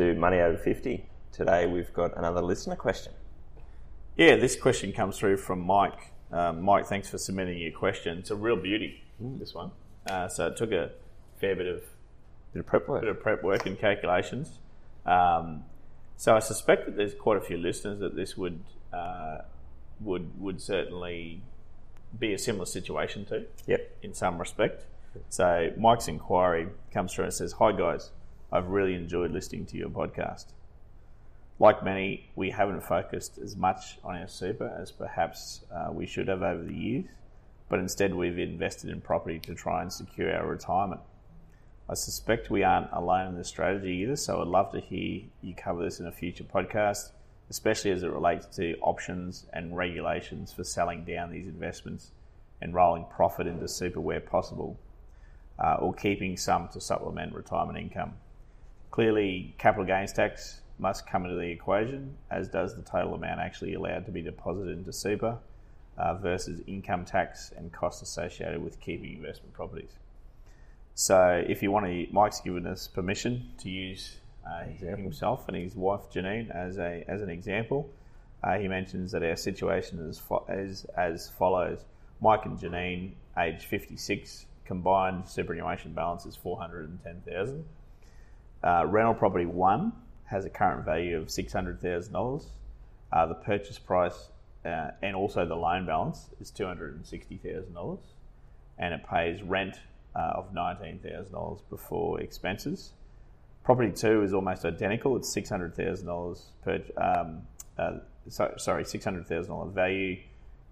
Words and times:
To 0.00 0.14
Money 0.14 0.40
Over 0.40 0.56
50. 0.56 1.04
Today 1.30 1.66
we've 1.66 1.92
got 1.92 2.16
another 2.16 2.40
listener 2.40 2.74
question. 2.74 3.12
Yeah, 4.16 4.36
this 4.36 4.56
question 4.56 4.92
comes 4.92 5.18
through 5.18 5.36
from 5.36 5.60
Mike. 5.60 6.12
Um, 6.32 6.62
Mike, 6.62 6.86
thanks 6.86 7.10
for 7.10 7.18
submitting 7.18 7.58
your 7.58 7.72
question. 7.72 8.16
It's 8.18 8.30
a 8.30 8.34
real 8.36 8.56
beauty, 8.56 9.04
this 9.20 9.52
one. 9.54 9.72
Uh, 10.08 10.26
so 10.28 10.46
it 10.46 10.56
took 10.56 10.72
a 10.72 10.92
fair 11.38 11.54
bit 11.54 11.66
of 11.66 11.82
Bit 12.54 12.60
of 12.60 12.66
prep 12.66 12.88
work. 12.88 13.02
bit 13.02 13.10
of 13.10 13.20
prep 13.20 13.42
work 13.44 13.66
and 13.66 13.78
calculations. 13.78 14.58
Um, 15.04 15.64
so 16.16 16.34
I 16.34 16.38
suspect 16.38 16.86
that 16.86 16.96
there's 16.96 17.14
quite 17.14 17.36
a 17.36 17.42
few 17.42 17.58
listeners 17.58 18.00
that 18.00 18.16
this 18.16 18.38
would 18.38 18.60
uh, 18.94 19.38
would 20.00 20.40
would 20.40 20.62
certainly 20.62 21.42
be 22.18 22.32
a 22.32 22.38
similar 22.38 22.64
situation 22.66 23.26
to. 23.26 23.44
Yep. 23.66 23.98
in 24.02 24.14
some 24.14 24.38
respect. 24.38 24.86
So 25.28 25.70
Mike's 25.76 26.08
inquiry 26.08 26.68
comes 26.92 27.12
through 27.12 27.24
and 27.26 27.34
says, 27.34 27.52
"Hi 27.52 27.70
guys, 27.72 28.10
I've 28.52 28.68
really 28.68 28.94
enjoyed 28.94 29.30
listening 29.30 29.66
to 29.66 29.76
your 29.76 29.90
podcast. 29.90 30.46
Like 31.60 31.84
many, 31.84 32.30
we 32.34 32.50
haven't 32.50 32.82
focused 32.82 33.38
as 33.38 33.54
much 33.54 33.98
on 34.02 34.16
our 34.16 34.26
super 34.26 34.74
as 34.80 34.90
perhaps 34.90 35.60
uh, 35.72 35.92
we 35.92 36.06
should 36.06 36.26
have 36.28 36.42
over 36.42 36.62
the 36.62 36.74
years, 36.74 37.04
but 37.68 37.78
instead 37.78 38.14
we've 38.14 38.38
invested 38.38 38.90
in 38.90 39.00
property 39.00 39.38
to 39.40 39.54
try 39.54 39.82
and 39.82 39.92
secure 39.92 40.34
our 40.34 40.46
retirement. 40.46 41.00
I 41.88 41.94
suspect 41.94 42.50
we 42.50 42.64
aren't 42.64 42.90
alone 42.92 43.28
in 43.28 43.36
this 43.36 43.48
strategy 43.48 43.92
either, 44.02 44.16
so 44.16 44.40
I'd 44.40 44.48
love 44.48 44.72
to 44.72 44.80
hear 44.80 45.22
you 45.42 45.54
cover 45.54 45.84
this 45.84 46.00
in 46.00 46.06
a 46.06 46.12
future 46.12 46.44
podcast, 46.44 47.10
especially 47.50 47.90
as 47.90 48.02
it 48.02 48.10
relates 48.10 48.46
to 48.56 48.76
options 48.80 49.46
and 49.52 49.76
regulations 49.76 50.52
for 50.52 50.64
selling 50.64 51.04
down 51.04 51.30
these 51.30 51.46
investments 51.46 52.10
and 52.60 52.74
rolling 52.74 53.04
profit 53.04 53.46
into 53.46 53.68
super 53.68 54.00
where 54.00 54.20
possible, 54.20 54.78
uh, 55.58 55.74
or 55.74 55.94
keeping 55.94 56.36
some 56.36 56.68
to 56.68 56.80
supplement 56.80 57.34
retirement 57.34 57.78
income. 57.78 58.14
Clearly, 58.90 59.54
capital 59.58 59.84
gains 59.84 60.12
tax 60.12 60.60
must 60.78 61.06
come 61.06 61.24
into 61.24 61.36
the 61.36 61.50
equation, 61.50 62.16
as 62.30 62.48
does 62.48 62.74
the 62.74 62.82
total 62.82 63.14
amount 63.14 63.40
actually 63.40 63.74
allowed 63.74 64.06
to 64.06 64.12
be 64.12 64.22
deposited 64.22 64.76
into 64.78 64.92
super 64.92 65.38
uh, 65.96 66.14
versus 66.14 66.60
income 66.66 67.04
tax 67.04 67.52
and 67.56 67.72
costs 67.72 68.02
associated 68.02 68.62
with 68.62 68.80
keeping 68.80 69.12
investment 69.14 69.52
properties. 69.52 69.98
So, 70.94 71.44
if 71.46 71.62
you 71.62 71.70
want 71.70 71.86
to, 71.86 72.06
Mike's 72.10 72.40
given 72.40 72.66
us 72.66 72.88
permission 72.88 73.50
to 73.58 73.70
use 73.70 74.16
uh, 74.50 74.64
himself 74.64 75.46
and 75.48 75.56
his 75.56 75.76
wife 75.76 76.10
Janine 76.12 76.50
as 76.50 76.78
a 76.78 77.04
as 77.06 77.22
an 77.22 77.30
example. 77.30 77.88
Uh, 78.42 78.58
he 78.58 78.68
mentions 78.68 79.12
that 79.12 79.22
our 79.22 79.36
situation 79.36 79.98
is, 80.08 80.18
fo- 80.18 80.44
is 80.48 80.86
as 80.96 81.28
follows: 81.28 81.84
Mike 82.20 82.46
and 82.46 82.58
Janine, 82.58 83.12
age 83.38 83.66
56, 83.66 84.46
combined 84.64 85.28
superannuation 85.28 85.92
balance 85.92 86.26
is 86.26 86.36
410,000. 86.36 87.64
Uh, 88.62 88.84
rental 88.86 89.14
property 89.14 89.46
one 89.46 89.92
has 90.26 90.44
a 90.44 90.50
current 90.50 90.84
value 90.84 91.16
of 91.16 91.30
six 91.30 91.52
hundred 91.52 91.80
thousand 91.80 92.12
dollars. 92.12 92.46
Uh, 93.12 93.26
the 93.26 93.34
purchase 93.34 93.78
price 93.78 94.28
uh, 94.64 94.90
and 95.02 95.16
also 95.16 95.46
the 95.46 95.56
loan 95.56 95.86
balance 95.86 96.30
is 96.40 96.50
two 96.50 96.66
hundred 96.66 96.94
and 96.94 97.06
sixty 97.06 97.36
thousand 97.36 97.74
dollars, 97.74 98.00
and 98.78 98.94
it 98.94 99.02
pays 99.08 99.42
rent 99.42 99.76
uh, 100.14 100.32
of 100.34 100.52
nineteen 100.52 100.98
thousand 100.98 101.32
dollars 101.32 101.60
before 101.70 102.20
expenses. 102.20 102.92
Property 103.64 103.92
two 103.92 104.22
is 104.22 104.32
almost 104.32 104.64
identical. 104.64 105.16
It's 105.16 105.32
six 105.32 105.48
hundred 105.48 105.74
thousand 105.74 106.06
dollars 106.06 106.44
per. 106.62 106.80
Um, 106.96 107.42
uh, 107.78 107.98
so, 108.28 108.52
sorry, 108.58 108.84
six 108.84 109.04
hundred 109.04 109.26
thousand 109.26 109.50
dollar 109.50 109.70
value, 109.70 110.18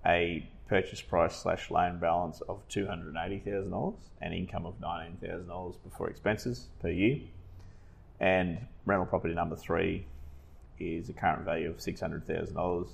a 0.05 0.47
purchase 0.69 1.01
price 1.01 1.35
slash 1.35 1.71
loan 1.71 1.99
balance 1.99 2.43
of 2.43 2.61
two 2.69 2.87
hundred 2.87 3.17
eighty 3.25 3.39
thousand 3.39 3.71
dollars, 3.71 4.11
and 4.21 4.35
income 4.35 4.67
of 4.67 4.79
nineteen 4.81 5.17
thousand 5.17 5.49
dollars 5.49 5.77
before 5.77 6.11
expenses 6.11 6.67
per 6.81 6.91
year. 6.91 7.21
And 8.21 8.59
rental 8.85 9.07
property 9.07 9.35
number 9.35 9.57
three 9.57 10.07
is 10.79 11.09
a 11.09 11.13
current 11.13 11.45
value 11.45 11.71
of 11.71 11.81
six 11.81 12.01
hundred 12.01 12.27
thousand 12.27 12.55
dollars, 12.55 12.89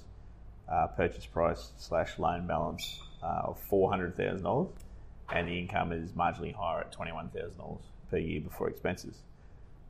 uh, 0.70 0.88
purchase 0.88 1.26
price 1.26 1.72
slash 1.78 2.18
loan 2.18 2.46
balance 2.46 3.00
uh, 3.22 3.42
of 3.44 3.58
four 3.58 3.90
hundred 3.90 4.16
thousand 4.16 4.42
dollars, 4.42 4.70
and 5.32 5.48
the 5.48 5.58
income 5.58 5.92
is 5.92 6.10
marginally 6.12 6.54
higher 6.54 6.80
at 6.80 6.92
twenty 6.92 7.12
one 7.12 7.28
thousand 7.30 7.58
dollars 7.58 7.82
per 8.10 8.18
year 8.18 8.40
before 8.40 8.68
expenses. 8.68 9.22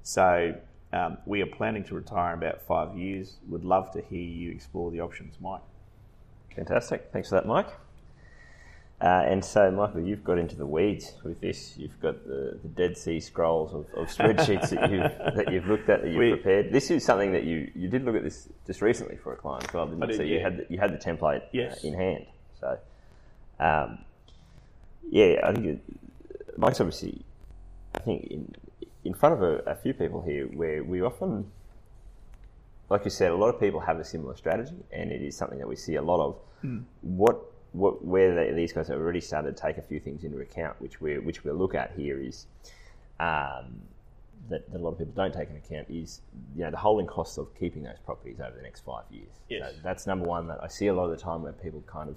So 0.03 0.55
um, 0.93 1.19
we 1.27 1.43
are 1.43 1.47
planning 1.47 1.85
to 1.85 1.95
retire 1.95 2.35
in 2.35 2.39
about 2.39 2.63
five 2.63 2.97
years. 2.97 3.37
Would 3.49 3.65
love 3.65 3.91
to 3.93 4.03
hear 4.03 4.23
you 4.23 4.51
explore 4.53 4.91
the 4.91 5.01
options, 5.01 5.35
Mike. 5.41 5.63
Fantastic. 6.55 7.09
Thanks 7.13 7.31
for 7.31 7.37
that, 7.37 7.47
Mike. 7.47 7.69
Uh, 9.01 9.23
and 9.27 9.45
so, 9.45 9.71
Michael, 9.71 10.01
you've 10.01 10.25
got 10.25 10.39
into 10.39 10.57
the 10.57 10.65
weeds 10.65 11.13
with 11.25 11.41
this. 11.41 11.77
You've 11.77 12.01
got 12.01 12.27
the, 12.27 12.59
the 12.63 12.69
Dead 12.69 12.97
Sea 12.97 13.21
Scrolls 13.21 13.75
of, 13.75 13.87
of 13.97 14.09
spreadsheets 14.09 14.71
that, 14.71 14.91
you've, 14.91 15.37
that 15.37 15.53
you've 15.53 15.67
looked 15.67 15.89
at, 15.91 16.03
that 16.03 16.09
you've 16.09 16.19
We- 16.19 16.31
prepared. 16.31 16.73
This 16.73 16.91
is 16.91 17.05
something 17.05 17.33
that 17.33 17.45
you, 17.45 17.71
you 17.75 17.89
did 17.89 18.05
look 18.05 18.17
at 18.17 18.23
this 18.23 18.49
just 18.67 18.81
recently 18.81 19.17
for 19.17 19.33
a 19.33 19.37
client 19.37 19.65
as 19.69 19.75
well, 19.75 19.87
didn't 19.87 20.03
I 20.03 20.07
you? 20.07 20.13
did, 20.13 20.17
so 20.17 20.23
you 20.23 20.35
yeah. 20.37 20.43
had 20.43 20.57
the, 20.57 20.67
you 20.71 20.79
had 20.79 20.93
the 20.93 20.99
template 21.05 21.43
uh, 21.55 21.75
in 21.87 21.95
hand. 21.95 22.27
So, 22.61 22.79
um, 23.61 23.99
yeah, 25.11 25.41
I 25.45 25.53
think 25.53 25.67
it, 25.67 25.81
Mike's 26.57 26.81
obviously, 26.81 27.21
I 27.95 27.99
think 27.99 28.27
in 28.29 28.55
in 29.05 29.13
front 29.13 29.35
of 29.35 29.43
a, 29.43 29.57
a 29.71 29.75
few 29.75 29.93
people 29.93 30.23
here, 30.23 30.47
where 30.47 30.83
we 30.83 31.03
often 31.03 31.51
like 32.91 33.05
you 33.05 33.11
said, 33.11 33.31
a 33.31 33.35
lot 33.35 33.49
of 33.49 33.61
people 33.61 33.81
have 33.81 33.99
a 33.99 34.05
similar 34.05 34.37
strategy, 34.37 34.77
and 34.93 35.11
it 35.11 35.23
is 35.23 35.37
something 35.37 35.59
that 35.59 35.69
we 35.69 35.77
see 35.77 35.97
a 35.97 36.03
lot 36.03 36.21
of. 36.21 36.37
What, 37.03 37.43
what, 37.75 38.05
where 38.05 38.35
they, 38.35 38.53
these 38.53 38.73
guys 38.73 38.89
have 38.89 38.99
already 38.99 39.21
started 39.21 39.57
to 39.57 39.63
take 39.63 39.79
a 39.79 39.83
few 39.83 40.01
things 40.01 40.25
into 40.25 40.39
account, 40.39 40.81
which 40.81 41.01
we 41.01 41.19
which 41.19 41.45
we'll 41.45 41.57
look 41.57 41.75
at 41.75 41.93
here 41.97 42.21
is 42.21 42.47
um, 43.21 43.81
that, 44.49 44.71
that 44.71 44.81
a 44.81 44.83
lot 44.83 44.91
of 44.91 44.99
people 44.99 45.13
don't 45.15 45.35
take 45.35 45.49
into 45.49 45.61
account 45.61 45.87
is 45.91 46.21
you 46.57 46.63
know 46.63 46.71
the 46.71 46.77
holding 46.77 47.07
costs 47.07 47.37
of 47.37 47.55
keeping 47.59 47.83
those 47.83 47.99
properties 48.05 48.41
over 48.41 48.57
the 48.57 48.63
next 48.63 48.85
five 48.85 49.05
years. 49.11 49.33
Yes. 49.49 49.71
So 49.71 49.77
that's 49.83 50.07
number 50.07 50.27
one 50.27 50.47
that 50.49 50.61
I 50.63 50.69
see 50.69 50.87
a 50.87 50.95
lot 50.95 51.05
of 51.05 51.11
the 51.11 51.23
time 51.23 51.43
where 51.43 51.53
people 51.53 51.83
kind 51.87 52.09
of 52.09 52.17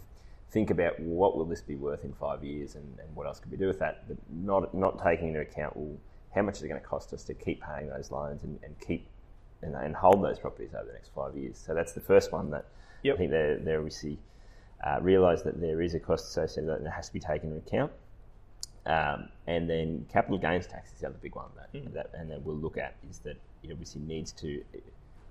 think 0.52 0.70
about 0.70 1.00
what 1.00 1.36
will 1.36 1.46
this 1.46 1.62
be 1.62 1.76
worth 1.76 2.06
in 2.06 2.14
five 2.14 2.44
years 2.44 2.76
and, 2.76 2.98
and 3.00 3.16
what 3.16 3.28
else 3.28 3.40
could 3.40 3.52
we 3.52 3.58
do 3.58 3.68
with 3.68 3.80
that, 3.80 4.08
but 4.08 4.18
not 4.32 4.74
not 4.74 5.04
taking 5.04 5.30
into 5.30 5.42
account 5.42 5.76
well 5.76 5.98
how 6.36 6.44
much 6.44 6.58
is 6.58 6.64
it 6.64 6.68
going 6.68 6.80
to 6.80 6.86
cost 6.88 7.14
us 7.14 7.24
to 7.24 7.34
keep 7.34 7.64
paying 7.64 7.90
those 7.90 8.12
loans 8.12 8.44
and, 8.44 8.60
and 8.64 8.80
keep 8.80 9.08
and, 9.64 9.74
and 9.74 9.96
hold 9.96 10.24
those 10.24 10.38
properties 10.38 10.70
over 10.76 10.86
the 10.86 10.94
next 10.94 11.10
five 11.16 11.36
years. 11.36 11.58
So 11.58 11.74
that's 11.74 11.94
the 11.94 12.02
first 12.02 12.32
one 12.32 12.52
that 12.52 12.66
Yep. 13.04 13.16
I 13.16 13.18
think 13.18 13.32
they're, 13.32 13.58
they're 13.58 13.78
obviously 13.78 14.18
uh, 14.84 15.00
realise 15.02 15.42
that 15.44 15.60
there 15.60 15.82
is 15.82 15.94
a 15.96 16.00
cost 16.00 16.28
associated 16.30 16.66
with 16.66 16.74
that 16.76 16.78
and 16.80 16.88
it 16.88 16.92
has 16.92 17.08
to 17.08 17.14
be 17.14 17.20
taken 17.20 17.52
into 17.52 17.66
account. 17.68 17.92
Um, 18.86 19.30
and 19.48 19.70
then 19.70 20.06
capital 20.12 20.38
gains 20.38 20.66
tax 20.66 20.94
is 20.94 21.00
the 21.02 21.08
other 21.08 21.18
big 21.22 21.36
one 21.36 21.50
that, 21.58 21.74
Mm. 21.74 21.94
that 21.94 22.10
and 22.14 22.32
that 22.32 22.42
we'll 22.44 22.56
look 22.56 22.78
at 22.78 22.96
is 23.10 23.20
that 23.20 23.36
it 23.64 23.72
obviously 23.72 24.02
needs 24.02 24.32
to 24.34 24.64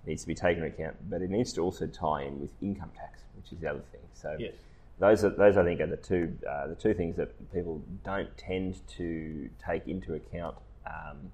needs 0.05 0.23
to 0.23 0.29
be 0.29 0.35
taken 0.35 0.63
into 0.63 0.75
account, 0.77 0.97
but 1.11 1.21
it 1.23 1.31
needs 1.31 1.53
to 1.55 1.63
also 1.63 1.87
tie 1.87 2.23
in 2.23 2.41
with 2.41 2.51
income 2.63 2.91
tax, 2.97 3.23
which 3.35 3.53
is 3.53 3.59
the 3.61 3.69
other 3.71 3.83
thing. 3.93 4.03
So 4.13 4.37
Yes. 4.39 4.55
those 4.99 5.25
are 5.25 5.31
those 5.31 5.57
I 5.57 5.65
think 5.65 5.81
are 5.81 5.87
the 5.87 5.97
two 5.97 6.37
uh, 6.49 6.67
the 6.67 6.75
two 6.75 6.93
things 6.93 7.17
that 7.17 7.31
people 7.53 7.83
don't 8.05 8.37
tend 8.37 8.87
to 8.99 9.49
take 9.65 9.87
into 9.89 10.15
account. 10.15 10.57
Um, 10.87 11.33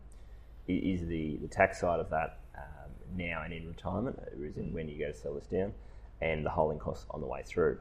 is 0.69 1.07
the, 1.09 1.37
the 1.43 1.49
tax 1.49 1.81
side 1.81 1.99
of 1.99 2.09
that 2.11 2.39
um, 2.57 2.91
now 3.17 3.43
and 3.45 3.53
in 3.53 3.67
retirement, 3.67 4.17
or 4.19 4.47
is 4.47 4.57
in 4.57 4.73
when 4.73 4.89
you 4.89 4.97
go 4.99 5.11
to 5.11 5.15
sell 5.19 5.35
this 5.35 5.47
down, 5.47 5.73
and 6.21 6.47
the 6.47 6.51
holding 6.51 6.79
costs 6.79 7.05
on 7.11 7.21
the 7.21 7.27
way 7.27 7.43
through. 7.45 7.79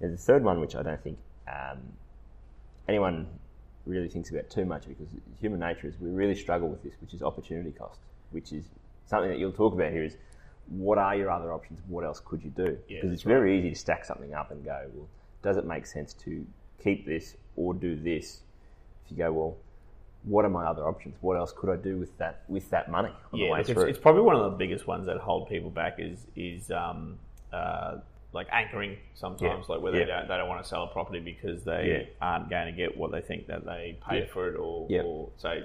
And 0.00 0.12
the 0.12 0.16
third 0.18 0.42
one, 0.42 0.60
which 0.60 0.74
I 0.76 0.82
don't 0.82 1.02
think 1.02 1.18
um, 1.48 1.78
anyone 2.88 3.26
really 3.86 4.08
thinks 4.08 4.30
about 4.30 4.48
too 4.50 4.64
much, 4.64 4.86
because 4.88 5.08
human 5.40 5.60
nature 5.60 5.86
is 5.88 5.94
we 6.00 6.10
really 6.10 6.34
struggle 6.34 6.68
with 6.68 6.82
this, 6.82 6.94
which 7.00 7.14
is 7.14 7.22
opportunity 7.22 7.72
cost, 7.72 8.00
which 8.30 8.52
is 8.52 8.64
something 9.06 9.30
that 9.30 9.38
you'll 9.38 9.52
talk 9.52 9.74
about 9.74 9.92
here. 9.92 10.04
Is 10.04 10.16
what 10.68 10.98
are 10.98 11.16
your 11.16 11.30
other 11.30 11.52
options? 11.52 11.80
What 11.88 12.04
else 12.04 12.20
could 12.24 12.42
you 12.42 12.50
do? 12.50 12.78
Yeah, 12.88 12.98
Because 13.00 13.12
it's 13.12 13.22
very 13.22 13.58
easy 13.58 13.70
to 13.70 13.76
stack 13.76 14.04
something 14.04 14.34
up 14.34 14.50
and 14.50 14.64
go, 14.64 14.86
well, 14.94 15.08
does 15.42 15.56
it 15.56 15.66
make 15.66 15.84
sense 15.84 16.12
to 16.14 16.46
keep 16.82 17.06
this 17.06 17.36
or 17.56 17.74
do 17.74 17.96
this? 17.96 18.42
If 19.04 19.10
you 19.10 19.16
go, 19.16 19.32
well, 19.32 19.56
what 20.22 20.44
are 20.44 20.50
my 20.50 20.66
other 20.66 20.86
options? 20.86 21.16
What 21.22 21.36
else 21.36 21.52
could 21.56 21.70
I 21.70 21.76
do 21.76 21.96
with 21.96 22.16
that 22.18 22.42
with 22.48 22.68
that 22.70 22.90
money 22.90 23.08
on 23.32 23.38
the 23.38 23.46
Yeah, 23.46 23.52
way 23.52 23.60
it's, 23.60 23.70
through? 23.70 23.84
it's 23.84 23.98
probably 23.98 24.22
one 24.22 24.36
of 24.36 24.42
the 24.50 24.56
biggest 24.56 24.86
ones 24.86 25.06
that 25.06 25.16
hold 25.16 25.48
people 25.48 25.70
back 25.70 25.96
is 25.98 26.26
is 26.36 26.70
um, 26.70 27.18
uh, 27.52 27.96
like 28.32 28.46
anchoring 28.52 28.96
sometimes, 29.14 29.68
like 29.68 29.80
where 29.80 29.92
they 29.92 30.00
Yeah. 30.00 30.04
don't 30.20 30.28
they 30.28 30.36
don't 30.36 30.48
want 30.48 30.62
to 30.62 30.68
sell 30.68 30.84
a 30.84 30.86
property 30.88 31.20
because 31.20 31.64
they 31.64 32.06
Yeah. 32.08 32.26
aren't 32.26 32.48
going 32.50 32.66
to 32.66 32.72
get 32.72 32.96
what 32.96 33.10
they 33.12 33.20
think 33.20 33.46
that 33.48 33.64
they 33.64 33.98
paid 34.08 34.20
Yeah. 34.20 34.32
for 34.32 34.48
it, 34.48 34.56
or, 34.56 34.86
Yeah. 34.88 35.02
or 35.02 35.30
so 35.36 35.62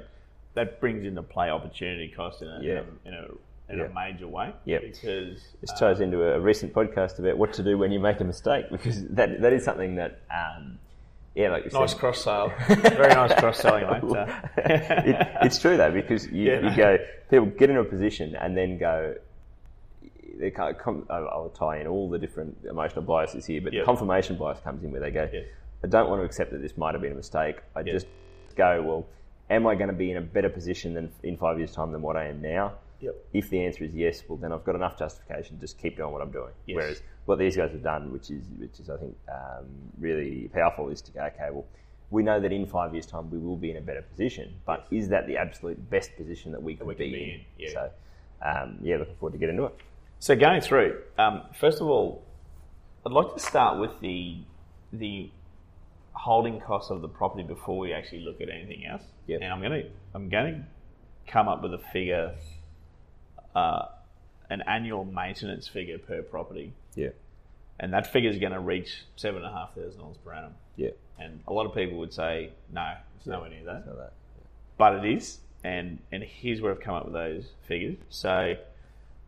that 0.55 0.79
brings 0.79 1.03
into 1.05 1.21
play 1.21 1.49
opportunity 1.49 2.07
cost 2.07 2.41
in 2.41 2.47
a 2.47 2.59
Yeah. 2.61 2.81
in 3.05 3.13
a, 3.13 3.13
in 3.13 3.13
a, 3.13 3.27
in 3.73 3.77
Yeah. 3.79 3.85
a 3.85 3.89
major 3.93 4.27
way. 4.27 4.51
Yeah. 4.65 4.79
because 4.79 5.53
This 5.61 5.71
uh, 5.71 5.77
ties 5.77 5.99
into 6.01 6.23
a 6.23 6.39
recent 6.39 6.73
podcast 6.73 7.19
about 7.19 7.37
what 7.37 7.53
to 7.53 7.63
do 7.63 7.77
when 7.77 7.91
you 7.91 7.99
make 7.99 8.19
a 8.19 8.23
mistake, 8.23 8.65
because 8.71 9.07
that 9.09 9.41
that 9.41 9.53
is 9.53 9.63
something 9.63 9.95
that, 9.95 10.19
um, 10.31 10.79
yeah, 11.35 11.49
like 11.51 11.65
you 11.65 11.71
nice 11.71 11.91
said, 11.91 11.99
cross 11.99 12.23
sale, 12.23 12.51
very 12.67 13.13
nice 13.13 13.33
cross 13.39 13.59
selling, 13.59 13.85
mate. 13.85 14.27
It, 14.57 15.27
it's 15.43 15.59
true 15.59 15.77
though 15.77 15.91
because 15.91 16.27
you, 16.31 16.51
Yeah. 16.51 16.69
you 16.71 16.75
go 16.75 16.97
people 17.29 17.45
get 17.47 17.69
into 17.69 17.81
a 17.81 17.85
position 17.85 18.35
and 18.35 18.55
then 18.57 18.77
go. 18.79 19.15
They 20.37 20.51
come, 20.51 21.05
I'll 21.09 21.27
I'll 21.29 21.49
tie 21.49 21.79
in 21.79 21.87
all 21.87 22.09
the 22.09 22.17
different 22.19 22.57
emotional 22.69 23.03
biases 23.03 23.45
here, 23.45 23.61
but 23.61 23.71
the 23.71 23.83
confirmation 23.83 24.37
bias 24.37 24.59
comes 24.59 24.83
in 24.83 24.91
where 24.91 25.01
they 25.01 25.11
go. 25.11 25.29
I 25.83 25.87
don't 25.87 26.09
want 26.09 26.21
to 26.21 26.25
accept 26.25 26.51
that 26.51 26.61
this 26.61 26.77
might 26.77 26.93
have 26.93 27.01
been 27.01 27.11
a 27.11 27.15
mistake. 27.15 27.57
I 27.75 27.81
Yeah. 27.81 27.93
just 27.93 28.07
go, 28.55 28.81
well, 28.81 29.05
am 29.49 29.67
I 29.67 29.75
going 29.75 29.89
to 29.89 29.93
be 29.95 30.09
in 30.11 30.17
a 30.17 30.21
better 30.21 30.49
position 30.49 30.93
than 30.93 31.11
in 31.23 31.37
five 31.37 31.57
years' 31.59 31.71
time 31.71 31.91
than 31.91 32.01
what 32.01 32.15
I 32.17 32.25
am 32.27 32.41
now? 32.41 32.73
Yep. 33.01 33.15
If 33.33 33.49
the 33.49 33.63
answer 33.65 33.83
is 33.83 33.93
yes, 33.93 34.23
well 34.27 34.37
then 34.37 34.51
I've 34.51 34.63
got 34.63 34.75
enough 34.75 34.97
justification 34.97 35.55
to 35.57 35.61
just 35.61 35.77
keep 35.77 35.97
doing 35.97 36.11
what 36.11 36.21
I'm 36.21 36.31
doing. 36.31 36.53
Yes. 36.65 36.75
Whereas 36.75 37.01
what 37.25 37.39
these 37.39 37.55
guys 37.55 37.71
have 37.71 37.83
done, 37.83 38.11
which 38.11 38.31
is 38.31 38.45
which 38.57 38.79
is 38.79 38.89
I 38.89 38.97
think 38.97 39.15
um, 39.29 39.65
really 39.99 40.49
powerful, 40.53 40.89
is 40.89 41.01
to 41.03 41.11
go, 41.11 41.21
okay, 41.25 41.49
well, 41.51 41.65
we 42.09 42.23
know 42.23 42.39
that 42.39 42.51
in 42.51 42.65
five 42.65 42.93
years' 42.93 43.05
time 43.05 43.29
we 43.29 43.37
will 43.37 43.57
be 43.57 43.71
in 43.71 43.77
a 43.77 43.81
better 43.81 44.01
position, 44.01 44.55
but 44.65 44.87
is 44.91 45.09
that 45.09 45.27
the 45.27 45.37
absolute 45.37 45.89
best 45.89 46.15
position 46.15 46.51
that 46.53 46.63
we 46.63 46.75
could 46.75 46.87
we 46.87 46.95
be, 46.95 47.11
be 47.11 47.23
in? 47.23 47.29
in, 47.29 47.41
yeah. 47.57 47.69
So, 47.73 47.91
um, 48.43 48.77
yeah, 48.81 48.97
looking 48.97 49.15
forward 49.15 49.33
to 49.33 49.39
get 49.39 49.49
into 49.49 49.65
it. 49.65 49.75
So 50.19 50.35
going 50.35 50.61
through, 50.61 51.01
um, 51.17 51.43
first 51.59 51.81
of 51.81 51.87
all, 51.87 52.23
I'd 53.05 53.11
like 53.11 53.33
to 53.33 53.39
start 53.39 53.79
with 53.79 53.99
the 54.01 54.37
the 54.91 55.29
holding 56.13 56.59
costs 56.61 56.89
of 56.89 57.01
the 57.01 57.07
property 57.09 57.43
before 57.43 57.77
we 57.77 57.91
actually 57.93 58.21
look 58.21 58.39
at 58.41 58.49
anything 58.49 58.85
else. 58.85 59.03
Yep. 59.27 59.41
And 59.41 59.51
I'm 59.53 59.59
going 59.59 59.83
to 59.83 59.89
I'm 60.13 60.29
going 60.29 60.53
to 61.25 61.31
come 61.31 61.47
up 61.47 61.61
with 61.61 61.73
a 61.73 61.77
figure, 61.77 62.33
uh, 63.55 63.85
an 64.49 64.61
annual 64.67 65.03
maintenance 65.05 65.67
figure 65.67 65.97
per 65.97 66.21
property, 66.21 66.73
Yeah, 66.95 67.09
and 67.79 67.93
that 67.93 68.11
figure 68.11 68.29
is 68.29 68.39
going 68.39 68.53
to 68.53 68.59
reach 68.59 69.03
seven 69.15 69.43
and 69.43 69.51
a 69.53 69.55
half 69.57 69.75
thousand 69.75 69.99
dollars 69.99 70.17
per 70.23 70.33
annum. 70.33 70.53
yeah, 70.75 70.91
And 71.19 71.41
a 71.47 71.53
lot 71.53 71.65
of 71.65 71.73
people 71.75 71.97
would 71.99 72.13
say, 72.13 72.51
no, 72.71 72.93
it's 73.17 73.27
nowhere 73.27 73.49
near 73.49 73.63
that 73.65 73.85
that. 73.85 74.13
but 74.77 75.03
it 75.05 75.05
is. 75.17 75.39
And 75.63 75.99
and 76.11 76.23
here's 76.23 76.61
where 76.61 76.71
I've 76.71 76.79
come 76.79 76.93
up 76.95 77.05
with 77.05 77.13
those 77.13 77.45
figures. 77.67 77.97
So 78.09 78.55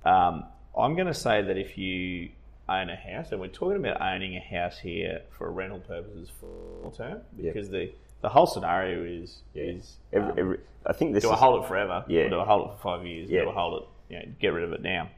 um, 0.05 0.45
I'm 0.77 0.95
going 0.95 1.07
to 1.07 1.13
say 1.13 1.41
that 1.41 1.57
if 1.57 1.77
you 1.77 2.29
own 2.69 2.89
a 2.89 2.95
house, 2.95 3.31
and 3.31 3.39
we're 3.39 3.47
talking 3.47 3.77
about 3.77 4.01
owning 4.01 4.35
a 4.35 4.41
house 4.41 4.77
here 4.77 5.21
for 5.37 5.49
rental 5.51 5.79
purposes 5.79 6.29
for 6.39 6.47
long 6.83 6.91
term, 6.91 7.21
Yeah. 7.37 7.51
because 7.51 7.69
the 7.69 7.91
the 8.21 8.29
whole 8.29 8.47
scenario 8.47 9.03
is 9.03 9.43
Yeah. 9.53 9.63
is 9.63 9.97
Every, 10.11 10.31
um, 10.31 10.39
every, 10.39 10.59
I 10.85 10.93
think 10.93 11.13
this 11.13 11.23
do 11.23 11.31
I 11.31 11.35
hold 11.35 11.63
it 11.63 11.67
forever? 11.67 12.03
Yeah. 12.07 12.21
Or 12.23 12.29
do 12.29 12.39
I 12.39 12.45
hold 12.45 12.67
it 12.69 12.71
for 12.73 12.97
five 12.97 13.05
years? 13.05 13.29
Yeah. 13.29 13.41
Do 13.43 13.49
I 13.51 13.53
hold 13.53 13.83
it? 13.83 14.13
You 14.13 14.19
know, 14.19 14.25
get 14.39 14.49
rid 14.49 14.63
of 14.63 14.73
it 14.73 14.81
now. 14.81 15.09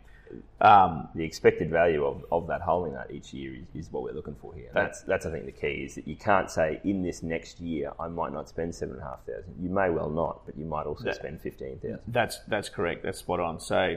Um, 0.62 1.08
the 1.16 1.24
expected 1.24 1.72
value 1.72 2.06
of, 2.06 2.24
of 2.32 2.46
that 2.48 2.62
holding 2.62 2.94
that 2.94 3.10
each 3.10 3.34
year 3.34 3.56
is, 3.56 3.66
is 3.88 3.92
what 3.92 4.04
we're 4.04 4.14
looking 4.14 4.36
for 4.36 4.54
here. 4.54 4.68
And 4.68 4.76
that's 4.76 5.02
that's 5.04 5.26
I 5.26 5.32
think 5.32 5.46
the 5.46 5.52
key 5.52 5.84
is 5.86 5.96
that 5.96 6.08
you 6.08 6.16
can't 6.18 6.52
say 6.52 6.80
in 6.84 7.02
this 7.02 7.24
next 7.24 7.60
year 7.60 7.92
I 8.00 8.10
might 8.10 8.32
not 8.34 8.48
spend 8.50 8.76
seven 8.76 8.96
and 8.96 9.04
a 9.04 9.06
half 9.06 9.26
thousand. 9.26 9.56
You 9.60 9.70
may 9.70 9.90
well 9.90 10.10
not, 10.10 10.46
but 10.46 10.56
you 10.58 10.66
might 10.66 10.86
also 10.86 11.06
That- 11.06 11.16
spend 11.16 11.42
fifteen 11.42 11.80
thousand. 11.80 12.00
That's 12.08 12.40
that's 12.48 12.70
correct. 12.70 13.02
That's 13.04 13.18
spot 13.20 13.40
on. 13.40 13.60
So, 13.60 13.96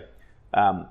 um, 0.55 0.87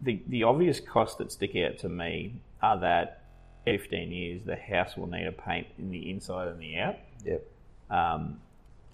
the 0.00 0.22
the 0.28 0.42
obvious 0.44 0.80
costs 0.80 1.16
that 1.16 1.32
stick 1.32 1.56
out 1.56 1.78
to 1.78 1.88
me 1.88 2.40
are 2.62 2.78
that 2.80 3.22
15 3.64 4.12
years 4.12 4.42
the 4.44 4.56
house 4.56 4.96
will 4.96 5.06
need 5.08 5.26
a 5.26 5.32
paint 5.32 5.66
in 5.78 5.90
the 5.90 6.10
inside 6.10 6.48
and 6.48 6.60
the 6.60 6.78
out, 6.78 6.96
Yep. 7.24 7.46
um, 7.90 8.40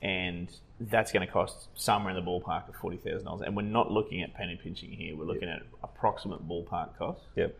and 0.00 0.48
that's 0.80 1.12
going 1.12 1.24
to 1.26 1.32
cost 1.32 1.68
somewhere 1.74 2.16
in 2.16 2.24
the 2.24 2.28
ballpark 2.28 2.68
of 2.68 2.74
forty 2.76 2.96
thousand 2.96 3.24
dollars. 3.26 3.42
And 3.46 3.54
we're 3.56 3.62
not 3.62 3.90
looking 3.90 4.22
at 4.22 4.34
penny 4.34 4.58
pinching 4.60 4.90
here. 4.90 5.14
We're 5.16 5.26
looking 5.26 5.48
at 5.48 5.62
approximate 5.82 6.46
ballpark 6.48 6.96
cost. 6.98 7.20
Yep. 7.36 7.56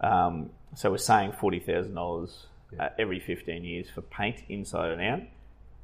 Um, 0.00 0.50
so 0.74 0.90
we're 0.90 0.98
saying 0.98 1.32
forty 1.32 1.58
thousand 1.58 1.94
dollars 1.94 2.46
uh, 2.78 2.90
every 2.98 3.18
fifteen 3.18 3.64
years 3.64 3.86
for 3.92 4.02
paint 4.02 4.42
inside 4.48 4.90
and 4.90 5.00
out. 5.02 5.20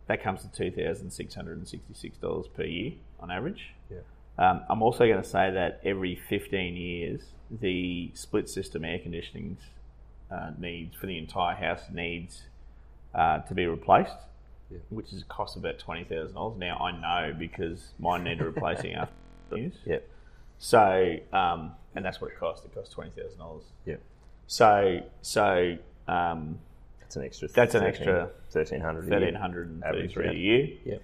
That 0.09 0.23
comes 0.23 0.43
to 0.43 0.49
two 0.53 0.71
thousand 0.71 1.11
six 1.13 1.35
hundred 1.35 1.59
and 1.59 1.67
sixty-six 1.67 2.17
dollars 2.19 2.47
per 2.49 2.65
year 2.65 2.93
on 3.19 3.31
average. 3.31 3.71
Yeah. 3.91 3.99
Um, 4.39 4.63
I'm 4.69 4.83
also 4.83 5.07
going 5.07 5.23
to 5.23 5.29
say 5.29 5.51
that 5.51 5.81
every 5.85 6.17
15 6.29 6.75
years, 6.77 7.21
the 7.51 8.11
split 8.15 8.49
system 8.49 8.85
air 8.85 8.99
conditioning 8.99 9.59
uh, 10.31 10.51
needs 10.59 10.97
for 10.97 11.07
the 11.07 11.19
entire 11.19 11.55
house 11.55 11.83
needs 11.93 12.43
uh, 13.15 13.41
to 13.41 13.53
be 13.55 13.67
replaced, 13.67 14.17
Yeah. 14.71 14.79
which 14.89 15.13
is 15.13 15.21
a 15.21 15.25
cost 15.27 15.57
of 15.57 15.63
about 15.65 15.79
twenty 15.79 16.05
thousand 16.05 16.35
dollars. 16.35 16.57
Now 16.59 16.79
I 16.79 16.93
know 16.99 17.35
because 17.39 17.93
mine 17.99 18.25
needed 18.25 18.43
replacing 18.43 18.95
after 18.95 19.13
years. 19.55 19.75
Yep. 19.85 20.09
So, 20.59 21.17
um, 21.35 21.73
and 21.95 22.03
that's 22.03 22.23
what 22.23 22.31
it 22.31 22.39
cost. 22.41 22.65
It 22.65 22.75
cost 22.75 22.93
twenty 22.93 23.11
thousand 23.11 23.39
dollars. 23.39 23.65
Yep. 23.85 24.01
So, 24.47 25.01
so 25.21 25.77
um, 26.09 26.59
That's 27.01 27.17
an 27.17 27.25
extra. 27.25 27.49
That's 27.49 27.75
an 27.75 27.85
extra 27.85 28.31
thirteen 28.51 28.81
hundred. 28.81 29.11
thirteen 29.11 29.35
hundred 29.35 29.69
and 29.69 29.83
thirty-three 29.83 30.29
a 30.29 30.33
year. 30.33 30.69
Yep. 30.87 31.03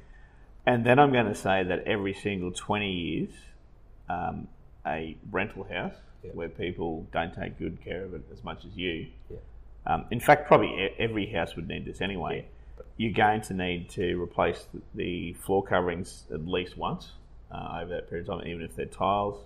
And 0.69 0.85
then 0.85 0.99
I'm 0.99 1.13
going 1.13 1.27
to 1.27 1.35
say 1.35 1.63
that 1.65 1.85
every 1.87 2.13
single 2.13 2.53
20 2.53 2.93
years, 2.93 3.31
um, 4.11 4.49
a 4.87 5.17
rental 5.33 5.65
house 5.65 5.95
Yeah. 6.23 6.33
where 6.35 6.51
people 6.51 7.07
don't 7.11 7.33
take 7.35 7.59
good 7.59 7.81
care 7.83 8.05
of 8.05 8.13
it 8.13 8.21
as 8.31 8.45
much 8.45 8.65
as 8.67 8.77
you. 8.77 9.07
Yeah. 9.31 9.39
Um, 9.87 10.05
in 10.11 10.21
fact, 10.21 10.47
probably 10.47 10.91
every 10.99 11.25
house 11.27 11.57
would 11.57 11.69
need 11.69 11.87
this 11.87 12.03
anyway. 12.03 12.45
You're 12.99 13.15
going 13.15 13.41
to 13.43 13.55
need 13.55 13.89
to 13.91 14.21
replace 14.23 14.67
the 14.95 15.33
floor 15.45 15.63
coverings 15.63 16.25
at 16.31 16.47
least 16.47 16.77
once 16.77 17.13
uh, 17.51 17.79
over 17.81 17.95
that 17.95 18.11
period 18.11 18.29
of 18.29 18.39
time, 18.41 18.47
even 18.47 18.61
if 18.63 18.77
they're 18.77 18.85
tiles. 19.07 19.43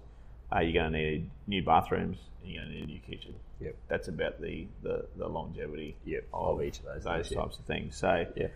Uh, 0.53 0.59
you're 0.61 0.73
going 0.83 0.93
to 0.93 0.99
need 0.99 1.31
new 1.47 1.63
bathrooms 1.63 2.19
and 2.43 2.51
you're 2.51 2.63
going 2.65 2.73
to 2.73 2.79
need 2.81 2.85
a 2.85 2.93
new 2.95 3.01
kitchen. 3.01 3.35
Yep. 3.61 3.77
That's 3.87 4.09
about 4.09 4.41
the, 4.41 4.67
the, 4.83 5.05
the 5.17 5.29
longevity 5.29 5.95
Yep. 6.05 6.25
of, 6.35 6.59
Of 6.59 6.65
each 6.67 6.79
of 6.81 6.87
those 6.87 7.05
those 7.05 7.29
things, 7.29 7.31
yeah. 7.31 7.41
types 7.43 7.59
of 7.61 7.65
things. 7.67 7.97
So 7.97 8.27
Yeah. 8.35 8.49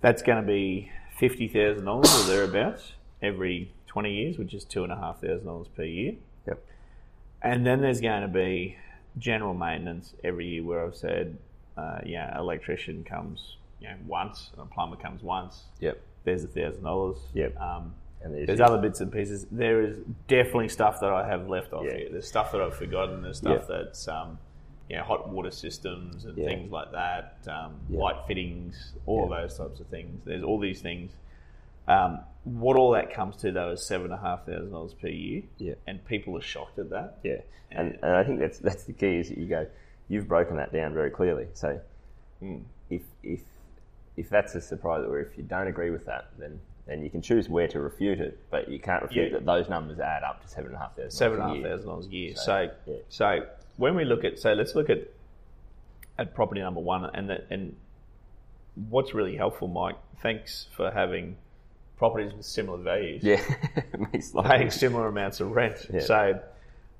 that's 0.00 0.22
going 0.22 0.40
to 0.42 0.46
be 0.46 0.90
fifty 1.20 1.46
thousand 1.48 1.84
dollars 1.84 2.12
or 2.20 2.26
thereabouts 2.32 2.92
every 3.22 3.72
twenty 3.86 4.12
years, 4.14 4.38
which 4.38 4.54
is 4.54 4.64
two 4.64 4.82
and 4.82 4.92
a 4.92 4.96
half 4.96 5.20
thousand 5.20 5.46
dollars 5.46 5.68
per 5.76 5.84
year. 5.84 6.14
Yep. 6.48 6.64
And 7.42 7.64
then 7.66 7.80
there's 7.80 8.00
going 8.00 8.22
to 8.22 8.28
be 8.28 8.76
general 9.18 9.54
maintenance 9.54 10.14
every 10.24 10.46
year, 10.48 10.62
where 10.64 10.84
I've 10.84 10.96
said, 10.96 11.36
uh, 11.76 11.98
yeah, 12.04 12.36
electrician 12.38 13.04
comes, 13.04 13.56
you 13.80 13.88
know, 13.88 13.94
once, 14.06 14.50
and 14.52 14.62
a 14.62 14.64
plumber 14.66 14.96
comes 14.96 15.22
once. 15.22 15.64
Yep. 15.80 16.00
There's 16.24 16.44
a 16.44 16.48
thousand 16.48 16.82
dollars. 16.84 17.18
Yep. 17.34 17.60
Um, 17.60 17.94
And 18.22 18.34
there's, 18.34 18.46
there's 18.48 18.60
other 18.60 18.78
bits 18.78 19.00
and 19.00 19.10
pieces. 19.12 19.46
There 19.50 19.80
is 19.82 19.96
definitely 20.28 20.68
stuff 20.68 21.00
that 21.00 21.10
I 21.10 21.26
have 21.26 21.48
left 21.48 21.72
off 21.72 21.84
Yeah. 21.86 21.96
here. 21.96 22.08
There's 22.12 22.28
stuff 22.28 22.52
that 22.52 22.60
I've 22.60 22.76
forgotten. 22.76 23.22
There's 23.22 23.38
stuff 23.38 23.64
Yeah. 23.68 23.76
that's 23.76 24.06
um, 24.08 24.38
you 24.90 24.96
know, 24.96 25.04
hot 25.04 25.28
water 25.28 25.52
systems 25.52 26.24
and 26.24 26.36
Yeah. 26.36 26.46
things 26.46 26.70
like 26.72 26.90
that, 26.90 27.36
um, 27.46 27.76
Yeah. 27.88 28.00
light 28.00 28.26
fittings, 28.26 28.92
all 29.06 29.22
of 29.24 29.30
Yeah. 29.30 29.42
those 29.42 29.56
types 29.56 29.78
of 29.78 29.86
things. 29.86 30.24
There's 30.24 30.42
all 30.42 30.58
these 30.58 30.82
things. 30.82 31.12
Um, 31.86 32.20
what 32.44 32.76
all 32.76 32.90
that 32.92 33.12
comes 33.12 33.36
to 33.38 33.52
though 33.52 33.70
is 33.70 33.86
seven 33.86 34.06
and 34.06 34.14
a 34.14 34.16
half 34.22 34.46
thousand 34.46 34.72
dollars 34.72 34.94
per 34.94 35.06
year, 35.08 35.42
Yeah. 35.58 35.74
and 35.86 36.04
people 36.04 36.36
are 36.36 36.40
shocked 36.42 36.78
at 36.80 36.90
that. 36.90 37.18
Yeah, 37.22 37.40
and, 37.70 37.98
and 38.02 38.16
I 38.16 38.24
think 38.24 38.40
that's 38.40 38.58
that's 38.58 38.82
the 38.84 38.92
key 38.92 39.18
is 39.20 39.28
that 39.28 39.38
you 39.38 39.46
go, 39.46 39.66
you've 40.08 40.26
broken 40.26 40.56
that 40.56 40.72
down 40.72 40.92
very 40.92 41.10
clearly. 41.10 41.46
So 41.52 41.80
Mm. 42.42 42.64
if 42.90 43.02
if 43.22 43.44
if 44.16 44.28
that's 44.28 44.54
a 44.56 44.60
surprise, 44.60 45.04
or 45.06 45.20
if 45.20 45.38
you 45.38 45.44
don't 45.44 45.68
agree 45.68 45.90
with 45.90 46.04
that, 46.06 46.30
then 46.36 46.60
then 46.86 47.02
you 47.04 47.10
can 47.10 47.22
choose 47.22 47.48
where 47.48 47.68
to 47.68 47.80
refute 47.80 48.18
it, 48.18 48.38
but 48.50 48.68
you 48.68 48.80
can't 48.80 49.02
refute 49.04 49.30
Yeah. 49.30 49.38
that 49.38 49.44
those 49.46 49.68
numbers 49.68 50.00
add 50.00 50.24
up 50.24 50.42
to 50.42 50.48
seven 50.48 50.66
and 50.72 50.74
a 50.76 50.78
half 50.80 50.96
thousand 50.96 51.38
dollars 51.38 51.52
a 51.52 51.54
year. 51.60 51.68
thousand 51.68 51.86
dollars 51.88 52.06
a 52.06 52.10
year. 52.10 52.34
So, 52.34 52.42
So, 52.42 52.70
yeah. 52.86 52.96
so 53.08 53.46
when 53.80 53.94
we 53.96 54.04
look 54.04 54.24
at, 54.24 54.38
so 54.38 54.52
let's 54.52 54.74
look 54.74 54.90
at 54.90 54.98
at 56.18 56.34
property 56.34 56.60
number 56.60 56.80
one, 56.80 57.04
and 57.14 57.30
that, 57.30 57.46
and 57.50 57.74
what's 58.90 59.14
really 59.14 59.36
helpful, 59.36 59.68
Mike. 59.68 59.96
Thanks 60.22 60.66
for 60.76 60.90
having 60.90 61.36
properties 61.96 62.34
with 62.34 62.44
similar 62.44 62.76
values, 62.78 63.22
Yeah, 63.24 63.42
paying 64.44 64.70
similar 64.70 65.06
amounts 65.08 65.40
of 65.40 65.50
rent. 65.52 65.86
Yeah. 65.92 66.00
So, 66.00 66.40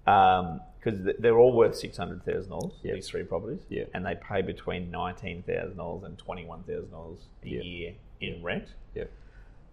because 0.07 0.99
they're 1.19 1.37
all 1.39 1.53
worth 1.53 1.77
six 1.77 1.99
hundred 1.99 2.25
thousand 2.25 2.51
dollars, 2.51 2.73
Yeah. 2.83 2.95
these 2.95 3.09
three 3.09 3.25
properties, 3.25 3.61
Yeah. 3.69 3.85
and 3.93 4.05
they 4.07 4.15
pay 4.15 4.41
between 4.41 4.91
nineteen 4.91 5.43
thousand 5.43 5.77
dollars 5.77 6.05
and 6.05 6.17
twenty 6.17 6.47
one 6.47 6.63
thousand 6.63 6.91
dollars 6.91 7.19
a 7.45 7.49
Yeah. 7.49 7.61
year 7.61 7.93
in 8.23 8.43
rent. 8.43 8.69
Yeah, 8.95 9.05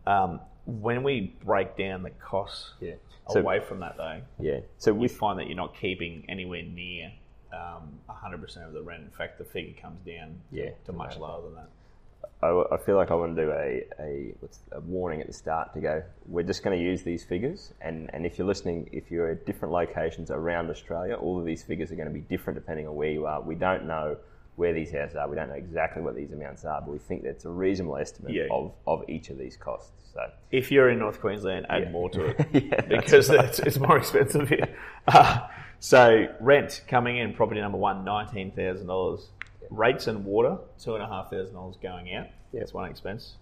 Um, 0.06 0.42
when 0.68 1.02
we 1.02 1.34
break 1.44 1.78
down 1.78 2.04
the 2.04 2.10
costs 2.12 2.74
yeah. 2.82 2.96
So 3.30 3.40
away 3.40 3.60
from 3.60 3.80
that, 3.82 3.98
though, 3.98 4.22
yeah, 4.40 4.60
so 4.78 4.94
we 4.94 5.08
find 5.10 5.40
that 5.40 5.48
you're 5.48 5.56
not 5.58 5.76
keeping 5.76 6.24
anywhere 6.30 6.64
near 6.64 7.12
um, 7.54 8.00
100% 8.10 8.68
of 8.68 8.74
the 8.74 8.82
rent. 8.82 9.04
In 9.04 9.10
fact, 9.10 9.38
the 9.38 9.44
figure 9.46 9.74
comes 9.82 10.00
down 10.06 10.40
Yeah, 10.52 10.70
to 10.86 10.94
much 10.94 11.12
right. 11.12 11.22
lower 11.22 11.42
than 11.42 11.56
that. 11.56 11.70
I, 12.42 12.76
I 12.76 12.78
feel 12.78 12.96
like 12.96 13.12
I 13.12 13.16
want 13.16 13.36
to 13.36 13.42
do 13.46 13.52
a, 13.52 13.84
a, 14.00 14.78
a 14.78 14.80
warning 14.82 15.22
at 15.22 15.28
the 15.28 15.34
start 15.34 15.74
to 15.74 15.82
go, 15.82 16.04
we're 16.26 16.44
just 16.44 16.64
going 16.64 16.78
to 16.78 16.84
use 16.84 17.04
these 17.04 17.24
figures. 17.24 17.74
And, 17.82 18.10
and 18.14 18.26
if 18.26 18.38
you're 18.38 18.48
listening, 18.48 18.90
if 18.92 19.10
you're 19.10 19.32
at 19.32 19.46
different 19.46 19.74
locations 19.74 20.30
around 20.30 20.70
Australia, 20.70 21.16
all 21.16 21.40
of 21.40 21.46
these 21.46 21.64
figures 21.64 21.92
are 21.92 21.96
going 21.96 22.08
to 22.08 22.14
be 22.14 22.22
different 22.22 22.60
depending 22.60 22.88
on 22.88 22.96
where 22.96 23.10
you 23.10 23.26
are. 23.26 23.42
We 23.42 23.56
don't 23.56 23.88
know 23.88 24.18
where 24.58 24.74
these 24.74 24.92
houses 24.92 25.16
are. 25.16 25.30
We 25.30 25.36
don't 25.36 25.50
know 25.50 25.56
exactly 25.56 26.02
what 26.02 26.16
these 26.16 26.32
amounts 26.32 26.66
are, 26.66 26.82
but 26.82 26.92
we 26.92 26.98
think 26.98 27.24
that's 27.24 27.46
a 27.46 27.50
reasonable 27.50 27.96
estimate 27.98 28.34
Yeah. 28.34 28.48
of, 28.52 28.74
of 28.88 29.04
each 29.08 29.30
of 29.30 29.38
these 29.38 29.56
costs. 29.56 29.92
So, 30.14 30.30
If 30.52 30.72
you're 30.72 30.90
in 30.90 30.98
North 31.00 31.22
Queensland, 31.22 31.68
add 31.70 31.84
Yeah. 31.84 31.92
more 31.92 32.10
to 32.10 32.26
it 32.26 32.48
Yeah, 32.66 32.82
because 32.82 33.30
it's, 33.30 33.60
it's 33.60 33.78
more 33.78 33.98
expensive 33.98 34.50
here. 34.50 34.68
Uh, 35.08 35.48
so 35.80 36.26
rent 36.40 36.82
coming 36.88 37.18
in, 37.18 37.34
property 37.34 37.62
number 37.62 37.78
one, 37.78 38.04
nineteen 38.04 38.52
thousand 38.52 38.88
dollars. 38.88 39.30
Rates 39.70 40.08
and 40.08 40.26
water, 40.26 40.58
two 40.82 40.96
and 40.96 41.04
a 41.04 41.08
half 41.08 41.30
thousand 41.30 41.54
dollars 41.54 41.76
going 41.82 42.14
out. 42.16 42.28
That's 42.52 42.74
one 42.74 42.90
expense. 42.90 43.36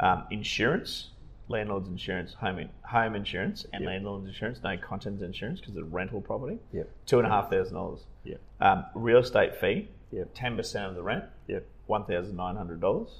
Um, 0.00 0.24
insurance, 0.30 1.08
landlord's 1.48 1.88
insurance, 1.88 2.32
home 2.34 2.60
in, 2.60 2.70
home 2.82 3.14
insurance, 3.14 3.66
and 3.74 3.82
Yep. 3.82 3.88
landlord's 3.90 4.26
insurance. 4.26 4.60
No 4.64 4.78
contents 4.78 5.22
insurance 5.22 5.60
because 5.60 5.74
it's 5.76 5.82
a 5.82 5.84
rental 5.84 6.22
property. 6.22 6.58
Yep. 6.72 6.88
Two 7.04 7.18
and 7.18 7.26
a 7.26 7.30
half 7.30 7.50
thousand 7.50 7.74
dollars. 7.74 8.00
Yep. 8.24 8.40
Um, 8.60 8.86
real 8.94 9.18
estate 9.18 9.56
fee, 9.56 9.88
Yep. 10.12 10.30
ten 10.34 10.56
percent 10.56 10.86
of 10.86 10.94
the 10.94 11.02
rent, 11.02 11.24
yep. 11.48 11.66
one 11.86 12.04
thousand 12.04 12.36
nine 12.36 12.56
hundred 12.56 12.80
dollars. 12.80 13.10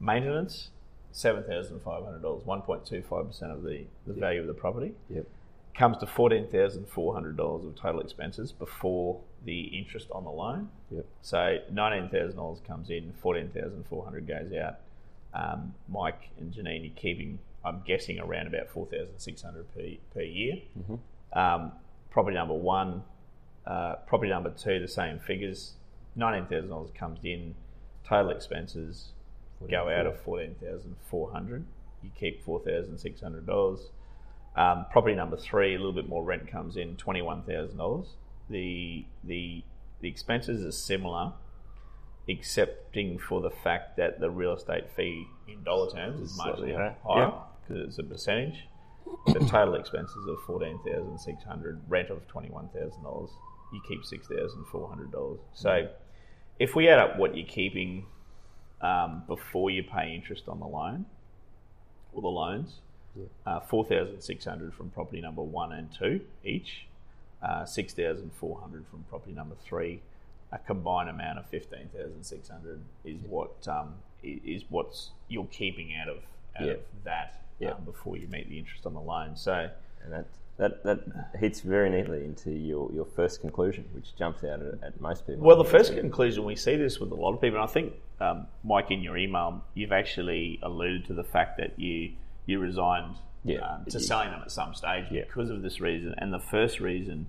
Maintenance, 0.00 0.70
seven 1.12 1.44
thousand 1.44 1.80
five 1.82 2.04
hundred 2.04 2.22
dollars. 2.22 2.44
One 2.44 2.62
point 2.62 2.84
two 2.84 3.02
five 3.08 3.26
percent 3.28 3.52
of 3.52 3.62
the, 3.62 3.84
the 4.06 4.12
value 4.12 4.40
of 4.40 4.46
the 4.46 4.54
property 4.54 4.92
Yep. 5.08 5.26
comes 5.74 5.96
to 5.98 6.06
fourteen 6.06 6.48
thousand 6.48 6.88
four 6.88 7.14
hundred 7.14 7.36
dollars 7.36 7.64
of 7.64 7.76
total 7.76 8.00
expenses 8.00 8.52
before 8.52 9.20
the 9.44 9.60
interest 9.78 10.08
on 10.10 10.24
the 10.24 10.30
loan. 10.30 10.68
Yep. 10.90 11.06
So 11.22 11.58
nineteen 11.72 12.10
thousand 12.10 12.36
dollars 12.36 12.58
comes 12.66 12.90
in, 12.90 13.12
fourteen 13.22 13.48
thousand 13.48 13.84
four 13.88 14.04
hundred 14.04 14.26
goes 14.26 14.52
out. 14.52 14.76
Um, 15.32 15.74
Mike 15.88 16.30
and 16.40 16.52
Janine 16.52 16.90
are 16.90 16.94
keeping, 17.00 17.38
I'm 17.64 17.82
guessing, 17.86 18.18
around 18.18 18.46
about 18.48 18.68
four 18.68 18.86
thousand 18.86 19.18
six 19.18 19.42
hundred 19.42 19.72
per 19.74 19.82
per 20.12 20.22
year. 20.22 20.56
Um, 21.32 21.72
property 22.10 22.34
number 22.36 22.54
one, 22.54 23.02
uh, 23.66 23.96
property 24.06 24.30
number 24.30 24.50
two, 24.50 24.80
the 24.80 24.88
same 24.88 25.18
figures. 25.20 25.74
Nineteen 26.16 26.48
thousand 26.48 26.70
dollars 26.70 26.90
comes 26.98 27.20
in, 27.24 27.54
total 28.04 28.30
expenses 28.30 29.12
go 29.70 29.88
out 29.88 30.06
of 30.06 30.18
fourteen 30.22 30.54
thousand 30.62 30.96
four 31.10 31.30
hundred. 31.30 31.64
You 32.02 32.10
keep 32.18 32.42
four 32.44 32.60
thousand 32.60 32.98
six 32.98 33.20
hundred 33.20 33.46
dollars. 33.46 33.90
Um, 34.56 34.86
property 34.90 35.14
number 35.14 35.36
three, 35.36 35.74
a 35.74 35.78
little 35.78 35.92
bit 35.92 36.08
more 36.08 36.24
rent 36.24 36.48
comes 36.50 36.76
in, 36.76 36.96
twenty 36.96 37.20
one 37.22 37.42
thousand 37.42 37.76
dollars. 37.76 38.06
The 38.48 39.04
the 39.24 39.62
the 40.00 40.08
expenses 40.08 40.64
are 40.64 40.72
similar, 40.72 41.32
excepting 42.28 43.18
for 43.18 43.40
the 43.40 43.50
fact 43.50 43.96
that 43.96 44.20
the 44.20 44.30
real 44.30 44.54
estate 44.54 44.84
fee 44.96 45.26
in 45.48 45.62
dollar 45.62 45.90
terms 45.90 46.20
is 46.20 46.34
Slightly 46.36 46.72
higher. 46.72 46.96
higher 47.06 47.22
Yeah. 47.24 47.32
because 47.68 47.84
it's 47.88 47.98
a 47.98 48.02
percentage. 48.02 48.66
The 49.26 49.38
total 49.40 49.74
expenses 49.74 50.26
of 50.28 50.36
fourteen 50.46 50.78
thousand 50.86 51.18
six 51.18 51.44
hundred, 51.44 51.80
rent 51.88 52.10
of 52.10 52.26
twenty 52.26 52.50
one 52.50 52.68
thousand 52.70 53.02
dollars. 53.02 53.30
You 53.72 53.80
keep 53.88 54.04
six 54.04 54.26
thousand 54.26 54.64
four 54.72 54.88
hundred 54.88 55.12
dollars. 55.12 55.38
So, 55.54 55.88
if 56.58 56.74
we 56.74 56.88
add 56.88 56.98
up 56.98 57.18
what 57.18 57.36
you're 57.36 57.46
keeping 57.46 58.06
um, 58.80 59.22
before 59.26 59.70
you 59.70 59.82
pay 59.82 60.14
interest 60.14 60.48
on 60.48 60.60
the 60.60 60.66
loan 60.66 61.06
or 62.12 62.22
the 62.22 62.28
loans, 62.28 62.76
uh, 63.46 63.60
four 63.60 63.84
thousand 63.84 64.20
six 64.20 64.44
hundred 64.44 64.74
from 64.74 64.90
property 64.90 65.20
number 65.20 65.42
one 65.42 65.72
and 65.72 65.88
two 65.92 66.20
each, 66.44 66.86
uh, 67.42 67.64
six 67.64 67.92
thousand 67.94 68.30
four 68.38 68.58
hundred 68.60 68.84
from 68.90 69.04
property 69.08 69.32
number 69.32 69.56
three. 69.64 70.00
A 70.52 70.58
combined 70.58 71.08
amount 71.08 71.38
of 71.38 71.46
fifteen 71.46 71.88
thousand 71.94 72.22
six 72.24 72.48
hundred 72.48 72.80
is 73.04 73.18
what 73.28 73.66
um, 73.68 73.94
is 74.22 74.64
what's 74.68 75.10
you're 75.28 75.46
keeping 75.46 75.94
out 75.96 76.08
of 76.08 76.18
out 76.58 76.66
Yeah. 76.66 76.72
of 76.74 76.80
that 77.04 77.42
Yeah. 77.58 77.70
um, 77.70 77.84
before 77.84 78.16
you 78.16 78.28
meet 78.28 78.48
the 78.48 78.58
interest 78.58 78.86
on 78.86 78.94
the 78.94 79.00
loan. 79.00 79.36
So 79.36 79.70
And 80.04 80.12
that, 80.12 80.26
that, 80.58 80.82
that 80.84 81.00
hits 81.38 81.60
very 81.60 81.90
neatly 81.90 82.24
into 82.24 82.50
your, 82.50 82.90
your 82.92 83.04
first 83.04 83.40
conclusion, 83.40 83.84
which 83.92 84.16
jumps 84.16 84.42
out 84.42 84.60
at, 84.62 84.82
at 84.82 85.00
most 85.00 85.26
people. 85.26 85.44
Well, 85.44 85.56
the 85.56 85.64
first 85.68 85.92
conclusion 85.94 86.44
we 86.44 86.56
see 86.56 86.76
this 86.76 86.98
with 86.98 87.10
a 87.12 87.14
lot 87.14 87.34
of 87.34 87.40
people, 87.40 87.60
and 87.60 87.68
I 87.68 87.72
think 87.72 87.92
um, 88.20 88.46
Mike, 88.64 88.90
in 88.90 89.02
your 89.02 89.16
email, 89.18 89.62
you've 89.74 89.92
actually 89.92 90.58
alluded 90.62 91.06
to 91.06 91.14
the 91.14 91.24
fact 91.24 91.58
that 91.58 91.78
you 91.78 92.12
you 92.46 92.58
resigned 92.60 93.16
Yeah. 93.44 93.58
um, 93.58 93.84
to 93.86 93.98
Yeah. 93.98 94.04
selling 94.06 94.30
them 94.30 94.40
at 94.42 94.50
some 94.52 94.72
stage 94.74 95.06
Yeah. 95.10 95.24
because 95.24 95.50
of 95.50 95.62
this 95.62 95.80
reason. 95.80 96.14
And 96.18 96.32
the 96.32 96.38
first 96.38 96.78
reason 96.80 97.26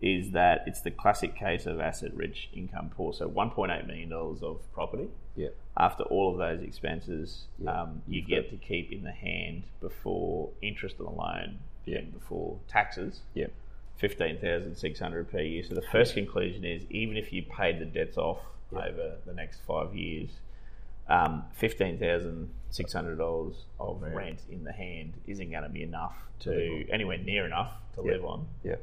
is 0.00 0.30
that 0.32 0.62
it's 0.66 0.80
the 0.80 0.90
classic 0.90 1.34
case 1.36 1.66
of 1.66 1.78
asset 1.80 2.14
rich, 2.14 2.48
income 2.54 2.90
poor. 2.96 3.12
So 3.12 3.26
one 3.28 3.50
point 3.50 3.72
eight 3.72 3.86
million 3.86 4.08
dollars 4.08 4.42
of 4.42 4.60
property. 4.72 5.08
Yeah. 5.36 5.48
After 5.76 6.04
all 6.04 6.32
of 6.32 6.38
those 6.38 6.62
expenses, 6.62 7.46
um, 7.66 8.02
you 8.06 8.22
get 8.22 8.50
to 8.50 8.56
keep 8.56 8.90
in 8.92 9.02
the 9.02 9.12
hand 9.12 9.64
before 9.80 10.50
interest 10.62 10.96
on 11.00 11.06
the 11.06 11.12
loan 11.12 11.58
Yeah. 11.84 12.00
before 12.02 12.58
taxes 12.68 13.20
Yeah. 13.34 13.46
fifteen 13.96 14.38
thousand 14.38 14.76
six 14.76 14.98
hundred 15.00 15.30
per 15.30 15.40
year. 15.40 15.62
So 15.62 15.74
the 15.74 15.82
first 15.82 16.14
conclusion 16.14 16.64
is 16.64 16.84
even 16.90 17.16
if 17.16 17.32
you 17.32 17.42
paid 17.42 17.78
the 17.78 17.84
debts 17.86 18.16
off 18.16 18.38
over 18.72 19.16
the 19.26 19.34
next 19.34 19.60
five 19.66 19.94
years, 19.94 20.30
um, 21.08 21.44
fifteen 21.52 21.98
thousand 21.98 22.50
six 22.70 22.92
hundred 22.92 23.18
dollars 23.18 23.64
of 23.78 24.00
Rent. 24.02 24.14
rent 24.14 24.40
in 24.50 24.64
the 24.64 24.72
hand 24.72 25.14
isn't 25.26 25.50
going 25.50 25.62
to 25.64 25.68
be 25.68 25.82
enough 25.82 26.16
to 26.40 26.86
anywhere 26.90 27.18
near 27.18 27.44
enough 27.46 27.72
to 27.96 28.02
Yeah. 28.04 28.12
live 28.12 28.24
on. 28.24 28.46
Yeah. 28.64 28.76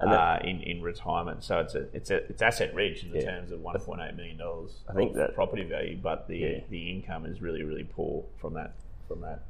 Uh, 0.00 0.40
in, 0.42 0.60
in 0.62 0.82
retirement, 0.82 1.44
so 1.44 1.60
it's 1.60 1.76
a, 1.76 1.86
it's 1.94 2.10
a, 2.10 2.16
it's 2.28 2.42
asset 2.42 2.74
rich 2.74 3.04
in 3.04 3.12
the 3.12 3.20
Yeah. 3.20 3.36
terms 3.36 3.52
of 3.52 3.60
one 3.60 3.78
point 3.78 4.00
eight 4.00 4.16
million 4.16 4.36
dollars. 4.36 4.80
I 4.88 4.94
think 4.94 5.14
that- 5.14 5.32
property 5.34 5.62
value, 5.62 5.96
but 5.96 6.26
the 6.26 6.36
Yeah. 6.38 6.60
the 6.70 6.90
income 6.90 7.24
is 7.24 7.40
really 7.40 7.62
really 7.62 7.84
poor 7.84 8.24
from 8.40 8.54
that 8.54 8.72
from 9.06 9.20
that, 9.20 9.42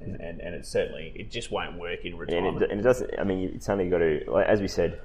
and, 0.00 0.20
and, 0.20 0.40
and 0.40 0.54
it 0.54 0.66
certainly 0.66 1.12
it 1.14 1.30
just 1.30 1.50
won't 1.50 1.78
work 1.78 2.04
in 2.04 2.12
And 2.12 2.20
retirement. 2.20 2.62
it, 2.62 2.70
and 2.70 2.80
it 2.80 2.82
doesn't. 2.82 3.10
I 3.18 3.24
mean, 3.24 3.50
it's 3.54 3.68
only 3.68 3.88
got 3.88 3.98
to, 3.98 4.22
like, 4.28 4.46
as 4.46 4.60
we 4.60 4.68
said, 4.68 5.00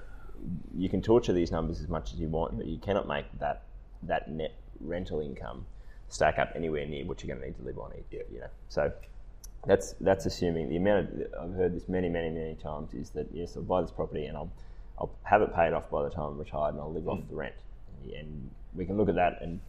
you 0.76 0.90
can 0.90 1.02
torture 1.02 1.34
these 1.34 1.52
numbers 1.52 1.80
as 1.80 1.88
much 1.88 2.14
as 2.14 2.20
you 2.20 2.28
want, 2.28 2.58
but 2.58 2.66
you 2.66 2.78
cannot 2.78 3.08
make 3.08 3.26
that 3.40 3.64
that 4.04 4.30
net 4.30 4.54
rental 4.80 5.20
income 5.20 5.66
stack 6.10 6.40
up 6.40 6.52
anywhere 6.56 6.86
near 6.86 7.06
what 7.06 7.24
you're 7.24 7.34
going 7.34 7.40
to 7.42 7.48
need 7.48 7.58
to 7.58 7.64
live 7.64 7.80
on. 7.80 7.92
Either, 7.92 8.24
You 8.32 8.40
know, 8.42 8.48
so 8.68 8.92
that's 9.66 9.94
that's 10.02 10.26
assuming 10.26 10.70
the 10.70 10.78
amount 10.78 11.10
of 11.10 11.28
I've 11.42 11.56
heard 11.56 11.76
this 11.76 11.88
many, 11.88 12.10
many, 12.10 12.30
many 12.30 12.56
times 12.56 12.94
is 12.94 13.12
that 13.12 13.28
yes, 13.32 13.56
I'll 13.56 13.64
buy 13.64 13.82
this 13.82 13.92
property 13.92 14.26
and 14.26 14.36
I'll 14.36 14.52
I'll 14.98 15.12
have 15.24 15.42
it 15.42 15.54
paid 15.56 15.74
off 15.74 15.90
by 15.90 16.04
the 16.04 16.10
time 16.10 16.26
I'm 16.26 16.38
retired 16.38 16.74
and 16.74 16.82
I'll 16.82 16.92
live 16.92 17.08
off 17.08 17.20
mm. 17.20 17.30
the 17.30 17.36
rent. 17.36 17.56
And 18.14 18.50
we 18.76 18.86
can 18.86 18.98
look 18.98 19.10
at 19.10 19.16
that 19.16 19.42
and 19.42 19.62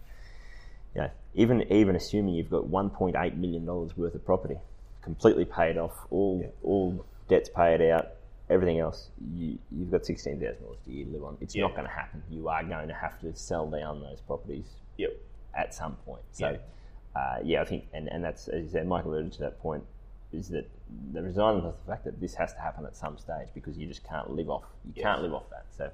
you 0.94 1.02
know, 1.02 1.10
even 1.34 1.72
even 1.72 1.94
assuming 1.94 2.34
you've 2.34 2.50
got 2.50 2.64
1.8 2.64 3.36
million 3.36 3.64
dollars 3.64 3.96
worth 3.96 4.14
of 4.14 4.24
property 4.24 4.56
completely 5.02 5.44
paid 5.44 5.76
off, 5.76 5.92
all 6.10 6.52
all 6.62 7.04
debts 7.28 7.50
paid 7.54 7.80
out, 7.90 8.06
everything 8.48 8.78
else, 8.78 9.10
you 9.34 9.58
you've 9.70 9.90
got 9.90 10.04
sixteen 10.06 10.40
thousand 10.40 10.62
dollars 10.64 10.78
a 10.86 10.90
year 10.90 11.04
to 11.04 11.10
live 11.12 11.24
on. 11.24 11.36
It's 11.40 11.54
Yeah. 11.54 11.62
not 11.62 11.72
going 11.74 11.86
to 11.86 11.92
happen. 11.94 12.22
You 12.30 12.48
are 12.48 12.62
going 12.64 12.88
to 12.88 12.94
have 12.94 13.18
to 13.20 13.34
sell 13.34 13.68
down 13.68 14.00
those 14.00 14.20
properties 14.20 14.66
yep. 14.96 15.10
at 15.54 15.74
some 15.74 15.96
point. 16.06 16.22
So, 16.32 16.50
Yeah. 16.50 17.20
uh, 17.20 17.38
yeah, 17.42 17.62
I 17.62 17.64
think, 17.64 17.84
and, 17.92 18.08
and 18.08 18.24
that's 18.24 18.48
as 18.48 18.64
you 18.64 18.70
said, 18.70 18.86
Michael 18.86 19.12
alluded 19.12 19.32
to 19.34 19.40
that 19.40 19.60
point, 19.60 19.84
is 20.32 20.48
that 20.50 20.68
the 21.12 21.22
resigned 21.22 21.62
with 21.64 21.74
the 21.84 21.92
fact 21.92 22.04
that 22.04 22.20
this 22.20 22.34
has 22.34 22.52
to 22.54 22.60
happen 22.60 22.86
at 22.86 22.96
some 22.96 23.18
stage 23.18 23.48
because 23.54 23.76
you 23.76 23.86
just 23.86 24.04
can't 24.04 24.30
live 24.30 24.48
off. 24.50 24.64
You 24.84 24.92
Yes. 24.96 25.02
can't 25.04 25.22
live 25.22 25.34
off 25.34 25.48
that. 25.50 25.66
So, 25.76 25.90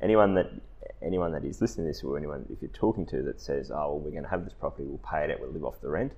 anyone 0.00 0.34
that 0.34 0.50
anyone 1.00 1.32
that 1.32 1.44
is 1.44 1.60
listening 1.60 1.86
to 1.86 1.90
this, 1.90 2.02
or 2.04 2.16
anyone 2.16 2.44
if 2.50 2.60
you're 2.62 2.70
talking 2.70 3.06
to 3.06 3.22
that 3.22 3.40
says, 3.40 3.70
"Oh, 3.70 3.74
well, 3.94 3.98
we're 4.00 4.10
going 4.10 4.22
to 4.24 4.28
have 4.28 4.44
this 4.44 4.54
property, 4.54 4.84
we'll 4.84 4.98
pay 4.98 5.24
it 5.24 5.30
out, 5.30 5.40
we'll 5.40 5.50
live 5.50 5.64
off 5.64 5.80
the 5.80 5.88
rent," 5.88 6.12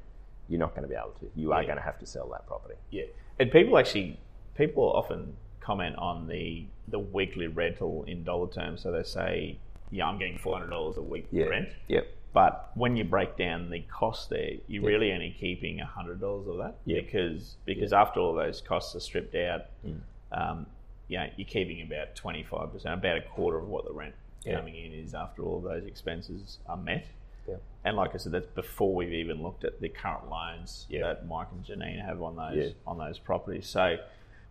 you're 0.48 0.60
not 0.60 0.70
going 0.74 0.82
to 0.82 0.88
be 0.88 0.94
able 0.94 1.14
to. 1.20 1.30
You 1.34 1.52
are 1.52 1.62
Yeah. 1.62 1.66
going 1.68 1.78
to 1.78 1.84
have 1.84 1.98
to 2.00 2.06
sell 2.06 2.28
that 2.30 2.46
property. 2.46 2.74
Yeah, 2.90 3.04
and 3.38 3.50
people 3.50 3.78
actually 3.78 4.18
people 4.56 4.84
often 4.84 5.36
comment 5.60 5.96
on 5.96 6.26
the 6.28 6.66
the 6.88 6.98
weekly 6.98 7.46
rental 7.46 8.04
in 8.06 8.24
dollar 8.24 8.50
terms. 8.50 8.82
So 8.82 8.92
they 8.92 9.02
say, 9.02 9.58
"Yeah, 9.90 10.06
I'm 10.06 10.18
getting 10.18 10.38
four 10.38 10.54
hundred 10.58 10.70
dollars 10.70 10.96
a 10.96 11.02
week 11.02 11.26
rent." 11.32 11.68
Yep. 11.88 12.06
But 12.34 12.72
when 12.74 12.96
you 12.96 13.04
break 13.04 13.36
down 13.36 13.70
the 13.70 13.80
cost 13.82 14.28
there, 14.28 14.54
you're 14.66 14.82
Yeah. 14.82 14.88
really 14.88 15.12
only 15.12 15.30
keeping 15.30 15.78
hundred 15.78 16.20
dollars 16.20 16.46
of 16.48 16.58
that 16.58 16.74
Yeah. 16.84 17.00
because 17.00 17.56
because 17.64 17.92
after 17.92 18.20
all 18.20 18.34
those 18.34 18.60
costs 18.60 18.94
are 18.96 19.00
stripped 19.00 19.34
out, 19.36 19.66
Mm. 19.86 20.00
um, 20.32 20.66
yeah, 21.08 21.30
you're 21.36 21.46
keeping 21.46 21.80
about 21.80 22.14
twenty 22.16 22.42
five 22.42 22.72
percent, 22.72 22.94
about 22.94 23.16
a 23.18 23.22
quarter 23.22 23.56
of 23.58 23.68
what 23.68 23.84
the 23.86 23.92
rent 23.92 24.14
Yeah. 24.44 24.56
coming 24.58 24.74
in 24.74 24.92
is 24.92 25.14
after 25.14 25.42
all 25.42 25.58
of 25.58 25.62
those 25.64 25.86
expenses 25.86 26.58
are 26.66 26.76
met. 26.76 27.06
Yeah. 27.48 27.56
And 27.84 27.96
like 27.96 28.14
I 28.14 28.18
said, 28.18 28.32
that's 28.32 28.46
before 28.46 28.94
we've 28.94 29.12
even 29.12 29.42
looked 29.42 29.64
at 29.64 29.80
the 29.80 29.88
current 29.88 30.28
loans 30.30 30.86
Yeah. 30.88 31.02
that 31.08 31.26
Mike 31.26 31.48
and 31.52 31.64
Janine 31.64 32.04
have 32.04 32.22
on 32.22 32.36
those 32.36 32.56
Yeah. 32.56 32.72
on 32.86 32.98
those 32.98 33.18
properties. 33.18 33.66
So, 33.66 33.96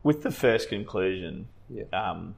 with 0.03 0.23
the 0.23 0.31
first 0.31 0.69
conclusion, 0.69 1.47
Yeah. 1.69 1.83
um, 1.93 2.35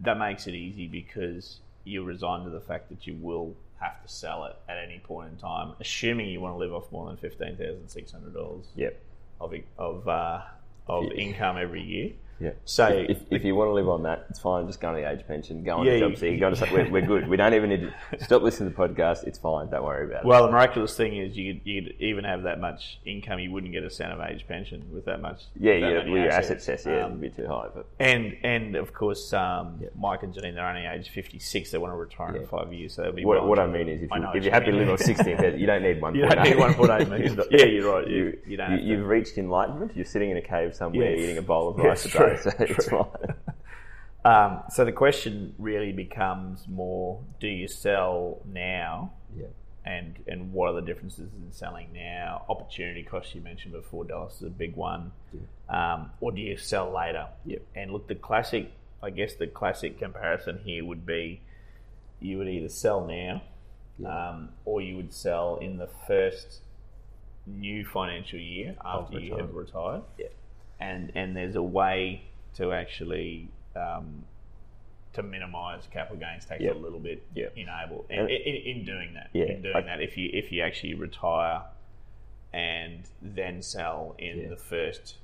that 0.00 0.16
makes 0.18 0.46
it 0.46 0.54
easy 0.54 0.86
because 0.86 1.60
you 1.84 2.02
resign 2.04 2.44
to 2.44 2.50
the 2.50 2.60
fact 2.60 2.88
that 2.88 3.06
you 3.06 3.14
will 3.16 3.54
have 3.80 4.00
to 4.02 4.08
sell 4.08 4.44
it 4.44 4.56
at 4.68 4.76
any 4.78 4.98
point 4.98 5.30
in 5.32 5.36
time, 5.38 5.74
assuming 5.80 6.28
you 6.28 6.40
want 6.40 6.54
to 6.54 6.58
live 6.58 6.72
off 6.72 6.90
more 6.92 7.06
than 7.08 7.16
fifteen 7.16 7.56
thousand 7.56 7.88
six 7.88 8.12
hundred 8.12 8.34
dollars 8.34 8.66
Yep. 8.76 8.98
of 9.40 9.54
of 9.78 10.08
uh, 10.08 10.42
of 10.86 11.12
income 11.12 11.56
every 11.58 11.82
year. 11.82 12.12
Yeah. 12.40 12.52
So 12.64 12.86
if, 12.88 13.10
if, 13.10 13.18
if 13.30 13.44
you 13.44 13.54
want 13.54 13.68
to 13.68 13.72
live 13.74 13.88
on 13.88 14.02
that, 14.04 14.26
it's 14.30 14.38
fine. 14.40 14.66
Just 14.66 14.80
go 14.80 14.88
on 14.88 14.94
the 14.94 15.08
age 15.08 15.26
pension, 15.26 15.62
go 15.62 15.78
on 15.78 15.86
Yeah, 15.86 15.94
the 15.94 16.00
job 16.00 16.16
seeker, 16.16 16.38
go 16.38 16.54
to, 16.54 16.72
we're, 16.72 16.90
we're 16.90 17.06
good. 17.06 17.28
We 17.28 17.36
don't 17.36 17.54
even 17.54 17.68
need 17.70 17.92
to 18.12 18.24
stop 18.24 18.42
listening 18.42 18.70
to 18.70 18.76
the 18.76 18.88
podcast. 18.88 19.24
It's 19.24 19.38
fine. 19.38 19.68
Don't 19.70 19.84
worry 19.84 20.06
about 20.06 20.22
it. 20.22 20.26
Well, 20.26 20.46
the 20.46 20.52
miraculous 20.52 20.96
thing 20.96 21.16
is 21.16 21.36
you 21.36 21.54
could, 21.54 21.66
you 21.66 21.82
could 21.82 21.94
even 22.00 22.24
have 22.24 22.44
that 22.44 22.60
much 22.60 22.98
income, 23.04 23.38
you 23.40 23.50
wouldn't 23.52 23.72
get 23.72 23.84
a 23.84 23.90
cent 23.90 24.12
of 24.12 24.20
age 24.20 24.46
pension 24.48 24.84
with 24.92 25.04
that 25.04 25.20
much. 25.20 25.42
yeah, 25.58 25.80
that 25.80 25.80
yeah, 25.80 25.96
well, 25.98 26.06
your 26.06 26.30
assets. 26.30 26.66
asset 26.68 26.84
test, 26.84 26.86
yeah, 26.86 27.04
Um, 27.04 27.22
it'd 27.22 27.36
be 27.36 27.42
too 27.42 27.48
high. 27.48 27.68
But 27.74 27.86
and 27.98 28.36
and 28.42 28.76
of 28.76 28.92
course, 28.94 29.32
um, 29.32 29.80
Mike 29.98 30.22
and 30.22 30.34
Janine, 30.34 30.54
they're 30.54 30.66
only 30.66 30.86
age 30.86 31.10
fifty 31.10 31.38
six. 31.38 31.70
They 31.70 31.78
want 31.78 31.92
to 31.92 31.96
retire 31.96 32.36
in 32.36 32.46
five 32.46 32.72
years, 32.72 32.94
so 32.94 33.12
be. 33.12 33.24
what, 33.24 33.46
what 33.46 33.58
I 33.58 33.66
mean 33.66 33.88
is, 33.88 34.02
if, 34.02 34.10
you, 34.10 34.26
if 34.34 34.44
you're 34.44 34.52
happy 34.52 34.70
to 34.70 34.76
live 34.76 34.88
on 34.88 34.98
16, 34.98 35.58
you 35.58 35.66
don't 35.66 35.82
need 35.82 36.00
one. 36.02 36.14
You 36.14 36.26
don't 36.28 36.42
need 36.42 36.58
one 36.58 36.74
point 36.74 36.90
eight 36.90 37.08
million. 37.08 37.40
Yeah, 37.50 37.64
you're 37.66 37.92
right. 37.92 38.08
You, 38.08 38.38
You, 38.46 38.56
don't. 38.56 38.82
you, 38.82 38.98
have 38.98 39.06
reached 39.06 39.36
enlightenment. 39.38 39.92
You're 39.94 40.04
sitting 40.04 40.30
in 40.30 40.36
a 40.36 40.42
cave 40.42 40.74
somewhere 40.74 41.14
eating 41.14 41.38
a 41.38 41.42
bowl 41.42 41.68
of 41.68 41.76
rice 41.76 42.06
true, 42.36 42.50
so 42.50 42.56
it's 42.60 42.86
true. 42.86 42.98
fine. 42.98 43.34
Um, 44.22 44.64
so 44.70 44.84
the 44.84 44.92
question 44.92 45.54
really 45.58 45.92
becomes 45.92 46.68
more: 46.68 47.20
Do 47.40 47.48
you 47.48 47.68
sell 47.68 48.42
now? 48.44 49.12
Yeah. 49.34 49.46
And 49.86 50.18
and 50.26 50.52
what 50.52 50.68
are 50.68 50.74
the 50.74 50.82
differences 50.82 51.30
in 51.32 51.50
selling 51.52 51.88
now? 51.94 52.44
Opportunity 52.50 53.02
cost 53.02 53.34
you 53.34 53.40
mentioned 53.40 53.72
before, 53.72 54.04
Dallas 54.04 54.34
is 54.36 54.42
a 54.42 54.50
big 54.50 54.76
one. 54.76 55.12
Um, 55.70 56.10
or 56.20 56.32
do 56.32 56.40
you 56.42 56.58
sell 56.58 56.92
later? 56.92 57.28
Yep. 57.46 57.62
And 57.74 57.92
look, 57.92 58.08
the 58.08 58.14
classic, 58.14 58.72
I 59.02 59.08
guess 59.08 59.36
the 59.36 59.46
classic 59.46 59.98
comparison 59.98 60.60
here 60.64 60.84
would 60.84 61.06
be 61.06 61.40
you 62.20 62.36
would 62.38 62.48
either 62.48 62.68
sell 62.68 63.06
now, 63.06 63.42
um, 64.06 64.50
or 64.66 64.82
you 64.82 64.96
would 64.96 65.14
sell 65.14 65.56
in 65.56 65.78
the 65.78 65.88
first 66.06 66.60
new 67.46 67.86
financial 67.86 68.38
year 68.38 68.76
after 68.84 69.18
you 69.18 69.36
have 69.36 69.54
retired. 69.54 70.02
Yeah. 70.18 70.26
And 70.80 71.12
and 71.14 71.36
there's 71.36 71.56
a 71.56 71.62
way 71.62 72.22
to 72.54 72.72
actually 72.72 73.48
um, 73.76 74.24
to 75.12 75.22
minimise 75.22 75.82
capital 75.92 76.16
gains 76.18 76.44
tax 76.46 76.60
Yep. 76.62 76.74
a 76.74 76.78
little 76.78 76.98
bit. 77.00 77.22
Yep. 77.34 77.52
Enable 77.56 78.06
in, 78.08 78.28
in, 78.28 78.56
in 78.78 78.84
doing 78.84 79.14
that. 79.14 79.28
Yeah, 79.32 79.44
In 79.44 79.62
doing 79.62 79.76
I- 79.76 79.82
that, 79.82 80.00
if 80.00 80.16
you 80.16 80.30
if 80.32 80.50
you 80.52 80.62
actually 80.62 80.94
retire 80.94 81.62
and 82.52 83.02
then 83.22 83.62
sell 83.62 84.14
in 84.18 84.38
Yeah. 84.38 84.48
the 84.48 84.56
first 84.56 85.16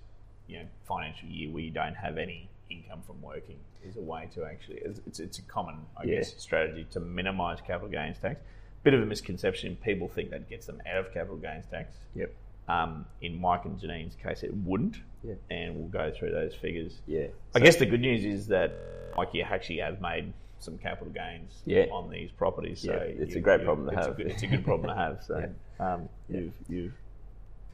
you 0.47 0.59
know 0.59 0.65
financial 0.87 1.29
year 1.29 1.51
where 1.51 1.63
you 1.63 1.71
don't 1.73 1.95
have 1.97 2.19
any 2.19 2.49
income 2.71 3.03
from 3.07 3.21
working 3.23 3.59
is 3.85 3.97
a 3.97 4.01
way 4.01 4.29
to 4.35 4.45
actually 4.45 4.79
it's 4.79 5.01
it's, 5.07 5.21
it's 5.21 5.39
a 5.39 5.43
common 5.43 5.77
I 5.97 6.05
Yeah. 6.05 6.17
guess 6.17 6.35
strategy 6.37 6.87
to 6.93 7.01
minimise 7.01 7.61
capital 7.61 7.89
gains 7.89 8.19
tax. 8.19 8.41
Bit 8.83 8.95
of 8.95 9.03
a 9.03 9.07
misconception. 9.07 9.77
People 9.77 10.07
think 10.07 10.31
that 10.31 10.49
gets 10.49 10.67
them 10.67 10.81
out 10.87 10.99
of 11.07 11.13
capital 11.13 11.37
gains 11.39 11.67
tax. 11.67 11.95
Yep. 12.15 12.33
Um, 12.69 13.07
in 13.21 13.41
Mike 13.41 13.65
and 13.65 13.79
Janine's 13.79 14.17
case, 14.17 14.43
it 14.43 14.53
wouldn't. 14.55 14.97
Yeah. 15.23 15.35
And 15.51 15.77
we'll 15.77 15.89
go 15.89 16.13
through 16.17 16.33
those 16.33 16.55
figures. 16.55 17.01
Yeah. 17.07 17.27
I 17.55 17.61
guess 17.61 17.77
the 17.77 17.87
good 17.87 18.01
news 18.01 18.25
is 18.25 18.49
that 18.49 18.73
Mike, 19.17 19.29
you 19.33 19.43
actually 19.43 19.79
have 19.79 20.01
made 20.01 20.33
some 20.59 20.77
capital 20.79 21.13
gains 21.13 21.63
Yeah. 21.65 21.85
on 21.93 22.11
these 22.11 22.31
properties. 22.33 22.81
So 22.81 22.93
Yeah, 22.93 22.99
it's 23.23 23.35
a 23.37 23.41
great 23.41 23.61
you- 23.61 23.67
problem 23.67 23.87
to 23.89 23.93
it's 23.97 24.07
a 24.07 24.09
have. 24.09 24.17
good- 24.17 24.27
it's 24.27 24.43
a 24.43 24.47
good 24.49 24.65
problem 24.65 24.89
to 24.91 24.95
have. 25.01 25.23
So 25.23 25.39
Yeah. 25.39 25.95
um, 25.95 26.09
you've 26.29 26.55
you've 26.69 26.95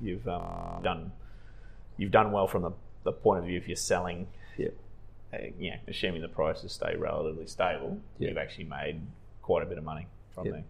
you've 0.00 0.28
um, 0.28 0.80
done 0.82 1.12
you've 1.96 2.11
done 2.11 2.32
well 2.32 2.46
from 2.46 2.62
the, 2.62 2.72
the 3.04 3.12
point 3.12 3.38
of 3.40 3.44
view 3.46 3.56
if 3.58 3.68
you're 3.68 3.76
selling. 3.76 4.26
Yeah. 4.58 4.68
Uh, 5.32 5.38
you 5.58 5.70
know, 5.70 5.76
assuming 5.88 6.20
the 6.22 6.28
prices 6.28 6.72
stay 6.72 6.96
relatively 6.96 7.46
stable, 7.46 7.99
Yeah. 8.18 8.28
you've 8.28 8.38
actually 8.38 8.64
made 8.64 9.00
quite 9.40 9.62
a 9.62 9.66
bit 9.66 9.78
of 9.78 9.84
money 9.84 10.06
from 10.34 10.46
Yeah. 10.46 10.52
there. 10.52 10.64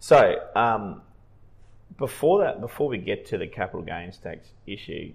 So, 0.00 0.48
um, 0.56 1.02
before 2.06 2.36
that, 2.44 2.60
before 2.60 2.88
we 2.88 2.98
get 2.98 3.20
to 3.30 3.38
the 3.38 3.46
capital 3.46 3.82
gains 3.82 4.16
tax 4.18 4.48
issue, 4.66 5.12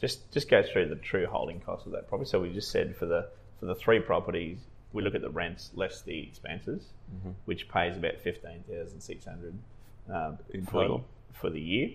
just 0.00 0.18
just 0.32 0.48
go 0.48 0.62
through 0.62 0.88
the 0.88 0.96
true 1.10 1.26
holding 1.34 1.60
cost 1.60 1.84
of 1.86 1.92
that 1.92 2.08
property. 2.08 2.28
So 2.30 2.40
we 2.40 2.48
just 2.60 2.70
said 2.70 2.96
for 2.96 3.06
the 3.06 3.22
for 3.58 3.66
the 3.66 3.74
three 3.74 4.00
properties, 4.00 4.58
we 4.94 5.02
look 5.02 5.14
at 5.14 5.20
the 5.20 5.34
rents 5.42 5.70
less 5.74 6.00
the 6.02 6.18
expenses, 6.28 6.82
Mm-hmm. 7.14 7.30
which 7.44 7.68
pays 7.68 7.96
about 7.96 8.16
fifteen 8.28 8.60
thousand 8.70 9.00
six 9.00 9.24
hundred 9.24 9.54
um, 10.08 10.38
In 10.54 10.64
for, 10.64 10.72
total. 10.82 11.04
for 11.40 11.50
the 11.50 11.60
year. 11.60 11.88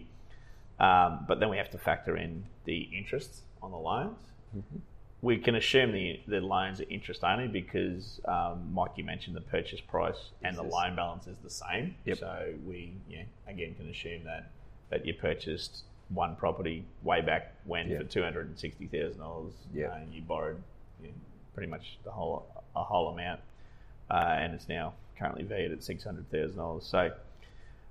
Um, 0.79 1.25
but 1.27 1.39
then 1.39 1.49
we 1.49 1.57
have 1.57 1.71
to 1.71 1.77
factor 1.77 2.15
in 2.17 2.43
the 2.65 2.79
interest 2.99 3.31
on 3.63 3.71
the 3.71 3.77
loans. 3.89 4.19
Mm-hmm. 4.55 4.79
We 5.25 5.38
can 5.46 5.55
assume 5.55 5.91
the, 5.91 6.20
the 6.27 6.39
loans 6.39 6.79
are 6.82 6.89
interest 6.98 7.24
only 7.24 7.48
because, 7.48 8.22
um, 8.25 8.58
Mike, 8.77 8.91
you 8.96 9.03
mentioned 9.03 9.36
the 9.36 9.41
purchase 9.58 9.82
price 9.82 10.22
and 10.44 10.55
the 10.55 10.62
loan 10.62 10.96
balance 10.96 11.25
is 11.25 11.38
the 11.39 11.50
same. 11.50 11.96
Yep. 12.05 12.17
So 12.20 12.53
we, 12.70 12.94
know, 13.17 13.24
again, 13.48 13.74
can 13.74 13.89
assume 13.89 14.24
that, 14.25 14.51
that 14.91 15.05
you 15.08 15.13
purchased 15.15 15.74
one 16.10 16.36
property 16.36 16.84
way 17.01 17.22
back 17.22 17.55
when 17.65 17.86
for 17.97 18.04
two 18.04 18.21
hundred 18.21 18.45
and 18.49 18.60
sixty 18.60 18.86
thousand 18.86 19.19
dollars, 19.19 19.54
Yep. 19.73 19.93
and 19.95 20.13
you 20.13 20.21
borrowed 20.21 20.62
you 21.02 21.08
know, 21.08 21.13
pretty 21.56 21.71
much 21.71 21.97
the 22.04 22.12
whole 22.12 22.45
a 22.76 22.84
whole 22.84 23.08
amount, 23.10 23.39
uh, 24.12 24.41
and 24.41 24.54
it's 24.54 24.69
now 24.69 24.93
currently 25.17 25.43
valued 25.43 25.71
at 25.71 25.84
six 25.84 26.04
hundred 26.04 26.30
thousand 26.30 26.58
dollars. 26.58 26.86
So 26.86 27.12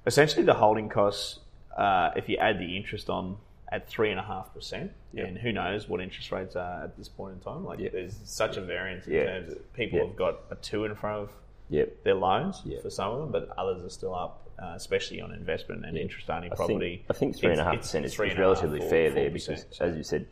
essentially, 0.06 0.44
the 0.44 0.54
holding 0.54 0.88
costs, 0.88 1.40
uh, 1.76 2.10
if 2.14 2.28
you 2.28 2.36
add 2.36 2.60
the 2.60 2.76
interest 2.76 3.10
on 3.10 3.36
at 3.74 3.88
three 3.88 4.10
and 4.12 4.20
a 4.20 4.22
half 4.22 4.54
percent, 4.54 4.92
and 5.16 5.36
who 5.36 5.50
knows 5.50 5.88
what 5.88 6.00
interest 6.00 6.30
rates 6.30 6.54
are 6.54 6.84
at 6.84 6.96
this 6.96 7.08
point 7.08 7.34
in 7.34 7.40
time. 7.40 7.64
Like 7.64 7.80
Yep. 7.80 7.92
there's 7.92 8.20
such 8.24 8.56
a 8.56 8.60
variance 8.60 9.06
in 9.08 9.12
terms 9.26 9.52
of 9.52 9.72
people 9.74 10.06
have 10.06 10.14
got 10.16 10.36
a 10.50 10.54
two 10.54 10.84
in 10.84 10.94
front 10.94 11.22
of 11.24 11.32
Yep. 11.70 12.04
their 12.04 12.14
loans 12.14 12.62
for 12.82 12.90
some 12.90 13.10
of 13.12 13.18
them, 13.18 13.32
but 13.32 13.48
others 13.58 13.82
are 13.82 13.88
still 13.90 14.14
up, 14.14 14.48
uh, 14.62 14.74
especially 14.76 15.20
on 15.20 15.32
investment 15.32 15.84
and 15.84 15.98
interest 15.98 16.30
only 16.30 16.52
I 16.52 16.54
property. 16.54 16.96
think, 16.98 17.06
I 17.10 17.12
think 17.14 17.36
three 17.36 17.50
and 17.50 17.60
a 17.60 17.64
half 17.64 17.78
percent 17.78 18.04
is, 18.04 18.12
is 18.12 18.20
and 18.20 18.28
half 18.30 18.38
relatively 18.38 18.78
fair 18.80 19.10
4%, 19.10 19.14
there 19.14 19.30
because, 19.30 19.66
so- 19.70 19.84
as 19.86 19.96
you 19.96 20.04
said, 20.04 20.26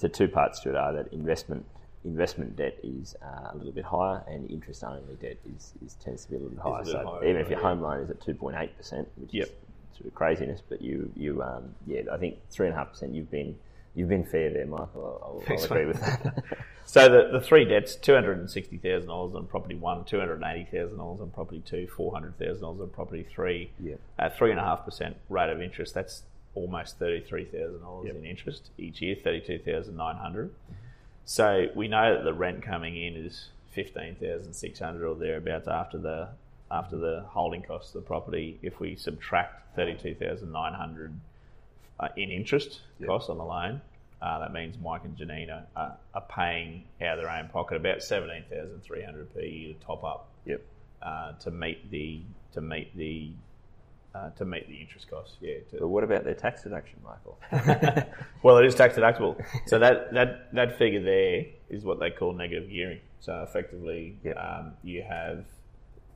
the 0.00 0.08
two 0.08 0.26
parts 0.28 0.58
to 0.60 0.70
it 0.70 0.74
are 0.76 0.92
that 0.94 1.12
investment 1.12 1.64
investment 2.02 2.56
debt 2.56 2.78
is 2.82 3.14
uh, 3.22 3.50
a 3.52 3.56
little 3.58 3.72
bit 3.72 3.84
higher 3.84 4.24
and 4.26 4.50
interest 4.50 4.82
only 4.82 5.02
debt 5.20 5.36
is, 5.54 5.74
is 5.84 5.92
tends 6.02 6.24
to 6.24 6.30
be 6.30 6.36
a 6.36 6.38
little 6.38 6.54
bit 6.56 6.62
higher. 6.62 6.82
bit 6.82 6.92
so 6.92 7.04
higher, 7.04 7.24
even 7.26 7.40
if 7.42 7.50
your 7.50 7.58
yeah. 7.60 7.66
home 7.68 7.82
loan 7.82 8.00
is 8.00 8.08
at 8.10 8.18
two 8.22 8.32
point 8.34 8.56
eight 8.58 8.74
percent, 8.78 9.06
which 9.16 9.34
Yep. 9.34 9.46
is 9.48 9.52
sort 9.96 10.06
of 10.06 10.14
craziness, 10.14 10.60
but 10.68 10.80
you 10.82 11.10
you 11.16 11.42
um, 11.42 11.74
yeah, 11.86 12.02
I 12.12 12.16
think 12.16 12.38
three 12.50 12.66
and 12.66 12.74
a 12.74 12.78
half 12.78 12.90
percent. 12.90 13.14
You've 13.14 13.30
been 13.30 13.56
you've 13.94 14.08
been 14.08 14.24
fair 14.24 14.50
there, 14.50 14.66
Michael. 14.66 15.20
I'll, 15.22 15.32
I'll, 15.34 15.40
Thanks, 15.46 15.64
I'll 15.64 15.72
agree 15.72 15.86
mate. 15.86 15.88
with 15.88 16.00
that. 16.00 16.44
So 16.86 17.08
the, 17.08 17.38
the 17.38 17.40
three 17.40 17.64
debts: 17.66 17.94
two 17.94 18.14
hundred 18.14 18.38
and 18.40 18.50
sixty 18.50 18.76
thousand 18.76 19.10
dollars 19.10 19.36
on 19.36 19.46
property 19.46 19.76
one, 19.76 20.04
two 20.06 20.18
hundred 20.18 20.42
and 20.42 20.44
eighty 20.44 20.68
thousand 20.76 20.98
dollars 20.98 21.20
on 21.20 21.30
property 21.30 21.62
two, 21.64 21.86
four 21.86 22.10
hundred 22.12 22.36
thousand 22.36 22.62
dollars 22.62 22.80
on 22.80 22.88
property 22.88 23.24
three. 23.32 23.70
Yeah. 23.78 23.94
At 24.18 24.36
three 24.36 24.50
and 24.50 24.58
a 24.58 24.64
half 24.64 24.84
percent 24.84 25.16
rate 25.28 25.50
of 25.50 25.62
interest, 25.62 25.94
that's 25.94 26.24
almost 26.56 26.98
thirty 26.98 27.20
three 27.24 27.44
thousand 27.44 27.82
dollars 27.82 28.06
Yep. 28.08 28.16
in 28.16 28.24
interest 28.24 28.70
each 28.76 29.00
year, 29.00 29.14
thirty 29.22 29.40
two 29.40 29.60
thousand 29.60 29.96
nine 29.96 30.16
hundred. 30.16 30.50
So 31.24 31.66
we 31.76 31.86
know 31.86 32.16
that 32.16 32.24
the 32.24 32.34
rent 32.34 32.62
coming 32.64 32.96
in 33.00 33.14
is 33.14 33.50
fifteen 33.70 34.16
thousand 34.16 34.54
six 34.54 34.80
hundred 34.80 35.06
or 35.06 35.14
thereabouts 35.14 35.68
after 35.68 35.96
the 35.96 36.30
after 36.70 36.96
the 36.96 37.24
holding 37.28 37.62
costs 37.62 37.94
of 37.94 38.02
the 38.02 38.06
property. 38.06 38.58
If 38.62 38.80
we 38.80 38.96
subtract 38.96 39.74
thirty 39.76 39.94
two 39.94 40.14
thousand 40.14 40.52
nine 40.52 40.74
hundred 40.74 41.18
uh, 41.98 42.08
in 42.16 42.30
interest 42.30 42.80
costs 43.04 43.28
on 43.28 43.38
the 43.38 43.44
loan. 43.44 43.80
Uh, 44.22 44.38
that 44.38 44.52
means 44.52 44.76
Mike 44.82 45.02
and 45.04 45.16
Janine 45.16 45.62
are, 45.74 45.96
are 46.14 46.24
paying 46.28 46.84
out 47.00 47.18
of 47.18 47.24
their 47.24 47.30
own 47.30 47.48
pocket 47.48 47.76
about 47.76 48.02
seventeen 48.02 48.44
thousand 48.50 48.82
three 48.82 49.02
hundred 49.02 49.32
per 49.32 49.40
year 49.40 49.74
to 49.74 49.86
top 49.86 50.04
up 50.04 50.28
yep. 50.44 50.62
uh, 51.02 51.32
to 51.40 51.50
meet 51.50 51.90
the 51.90 52.20
to 52.52 52.60
meet 52.60 52.94
the 52.96 53.30
uh, 54.14 54.30
to 54.30 54.44
meet 54.44 54.68
the 54.68 54.76
interest 54.76 55.08
costs. 55.08 55.36
Yeah. 55.40 55.54
But 55.78 55.88
what 55.88 56.04
about 56.04 56.24
their 56.24 56.34
tax 56.34 56.62
deduction, 56.62 56.98
Michael? 57.04 57.38
well, 58.42 58.58
it 58.58 58.66
is 58.66 58.74
tax 58.74 58.96
deductible. 58.96 59.42
So 59.66 59.78
that, 59.78 60.12
that 60.12 60.52
that 60.52 60.78
figure 60.78 61.02
there 61.02 61.46
is 61.68 61.84
what 61.84 62.00
they 62.00 62.10
call 62.10 62.32
negative 62.32 62.68
gearing. 62.68 63.00
So 63.20 63.42
effectively, 63.42 64.16
Yep. 64.24 64.36
um, 64.36 64.72
you 64.82 65.02
have 65.02 65.44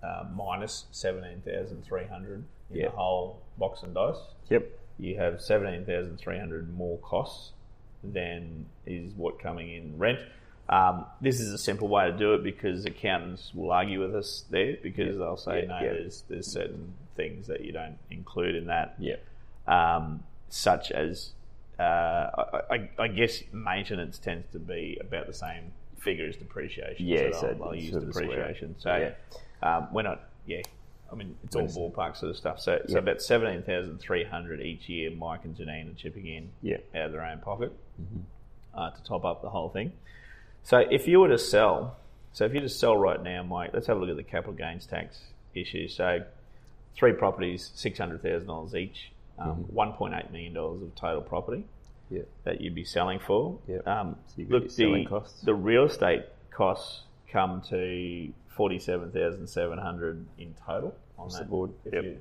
uh, 0.03 0.25
minus 0.35 0.85
seventeen 0.91 1.43
thousand 1.47 1.85
three 1.85 2.05
hundred 2.07 2.45
in 2.71 2.77
Yep. 2.79 2.91
the 2.91 2.97
whole 2.97 3.43
box 3.59 3.83
and 3.83 3.95
dice. 3.95 4.17
yep. 4.49 4.67
you 4.99 5.17
have 5.17 5.41
17,300 5.41 6.75
more 6.77 6.99
costs 6.99 7.53
than 8.03 8.67
is 8.87 9.13
what 9.13 9.39
coming 9.39 9.73
in 9.73 9.99
rent. 9.99 10.19
Um, 10.69 11.05
this 11.21 11.41
is 11.41 11.53
a 11.53 11.59
simple 11.59 11.89
way 11.89 12.11
to 12.11 12.17
do 12.17 12.35
it 12.35 12.43
because 12.43 12.85
accountants 12.87 13.53
will 13.55 13.71
argue 13.71 14.01
with 14.01 14.15
us 14.17 14.45
there 14.51 14.77
because 14.83 15.19
they'll 15.19 15.37
say, 15.37 15.61
Yeah, 15.63 15.67
no, 15.69 15.81
there's, 15.81 16.25
there's 16.29 16.47
certain 16.47 16.95
things 17.17 17.47
that 17.49 17.65
you 17.65 17.73
don't 17.73 17.99
include 18.11 18.55
in 18.57 18.67
that, 18.67 18.95
Yep. 18.99 19.23
um, 19.67 20.25
such 20.49 20.91
as, 20.91 21.33
uh, 21.79 21.83
I, 21.83 22.61
I, 22.71 22.89
I 22.99 23.09
guess 23.09 23.43
maintenance 23.53 24.19
tends 24.19 24.51
to 24.53 24.59
be 24.59 24.97
about 25.01 25.27
the 25.27 25.33
same 25.35 25.73
figure 25.99 26.27
as 26.27 26.37
depreciation. 26.37 27.07
Yeah, 27.07 27.31
so 27.33 27.41
so 27.41 27.47
they'll, 27.49 27.59
they'll 27.65 27.75
use 27.75 27.91
sort 27.91 28.03
of 28.05 28.09
a 28.09 28.13
square. 28.13 28.29
depreciation. 28.29 28.75
So 28.79 28.97
Yeah. 28.97 29.11
Um, 29.63 29.89
we're 29.93 30.03
not, 30.03 30.23
yeah. 30.47 30.63
I 31.13 31.17
mean, 31.17 31.37
it's 31.45 31.55
all 31.55 31.69
ballpark 31.69 32.17
sort 32.17 32.31
of 32.31 32.37
stuff. 32.37 32.59
So, 32.61 32.79
so 32.87 32.93
Yeah. 32.95 32.99
about 32.99 33.21
seventeen 33.23 33.63
thousand 33.63 33.99
three 33.99 34.25
hundred 34.25 34.61
each 34.61 34.89
year. 34.89 35.11
Mike 35.11 35.45
and 35.45 35.57
Janine 35.57 35.91
are 35.93 35.95
chipping 35.95 36.27
in 36.27 36.51
Yeah. 36.63 36.79
out 36.95 37.07
of 37.07 37.13
their 37.13 37.25
own 37.25 37.39
pocket 37.39 37.73
Mm-hmm. 38.01 38.21
uh, 38.79 38.91
to 38.91 39.05
top 39.05 39.25
up 39.25 39.43
the 39.43 39.51
whole 39.51 39.69
thing. 39.69 39.93
So, 40.65 40.79
if 40.79 41.07
you 41.07 41.21
were 41.21 41.29
to 41.29 41.39
sell, 41.39 41.97
so 42.33 42.45
if 42.47 42.55
you 42.55 42.61
just 42.61 42.81
sell 42.81 42.97
right 42.97 43.23
now, 43.23 43.43
Mike, 43.45 43.71
let's 43.75 43.87
have 43.87 43.97
a 43.97 44.01
look 44.01 44.09
at 44.11 44.17
the 44.17 44.23
capital 44.25 44.55
gains 44.55 44.87
tax 44.87 45.21
issue. 45.55 45.87
So, 45.89 46.25
three 46.97 47.13
properties, 47.13 47.71
six 47.75 47.99
hundred 47.99 48.23
thousand 48.23 48.49
dollars 48.49 48.75
each, 48.75 49.13
um, 49.39 49.51
Mm-hmm. 49.51 49.75
one 49.75 49.93
point 49.93 50.15
eight 50.15 50.31
million 50.33 50.55
dollars 50.55 50.83
of 50.83 50.95
total 50.97 51.21
property. 51.23 51.65
Yeah. 52.11 52.23
that 52.45 52.61
you'd 52.61 52.75
be 52.75 52.85
selling 52.85 53.19
for. 53.19 53.59
Yep. 53.67 53.87
Um, 53.89 54.17
So 54.37 54.43
look, 54.49 54.69
the, 54.75 55.05
costs. 55.07 55.41
the 55.41 55.55
real 55.55 55.85
estate 55.85 56.25
costs 56.51 57.01
come 57.33 57.63
to 57.71 58.31
forty-seven 58.57 59.11
thousand 59.13 59.47
seven 59.49 59.79
hundred 59.79 60.25
in 60.39 60.55
total 60.67 60.95
on 61.19 61.27
Across 61.27 61.33
that 61.39 61.45
the 61.45 61.51
board. 61.51 61.71
Yep. 61.93 62.05
you- 62.05 62.21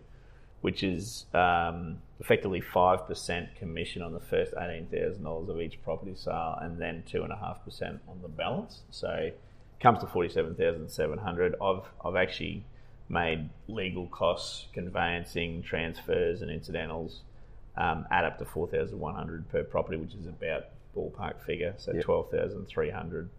which 0.62 0.82
is 0.82 1.26
um, 1.34 1.98
effectively 2.22 2.62
five 2.62 3.06
percent 3.06 3.54
commission 3.58 4.02
on 4.02 4.13
the 4.13 4.19
first 4.22 4.54
eighteen 4.58 4.88
thousand 4.88 5.24
dollars 5.24 5.50
of 5.50 5.60
each 5.60 5.78
property 5.84 6.13
sale, 6.15 6.58
and 6.62 6.80
then 6.80 7.04
two 7.06 7.24
and 7.24 7.34
a 7.34 7.36
half 7.36 7.63
percent 7.65 8.00
on 8.08 8.22
the 8.22 8.30
balance. 8.30 8.80
So, 8.89 9.10
it 9.10 9.38
comes 9.82 10.00
to 10.00 10.08
forty-seven 10.08 10.56
thousand 10.56 10.89
seven 10.89 11.19
hundred. 11.19 11.56
I've 11.62 11.84
I've 12.06 12.15
actually 12.15 12.63
made 13.10 13.50
legal 13.67 14.08
costs, 14.08 14.67
conveyancing, 14.74 15.63
transfers, 15.63 16.41
and 16.41 16.50
incidentals 16.50 17.24
um, 17.76 18.06
add 18.10 18.24
up 18.24 18.39
to 18.39 18.46
four 18.46 18.65
thousand 18.69 18.98
one 19.02 19.15
hundred 19.15 19.50
per 19.50 19.65
property, 19.65 19.98
which 19.98 20.13
is 20.13 20.28
about 20.28 20.63
ballpark 20.96 21.41
figure. 21.46 21.74
So 21.78 21.91
Yep. 21.91 22.04
twelve 22.06 22.32
thousand 22.32 22.67
three 22.67 22.89
hundred 22.89 23.30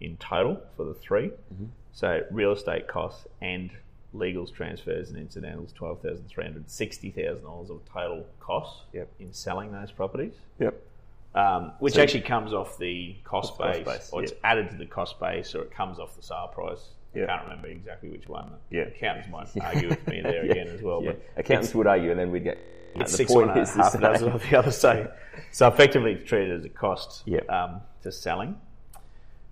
in 0.00 0.16
total 0.16 0.60
for 0.76 0.84
the 0.84 0.94
3 0.94 1.28
Mm-hmm. 1.28 1.64
So 1.96 2.20
real 2.30 2.52
estate 2.52 2.88
costs 2.88 3.26
and 3.40 3.70
legals, 4.14 4.52
transfers, 4.52 5.08
and 5.08 5.18
incidentals 5.18 5.72
twelve 5.72 6.02
thousand 6.02 6.28
three 6.28 6.44
hundred, 6.44 6.70
sixty 6.70 7.10
thousand 7.10 7.44
dollars 7.44 7.70
of 7.70 7.80
total 7.90 8.26
costs 8.38 8.82
Yep. 8.92 9.08
in 9.18 9.32
selling 9.32 9.72
those 9.72 9.90
properties. 9.90 10.34
Yep. 10.60 10.74
Um, 11.34 11.72
which 11.78 11.94
So- 11.94 12.02
actually 12.02 12.20
comes 12.20 12.52
off 12.52 12.76
the 12.76 13.16
cost 13.24 13.56
cost 13.56 13.72
base, 13.78 13.86
base, 13.86 14.10
or 14.12 14.22
it's 14.22 14.32
yep. 14.32 14.40
added 14.44 14.70
to 14.72 14.76
the 14.76 14.84
cost 14.84 15.18
base, 15.18 15.54
or 15.54 15.62
it 15.62 15.70
comes 15.70 15.98
off 15.98 16.14
the 16.16 16.22
sale 16.22 16.50
price. 16.52 16.90
Yep. 17.14 17.30
I 17.30 17.32
can't 17.32 17.42
remember 17.48 17.68
exactly 17.68 18.10
which 18.10 18.28
one. 18.28 18.50
Yeah. 18.68 18.82
Accountants 18.82 19.30
might 19.30 19.48
argue 19.64 19.88
with 19.88 20.06
me 20.06 20.20
there 20.20 20.44
Yeah. 20.44 20.52
again 20.52 20.68
as 20.68 20.82
well. 20.82 21.02
Yeah. 21.02 21.12
But 21.12 21.22
Accountants 21.46 21.74
would 21.74 21.86
argue, 21.86 22.10
and 22.10 22.20
then 22.20 22.30
we'd 22.30 22.44
get. 22.44 22.58
it's 22.94 23.12
the 23.12 23.16
six 23.16 23.32
point 23.32 23.48
one 23.48 23.58
is 23.58 23.72
the 23.72 23.82
half 23.82 23.92
same. 23.92 24.02
dozen 24.02 24.32
of 24.32 24.42
the 24.42 24.54
other 24.58 24.70
side. 24.70 25.12
So 25.50 25.66
effectively, 25.66 26.12
it's 26.12 26.28
treated 26.28 26.50
as 26.58 26.66
a 26.66 26.68
cost 26.68 27.22
Yep. 27.24 27.48
um, 27.48 27.80
to 28.02 28.12
selling. 28.12 28.60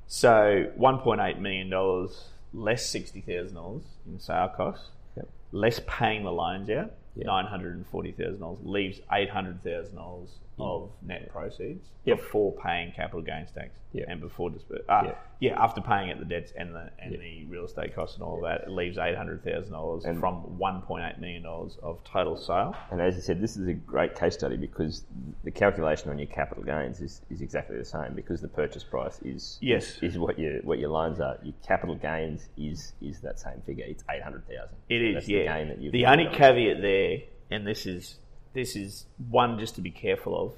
So 0.07 0.71
one 0.77 0.99
point 0.99 1.23
eight 1.23 1.39
million 1.39 1.71
dollars 1.71 2.29
less 2.55 2.87
sixty 2.89 3.21
thousand 3.21 3.57
dollars 3.57 3.83
in 4.07 4.19
sale 4.21 4.49
costs, 4.57 4.89
Yep. 5.17 5.29
less 5.53 5.81
paying 5.87 6.23
the 6.25 6.33
loans 6.33 6.71
out, 6.71 6.93
Yep. 7.17 7.27
nine 7.27 7.47
hundred 7.47 7.75
and 7.77 7.87
forty 7.87 8.13
thousand 8.13 8.41
dollars 8.41 8.59
leaves 8.63 9.01
eight 9.13 9.31
hundred 9.31 9.63
thousand 9.63 9.97
dollars 9.97 10.31
of 10.59 10.91
net 11.03 11.29
proceeds 11.31 11.89
Yep. 12.05 12.19
before 12.19 12.53
paying 12.53 12.93
capital 12.93 13.23
gains 13.23 13.51
tax 13.51 13.71
Yep. 13.93 14.07
and 14.09 14.21
before 14.21 14.51
disper- 14.51 14.83
uh, 14.89 15.03
Yep. 15.07 15.27
yeah 15.41 15.63
after 15.65 15.81
paying 15.81 16.11
at 16.11 16.19
the 16.19 16.25
debts 16.25 16.53
and 16.57 16.75
the 16.75 16.91
and 16.99 17.13
the 17.15 17.45
real 17.47 17.65
estate 17.65 17.95
costs 17.95 18.17
and 18.17 18.23
all 18.25 18.41
that 18.43 18.63
it 18.63 18.69
leaves 18.71 18.99
eight 18.99 19.17
hundred 19.17 19.43
thousand 19.43 19.73
dollars 19.73 20.05
from 20.21 20.59
one 20.59 20.83
point 20.83 21.05
eight 21.11 21.19
million 21.19 21.43
dollars 21.43 21.77
of 21.83 22.03
total 22.05 22.37
sale. 22.37 22.75
And 22.91 23.01
as 23.01 23.17
you 23.17 23.23
said, 23.23 23.41
this 23.41 23.57
is 23.57 23.67
a 23.67 23.73
great 23.73 24.15
case 24.15 24.35
study 24.35 24.57
because 24.57 25.05
the 25.45 25.51
calculation 25.51 26.11
on 26.11 26.19
your 26.19 26.29
capital 26.29 26.63
gains 26.63 27.01
is, 27.01 27.23
is 27.31 27.41
exactly 27.41 27.77
the 27.79 27.85
same 27.85 28.13
because 28.15 28.41
the 28.41 28.49
purchase 28.49 28.85
price 28.85 29.19
is 29.23 29.59
Yes. 29.61 29.99
is 30.03 30.19
what 30.19 30.39
your 30.39 30.59
what 30.63 30.79
your 30.79 30.91
loans 30.91 31.21
are. 31.21 31.39
Your 31.43 31.55
capital 31.67 31.95
gains 31.97 32.49
is 32.57 32.93
is 33.01 33.21
that 33.23 33.41
same 33.41 33.61
figure. 33.67 33.87
It's 33.89 34.05
eight 34.11 34.23
hundred 34.23 34.47
thousand. 34.47 34.77
It 34.89 35.03
is, 35.03 35.15
That's 35.15 35.29
yeah. 35.29 35.39
The, 35.39 35.45
gain 35.47 35.69
that 35.69 35.81
you've 35.81 35.93
the 35.93 36.07
only 36.07 36.27
on. 36.27 36.35
caveat 36.35 36.81
there, 36.83 37.19
and 37.51 37.67
this 37.67 37.87
is 37.87 38.19
this 38.55 38.75
is 38.77 39.07
one 39.31 39.59
just 39.59 39.75
to 39.75 39.81
be 39.83 39.91
careful 39.91 40.55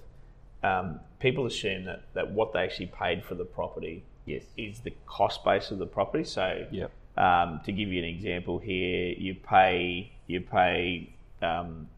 of. 0.62 0.68
Um, 0.70 1.00
people 1.18 1.46
assume 1.46 1.84
that, 1.86 2.02
that 2.14 2.30
what 2.30 2.52
they 2.52 2.60
actually 2.60 2.86
paid 2.86 3.24
for 3.24 3.34
the 3.34 3.44
property 3.44 4.04
Yes. 4.26 4.44
is 4.56 4.80
the 4.80 4.92
cost 5.06 5.44
base 5.44 5.70
of 5.70 5.78
the 5.78 5.86
property. 5.86 6.24
So, 6.24 6.66
Yep. 6.70 6.90
um, 7.16 7.60
to 7.64 7.72
give 7.72 7.88
you 7.88 7.98
an 7.98 8.08
example 8.08 8.58
here, 8.58 9.14
you 9.16 9.34
pay 9.34 10.12
you 10.26 10.40
pay 10.40 11.10
um, 11.42 11.88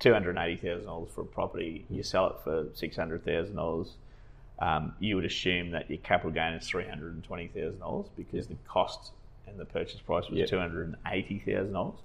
two 0.00 0.12
hundred 0.12 0.36
eighty 0.38 0.56
thousand 0.56 0.86
dollars 0.86 1.10
for 1.14 1.20
a 1.22 1.24
property. 1.24 1.84
You 1.88 2.02
sell 2.02 2.26
it 2.30 2.36
for 2.44 2.66
six 2.74 2.96
hundred 2.96 3.24
thousand 3.24 3.56
dollars. 3.56 3.94
Um, 4.58 4.94
you 4.98 5.14
would 5.14 5.24
assume 5.24 5.70
that 5.70 5.88
your 5.88 5.98
capital 5.98 6.32
gain 6.32 6.54
is 6.54 6.66
three 6.68 6.86
hundred 6.88 7.14
and 7.14 7.22
twenty 7.22 7.46
thousand 7.46 7.78
dollars 7.78 8.06
because 8.16 8.48
the 8.48 8.56
cost 8.66 9.12
and 9.46 9.56
the 9.58 9.64
purchase 9.64 10.00
price 10.00 10.28
was 10.28 10.40
Yep. 10.40 10.48
two 10.48 10.58
hundred 10.58 10.88
and 10.88 10.96
eighty 11.06 11.38
thousand 11.38 11.72
dollars. 11.74 11.98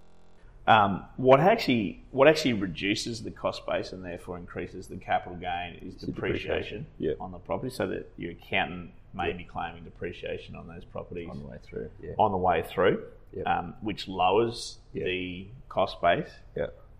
Um, 0.65 1.03
what 1.17 1.41
actually 1.41 2.01
what 2.11 2.27
actually 2.27 2.53
reduces 2.53 3.23
the 3.23 3.31
cost 3.31 3.65
base 3.67 3.91
and 3.91 4.03
therefore 4.03 4.37
increases 4.37 4.87
the 4.87 4.95
capital 4.95 5.37
gain 5.37 5.75
is 5.81 5.95
depreciation 5.95 6.85
depreciation. 6.97 7.15
On 7.19 7.31
the 7.31 7.37
property, 7.39 7.73
so 7.73 7.87
that 7.87 8.09
your 8.17 8.31
accountant 8.31 8.91
may 9.13 9.33
be 9.33 9.43
claiming 9.43 9.83
depreciation 9.83 10.55
on 10.55 10.67
those 10.67 10.85
properties 10.85 11.29
on 11.29 11.39
the 11.39 11.45
way 11.45 11.57
through. 11.63 11.89
Yeah. 12.01 12.13
on 12.17 12.31
the 12.31 12.37
way 12.37 12.63
through, 12.67 13.03
um, 13.45 13.73
which 13.81 14.07
lowers 14.07 14.77
the 14.93 15.47
cost 15.69 16.01
base. 16.01 16.29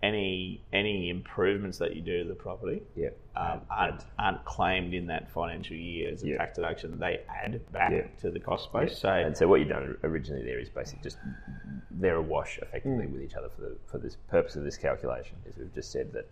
Any 0.04 0.60
any 0.70 1.08
improvements 1.08 1.78
that 1.78 1.96
you 1.96 2.02
do 2.02 2.22
to 2.24 2.28
the 2.28 2.34
property 2.34 2.82
Yeah. 2.94 3.08
um, 3.36 3.62
aren't 3.70 4.04
aren't 4.18 4.44
claimed 4.44 4.92
in 4.92 5.06
that 5.06 5.30
financial 5.30 5.76
year 5.76 6.10
as 6.12 6.22
a 6.22 6.28
Yeah. 6.28 6.36
tax 6.38 6.56
deduction. 6.56 6.98
They 6.98 7.20
add 7.42 7.60
back 7.72 7.90
Yeah. 7.92 8.06
to 8.20 8.30
the 8.30 8.38
cost 8.38 8.70
base. 8.70 8.98
So 8.98 9.08
And 9.08 9.34
so 9.34 9.48
what 9.48 9.60
you've 9.60 9.70
done 9.70 9.96
originally 10.04 10.44
there 10.44 10.58
is 10.58 10.68
basically 10.68 11.02
just 11.04 11.16
they're 11.90 12.16
a 12.16 12.22
wash 12.22 12.58
effectively 12.58 13.06
with 13.06 13.22
each 13.22 13.34
other 13.34 13.48
for 13.48 13.62
the, 13.62 13.76
for 13.86 13.96
this 13.98 14.16
purpose 14.28 14.56
of 14.56 14.64
this 14.64 14.76
calculation. 14.76 15.36
Is 15.46 15.56
we've 15.56 15.74
just 15.74 15.90
said 15.90 16.12
that 16.12 16.26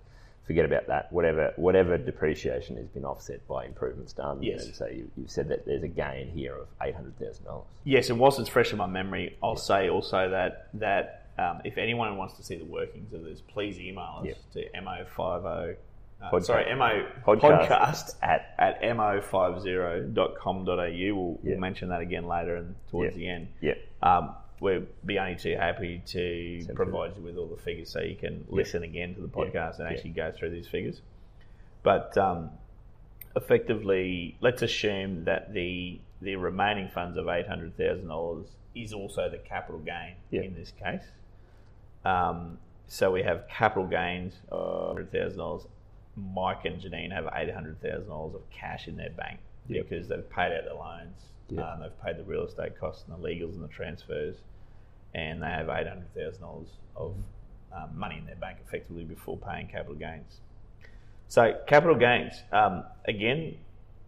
forget 0.45 0.67
about 0.67 0.87
that. 0.89 1.11
Whatever 1.11 1.55
whatever 1.57 1.97
depreciation 1.97 2.77
has 2.77 2.89
been 2.89 3.07
offset 3.07 3.41
by 3.49 3.65
improvements 3.65 4.13
done. 4.13 4.43
Yes. 4.43 4.67
And 4.67 4.75
so 4.75 4.87
you, 4.87 5.11
you've 5.17 5.31
said 5.31 5.49
that 5.49 5.65
there's 5.65 5.83
a 5.85 5.89
gain 5.89 6.29
here 6.29 6.57
of 6.57 6.69
eight 6.83 6.95
hundred 6.95 7.19
thousand 7.19 7.47
dollars. 7.47 7.65
Yes, 7.85 8.11
and 8.11 8.21
whilst 8.21 8.39
it's 8.39 8.51
fresh 8.51 8.71
in 8.73 8.77
my 8.77 8.87
memory, 8.87 9.39
I'll 9.43 9.57
say 9.57 9.89
also 9.89 10.29
that 10.29 10.69
that 10.75 11.21
um, 11.43 11.61
if 11.65 11.77
anyone 11.79 12.17
wants 12.17 12.35
to 12.39 12.43
see 12.43 12.57
the 12.57 12.65
workings 12.65 13.13
of 13.13 13.23
this, 13.25 13.41
please 13.41 13.79
email 13.81 14.19
us 14.21 14.27
Yep. 14.27 14.37
to 14.53 14.81
mo50. 14.81 15.77
Uh, 16.23 16.31
Podcast. 16.31 16.45
sorry, 16.45 16.75
mo 16.77 17.05
Podcast 17.27 17.67
podcast, 17.69 18.17
at- 18.23 18.55
at 18.59 18.81
mo50.com.au. 18.83 20.65
We'll, 20.67 20.87
Yeah. 21.43 21.51
we'll 21.51 21.59
mention 21.59 21.89
that 21.89 22.01
again 22.01 22.27
later 22.29 22.55
and 22.57 22.75
towards 22.91 23.17
Yeah. 23.17 23.19
the 23.19 23.29
end. 23.29 23.49
Yeah. 23.61 23.75
Um, 24.03 24.35
we'd 24.61 24.87
be 25.05 25.19
only 25.19 25.35
too 25.37 25.57
happy 25.57 26.01
to 26.07 26.63
Send 26.63 26.77
provide 26.77 27.17
you 27.17 27.23
with 27.23 27.37
all 27.37 27.49
the 27.49 27.57
figures 27.61 27.89
so 27.91 28.01
you 28.01 28.15
can 28.15 28.45
listen 28.49 28.85
again 28.85 29.15
to 29.17 29.21
the 29.21 29.29
podcast 29.29 29.81
and 29.81 29.89
actually 29.89 30.11
go 30.11 30.31
through 30.31 30.51
these 30.51 30.69
figures. 30.69 31.03
But 31.83 32.17
um, 32.17 32.51
effectively, 33.35 34.37
let's 34.41 34.63
assume 34.63 35.25
that 35.25 35.53
the 35.53 35.99
the 36.21 36.37
remaining 36.37 36.89
funds 36.89 37.17
of 37.17 37.27
eight 37.29 37.49
hundred 37.49 37.77
thousand 37.77 38.07
dollars 38.07 38.47
is 38.77 38.93
also 38.93 39.29
the 39.29 39.39
capital 39.39 39.81
gain 39.81 40.15
Yeah. 40.31 40.43
in 40.43 40.55
this 40.55 40.71
case. 40.71 41.03
Um, 42.05 42.59
so 42.89 43.11
we 43.11 43.23
have 43.23 43.45
capital 43.49 43.87
gains 43.87 44.35
of 44.51 44.89
hundred 44.89 45.13
thousand 45.13 45.39
dollars. 45.39 45.63
Mike 46.17 46.65
and 46.67 46.81
Janine 46.81 47.13
have 47.13 47.29
eight 47.35 47.53
hundred 47.53 47.81
thousand 47.81 48.09
dollars 48.09 48.35
of 48.35 48.43
cash 48.51 48.87
in 48.89 48.97
their 48.97 49.11
bank 49.11 49.41
Yep. 49.69 49.89
because 49.89 50.09
they've 50.09 50.29
paid 50.29 50.53
out 50.53 50.65
the 50.69 50.75
loans, 50.75 51.17
Yep. 51.49 51.65
um, 51.65 51.81
they've 51.81 52.03
paid 52.05 52.17
the 52.19 52.25
real 52.25 52.45
estate 52.45 52.79
costs 52.79 53.05
and 53.09 53.17
the 53.17 53.27
legals 53.27 53.55
and 53.55 53.63
the 53.63 53.69
transfers, 53.69 54.37
and 55.15 55.43
they 55.43 55.47
have 55.47 55.69
eight 55.71 55.87
hundred 55.87 56.13
thousand 56.15 56.43
dollars 56.43 56.69
of 56.97 57.15
um, 57.73 57.99
money 57.99 58.19
in 58.19 58.27
their 58.27 58.37
bank 58.37 58.59
effectively 58.67 59.05
before 59.05 59.39
paying 59.39 59.67
capital 59.69 59.95
gains. 59.95 60.41
So 61.29 61.59
capital 61.67 61.97
gains 61.97 62.35
um, 62.53 62.85
again. 63.07 63.57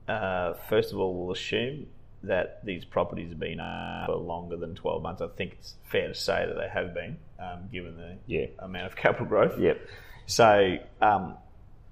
Uh, 0.06 0.52
first 0.68 0.92
of 0.92 0.98
all, 0.98 1.14
we'll 1.14 1.32
assume 1.32 1.86
that 2.24 2.60
these 2.64 2.84
properties 2.84 3.30
have 3.30 3.38
been 3.40 3.60
uh, 3.60 4.04
for 4.06 4.16
longer 4.16 4.56
than 4.56 4.74
twelve 4.74 5.02
months. 5.02 5.22
I 5.22 5.28
think 5.28 5.52
it's 5.54 5.76
fair 5.90 6.08
to 6.08 6.14
say 6.14 6.44
that 6.46 6.56
they 6.56 6.68
have 6.68 6.92
been, 6.92 7.16
um, 7.38 7.68
given 7.72 7.96
the 7.96 8.16
Yeah. 8.26 8.46
amount 8.58 8.86
of 8.86 8.96
capital 9.04 9.26
growth. 9.26 9.58
Yep. 9.58 9.80
So 10.26 10.76
um, 11.00 11.34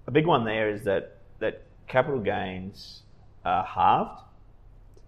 a 0.07 0.11
big 0.11 0.27
one 0.27 0.45
there 0.45 0.71
is 0.71 0.85
that 0.85 1.19
that 1.41 1.63
capital 1.89 2.21
gains 2.21 3.03
are 3.45 3.65
halved 3.65 4.21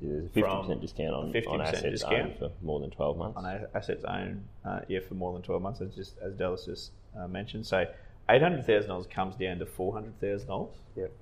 There's 0.00 0.26
a 0.26 0.28
fifty 0.28 0.50
percent 0.50 0.80
discount 0.80 1.14
on, 1.14 1.32
50% 1.32 1.48
on 1.48 1.60
assets 1.60 1.82
discount. 1.82 2.14
owned 2.14 2.38
for 2.38 2.50
more 2.62 2.80
than 2.80 2.90
twelve 2.90 3.16
months. 3.16 3.36
on 3.38 3.46
assets 3.74 4.04
owned, 4.04 4.44
uh, 4.64 4.80
yeah, 4.88 5.00
for 5.06 5.14
more 5.14 5.32
than 5.32 5.42
twelve 5.42 5.62
months, 5.62 5.80
as 5.80 5.94
just 5.94 6.18
as 6.18 6.34
Dallas 6.34 6.64
just 6.66 6.90
uh, 7.18 7.26
mentioned. 7.28 7.64
So 7.66 7.86
eight 8.28 8.42
hundred 8.42 8.66
thousand 8.66 8.88
dollars 8.90 9.06
comes 9.06 9.36
down 9.36 9.58
to 9.60 9.66
four 9.66 9.92
hundred 9.94 10.20
thousand 10.20 10.48
dollars. 10.48 10.74
Yep. 10.96 11.12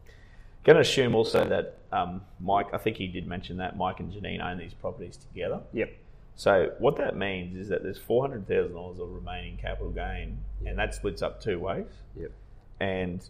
Going 0.64 0.76
to 0.76 0.80
assume 0.82 1.14
also 1.16 1.44
that 1.48 1.78
um, 1.90 2.22
Mike, 2.38 2.68
I 2.72 2.78
think 2.78 2.96
he 2.96 3.08
did 3.08 3.26
mention 3.26 3.56
that 3.56 3.76
Mike 3.76 3.98
and 3.98 4.12
Janine 4.12 4.40
own 4.40 4.58
these 4.58 4.72
properties 4.74 5.16
together. 5.16 5.60
Yep. 5.72 5.92
So 6.34 6.72
what 6.78 6.96
that 6.96 7.16
means 7.16 7.56
is 7.56 7.68
that 7.68 7.82
there's 7.82 7.98
four 7.98 8.22
hundred 8.22 8.48
thousand 8.48 8.74
dollars 8.74 8.98
of 8.98 9.10
remaining 9.12 9.56
capital 9.58 9.90
gain, 9.90 10.38
and 10.66 10.78
that 10.78 10.94
splits 10.94 11.22
up 11.22 11.40
two 11.40 11.58
ways. 11.58 11.86
Yep. 12.18 12.32
And 12.80 13.28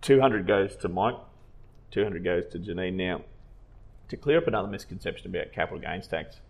two 0.00 0.20
hundred 0.20 0.46
goes 0.46 0.74
to 0.76 0.88
Mike, 0.88 1.16
two 1.90 2.02
hundred 2.02 2.24
goes 2.24 2.46
to 2.52 2.58
Janine. 2.58 2.94
Now, 2.94 3.22
to 4.08 4.16
clear 4.16 4.38
up 4.38 4.46
another 4.46 4.68
misconception 4.68 5.26
about 5.34 5.52
capital 5.52 5.78
gains 5.78 6.08
tax, 6.08 6.40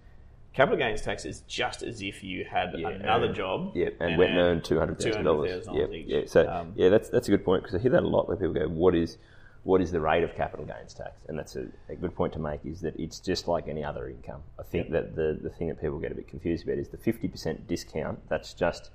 capital 0.53 0.79
gains 0.79 1.03
tax 1.03 1.25
is 1.25 1.41
just 1.49 1.83
as 1.83 2.01
if 2.03 2.23
you 2.23 2.45
had 2.45 2.73
Yeah, 2.79 2.89
another 2.91 3.27
earned- 3.27 3.35
job. 3.35 3.73
Yep, 3.75 3.95
and, 4.01 4.19
went 4.19 4.31
and 4.31 4.39
earned 4.41 4.65
two 4.65 4.79
hundred 4.79 5.01
thousand 5.01 5.25
dollars. 5.25 5.67
$200,000 5.67 5.77
Yep, 5.77 6.05
yeah. 6.07 6.21
So 6.27 6.49
Um, 6.49 6.73
yeah, 6.77 6.89
that's 6.89 7.09
that's 7.11 7.29
a 7.29 7.31
good 7.33 7.45
point 7.45 7.65
because 7.65 7.75
I 7.75 7.79
hear 7.81 7.91
that 7.91 8.05
a 8.05 8.09
lot 8.09 8.29
where 8.29 8.37
people 8.37 8.55
go, 8.55 8.69
"What 8.69 8.95
is 8.95 9.19
what 9.65 9.81
is 9.81 9.93
the 9.93 10.01
rate 10.01 10.25
of 10.25 10.35
capital 10.35 10.65
gains 10.65 10.95
tax?" 10.95 11.13
And 11.29 11.39
that's 11.39 11.57
a, 11.57 11.67
a 11.89 11.95
good 11.95 12.15
point 12.15 12.33
to 12.35 12.39
make. 12.39 12.61
Is 12.65 12.81
that 12.81 12.99
it's 12.99 13.21
just 13.21 13.49
like 13.49 13.69
any 13.69 13.85
other 13.85 14.09
income. 14.09 14.43
I 14.59 14.63
think 14.63 14.91
that 14.91 15.15
the 15.15 15.39
the 15.41 15.51
thing 15.51 15.69
that 15.69 15.81
people 15.81 15.99
get 15.99 16.13
a 16.13 16.15
bit 16.15 16.29
confused 16.29 16.65
about 16.65 16.79
is 16.79 16.89
the 16.89 16.97
fifty 16.99 17.29
percent 17.29 17.67
discount. 17.67 18.19
That's 18.29 18.55
just 18.55 18.91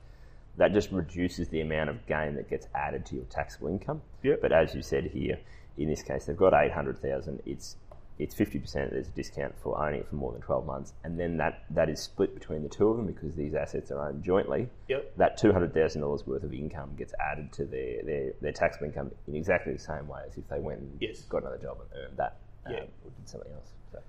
that 0.58 0.74
just 0.74 0.92
reduces 0.92 1.50
the 1.50 1.62
amount 1.62 1.90
of 1.90 2.06
gain 2.08 2.36
that 2.36 2.50
gets 2.50 2.68
added 2.74 3.06
to 3.08 3.16
your 3.16 3.26
taxable 3.26 3.68
income. 3.68 4.02
Yep. 4.24 4.42
But 4.42 4.52
as 4.52 4.74
you 4.74 4.82
said 4.82 5.06
here, 5.06 5.40
in 5.78 5.88
this 5.88 6.02
case, 6.02 6.26
they've 6.26 6.36
got 6.36 6.54
eight 6.54 6.72
hundred 6.72 7.00
thousand. 7.00 7.42
It's 7.46 7.78
it's 8.20 8.34
fifty 8.36 8.58
percent. 8.60 8.92
There's 8.92 9.08
a 9.08 9.12
discount 9.12 9.54
for 9.62 9.78
owning 9.82 10.00
it 10.02 10.10
for 10.10 10.16
more 10.16 10.32
than 10.32 10.42
twelve 10.42 10.66
months, 10.66 10.94
and 11.04 11.20
then 11.20 11.38
that, 11.38 11.64
that 11.72 11.90
is 11.90 12.00
split 12.00 12.34
between 12.34 12.64
the 12.64 12.70
two 12.70 12.88
of 12.90 12.98
them 12.98 13.06
because 13.06 13.36
these 13.36 13.54
assets 13.54 13.92
are 13.92 14.08
owned 14.08 14.24
jointly. 14.24 14.70
Yep. 14.88 15.18
That 15.18 15.38
two 15.38 15.52
hundred 15.52 15.74
thousand 15.74 16.02
dollars 16.02 16.26
worth 16.26 16.44
of 16.44 16.54
income 16.54 16.92
gets 16.98 17.14
added 17.20 17.52
to 17.54 17.66
their, 17.66 18.02
their, 18.04 18.32
their 18.42 18.52
taxable 18.52 18.88
income 18.88 19.12
in 19.28 19.36
exactly 19.36 19.74
the 19.74 19.80
same 19.80 20.08
way 20.08 20.22
as 20.28 20.38
if 20.38 20.48
they 20.50 20.60
went 20.60 20.80
and 20.80 20.98
Yes. 21.00 21.22
got 21.22 21.44
another 21.44 21.58
job 21.60 21.78
and 21.82 22.04
earned 22.04 22.18
that 22.18 22.38
um, 22.66 22.74
Yeah. 22.74 22.80
or 22.80 23.12
did 23.18 23.30
something 23.30 23.52
else. 23.52 23.72
So. 23.92 24.00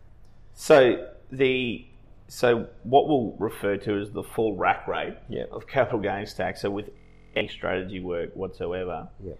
So 0.55 1.09
the 1.31 1.87
so 2.31 2.67
what 2.83 3.09
we'll 3.09 3.35
refer 3.39 3.77
to 3.79 3.99
as 4.01 4.11
the 4.11 4.23
full 4.23 4.57
rack 4.57 4.87
rate 4.89 5.17
Yeah. 5.29 5.45
of 5.51 5.67
capital 5.67 5.99
gains 6.01 6.33
tax. 6.35 6.61
So 6.63 6.71
with 6.71 6.91
any 7.37 7.49
strategy 7.49 8.01
work 8.01 8.35
whatsoever, 8.35 9.09
Yeah. 9.23 9.35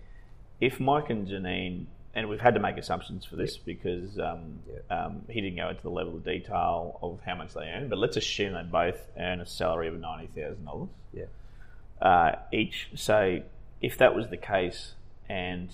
if 0.61 0.79
Mike 0.81 1.11
and 1.11 1.27
Janine, 1.27 1.87
and 2.15 2.29
we've 2.29 2.41
had 2.41 2.55
to 2.55 2.61
make 2.61 2.77
assumptions 2.79 3.25
for 3.25 3.37
this 3.37 3.57
because 3.57 4.19
um, 4.19 4.61
Yeah. 4.67 5.05
um, 5.05 5.23
he 5.29 5.41
didn't 5.41 5.57
go 5.57 5.69
into 5.69 5.83
the 5.83 5.91
level 5.91 6.15
of 6.17 6.25
detail 6.25 6.99
of 7.03 7.21
how 7.25 7.35
much 7.37 7.55
they 7.55 7.69
earn, 7.69 7.89
but 7.89 7.99
let's 7.99 8.17
assume 8.17 8.55
they 8.55 8.63
both 8.63 9.09
earn 9.19 9.41
a 9.41 9.47
salary 9.47 9.89
of 9.89 9.95
ninety 10.01 10.27
thousand 10.29 10.65
dollars 10.65 10.89
Yeah. 11.13 11.25
uh, 12.01 12.37
each. 12.53 12.89
So 12.95 13.41
if 13.81 13.99
that 13.99 14.15
was 14.15 14.29
the 14.29 14.37
case, 14.37 14.95
and 15.29 15.71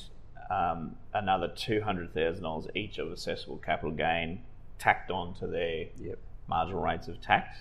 um, 0.50 0.96
another 1.14 1.48
two 1.48 1.80
hundred 1.82 2.12
thousand 2.12 2.42
dollars 2.42 2.66
each 2.74 2.98
of 2.98 3.10
assessable 3.10 3.58
capital 3.58 3.92
gain 3.92 4.42
tacked 4.78 5.10
on 5.10 5.34
to 5.34 5.46
their 5.46 5.86
Yep. 6.00 6.18
marginal 6.48 6.82
rates 6.82 7.08
of 7.08 7.20
tax, 7.20 7.58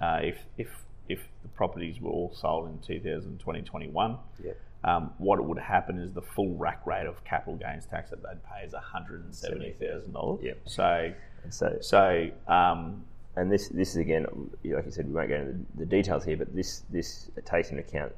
uh, 0.00 0.20
if 0.22 0.38
if 0.56 0.68
if 1.08 1.26
the 1.42 1.48
properties 1.48 2.00
were 2.00 2.10
all 2.10 2.32
sold 2.32 2.68
in 2.70 2.78
2020 2.78 3.62
21, 3.62 4.16
Yep. 4.44 4.56
Um, 4.84 5.12
what 5.18 5.44
would 5.44 5.58
happen 5.58 5.98
is 5.98 6.12
the 6.12 6.22
full 6.22 6.54
rack 6.56 6.86
rate 6.86 7.06
of 7.06 7.22
capital 7.24 7.56
gains 7.56 7.86
tax 7.86 8.10
that 8.10 8.22
they'd 8.22 8.42
pay 8.44 8.64
is 8.64 8.72
$170,000. 8.72 10.42
Yep. 10.42 10.58
So, 10.66 11.12
so 11.50 11.78
so 11.80 12.30
um, 12.48 13.04
and 13.36 13.50
this 13.50 13.68
this 13.68 13.90
is 13.90 13.96
again, 13.96 14.26
like 14.64 14.84
you 14.84 14.90
said, 14.90 15.06
we 15.06 15.12
won't 15.14 15.28
go 15.28 15.36
into 15.36 15.52
the, 15.52 15.64
the 15.78 15.86
details 15.86 16.24
here, 16.24 16.36
but 16.36 16.54
this 16.54 16.82
this 16.90 17.30
takes 17.44 17.70
into 17.70 17.82
account 17.82 18.12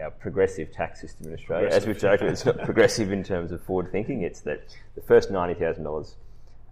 our 0.00 0.10
progressive 0.10 0.72
tax 0.72 1.00
system 1.00 1.28
in 1.28 1.34
Australia. 1.34 1.68
As 1.70 1.86
we've 1.86 1.98
joked, 1.98 2.22
it's 2.22 2.44
not 2.44 2.58
progressive 2.62 3.12
in 3.12 3.22
terms 3.22 3.52
of 3.52 3.62
forward 3.62 3.92
thinking. 3.92 4.22
It's 4.22 4.40
that 4.40 4.74
the 4.94 5.02
first 5.02 5.30
ninety 5.30 5.54
thousand 5.54 5.84
dollars 5.84 6.16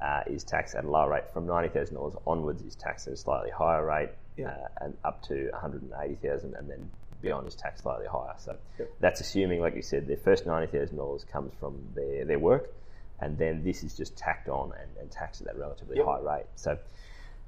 uh, 0.01 0.23
is 0.27 0.43
taxed 0.43 0.75
at 0.75 0.85
a 0.85 0.91
lower 0.91 1.11
rate. 1.11 1.25
From 1.33 1.47
ninety 1.47 1.69
thousand 1.69 1.97
dollars 1.97 2.15
onwards 2.27 2.63
is 2.63 2.75
taxed 2.75 3.07
at 3.09 3.13
a 3.15 3.17
slightly 3.17 3.51
higher 3.51 3.85
rate, 3.85 4.11
Yeah. 4.37 4.49
uh, 4.49 4.85
and 4.85 4.97
up 5.05 5.23
to 5.25 5.51
one 5.51 5.61
hundred 5.61 5.83
and 5.83 5.93
eighty 6.03 6.17
thousand, 6.27 6.55
and 6.55 6.69
then 6.69 6.91
beyond 7.23 7.47
is 7.49 7.55
taxed 7.55 7.83
slightly 7.85 8.07
higher. 8.07 8.35
So 8.39 8.57
that's 9.01 9.21
assuming, 9.21 9.61
like 9.61 9.75
you 9.77 9.83
said, 9.83 10.07
their 10.07 10.17
first 10.19 10.45
ninety 10.47 10.77
thousand 10.77 10.97
dollars 10.97 11.25
comes 11.25 11.53
from 11.61 11.79
their 11.95 12.25
their 12.25 12.39
work, 12.39 12.73
and 13.21 13.39
then 13.39 13.65
this 13.65 13.83
is 13.85 13.97
just 13.97 14.17
tacked 14.17 14.49
on 14.49 14.73
and, 14.81 14.91
and 15.01 15.11
taxed 15.11 15.41
at 15.41 15.47
that 15.47 15.57
relatively 15.59 15.97
Yep. 15.97 16.07
high 16.07 16.21
rate. 16.21 16.47
So. 16.57 16.79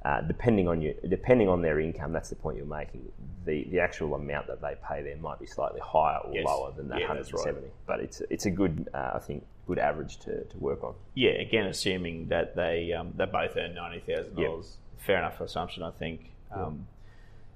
Uh, 0.06 0.20
depending 0.20 0.68
on 0.68 0.82
you, 0.82 0.94
depending 1.08 1.48
on 1.48 1.62
their 1.62 1.80
income, 1.80 2.12
that's 2.12 2.28
the 2.28 2.37
point 2.37 2.58
you're 2.58 2.66
making. 2.66 3.10
The 3.46 3.64
the 3.70 3.80
actual 3.80 4.14
amount 4.14 4.48
that 4.48 4.60
they 4.60 4.74
pay 4.87 5.00
there 5.02 5.16
might 5.16 5.40
be 5.40 5.46
slightly 5.46 5.80
higher 5.80 6.18
or 6.18 6.34
Yes. 6.34 6.44
lower 6.44 6.72
than 6.72 6.88
that 6.88 7.00
Yeah, 7.00 7.14
that's 7.14 7.32
170. 7.32 7.72
But 7.87 8.00
it's 8.00 8.20
it's 8.28 8.44
a 8.44 8.50
good, 8.50 8.87
uh, 8.92 9.12
I 9.14 9.18
think, 9.20 9.46
good 9.66 9.78
average 9.78 10.18
to, 10.18 10.44
to 10.44 10.58
work 10.58 10.84
on. 10.84 10.92
yeah, 11.14 11.30
again, 11.40 11.64
assuming 11.68 12.28
that 12.28 12.54
they 12.54 12.92
um, 12.92 13.14
they 13.16 13.24
both 13.24 13.56
earn 13.56 13.74
$90,000. 13.74 14.76
Fair 14.98 15.16
enough 15.16 15.40
assumption, 15.40 15.82
I 15.82 15.90
think. 15.92 16.32
Um, 16.52 16.87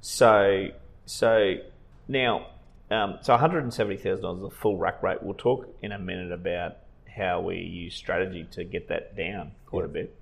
So, 0.01 0.69
so 1.05 1.57
now, 2.09 2.47
um, 2.91 3.19
so 3.21 3.37
$170,000 3.37 4.39
is 4.39 4.43
a 4.45 4.51
full 4.51 4.79
rack 4.79 5.03
rate. 5.03 5.23
We'll 5.23 5.35
talk 5.35 5.69
in 5.83 5.93
a 5.93 5.99
minute 5.99 6.33
about 6.33 6.77
how 7.15 7.41
we 7.41 7.57
use 7.59 7.95
strategy 7.95 8.47
to 8.53 8.65
get 8.65 8.89
that 8.89 9.17
down 9.17 9.53
quite 9.67 9.85
a 9.85 9.89
bit. 9.89 10.15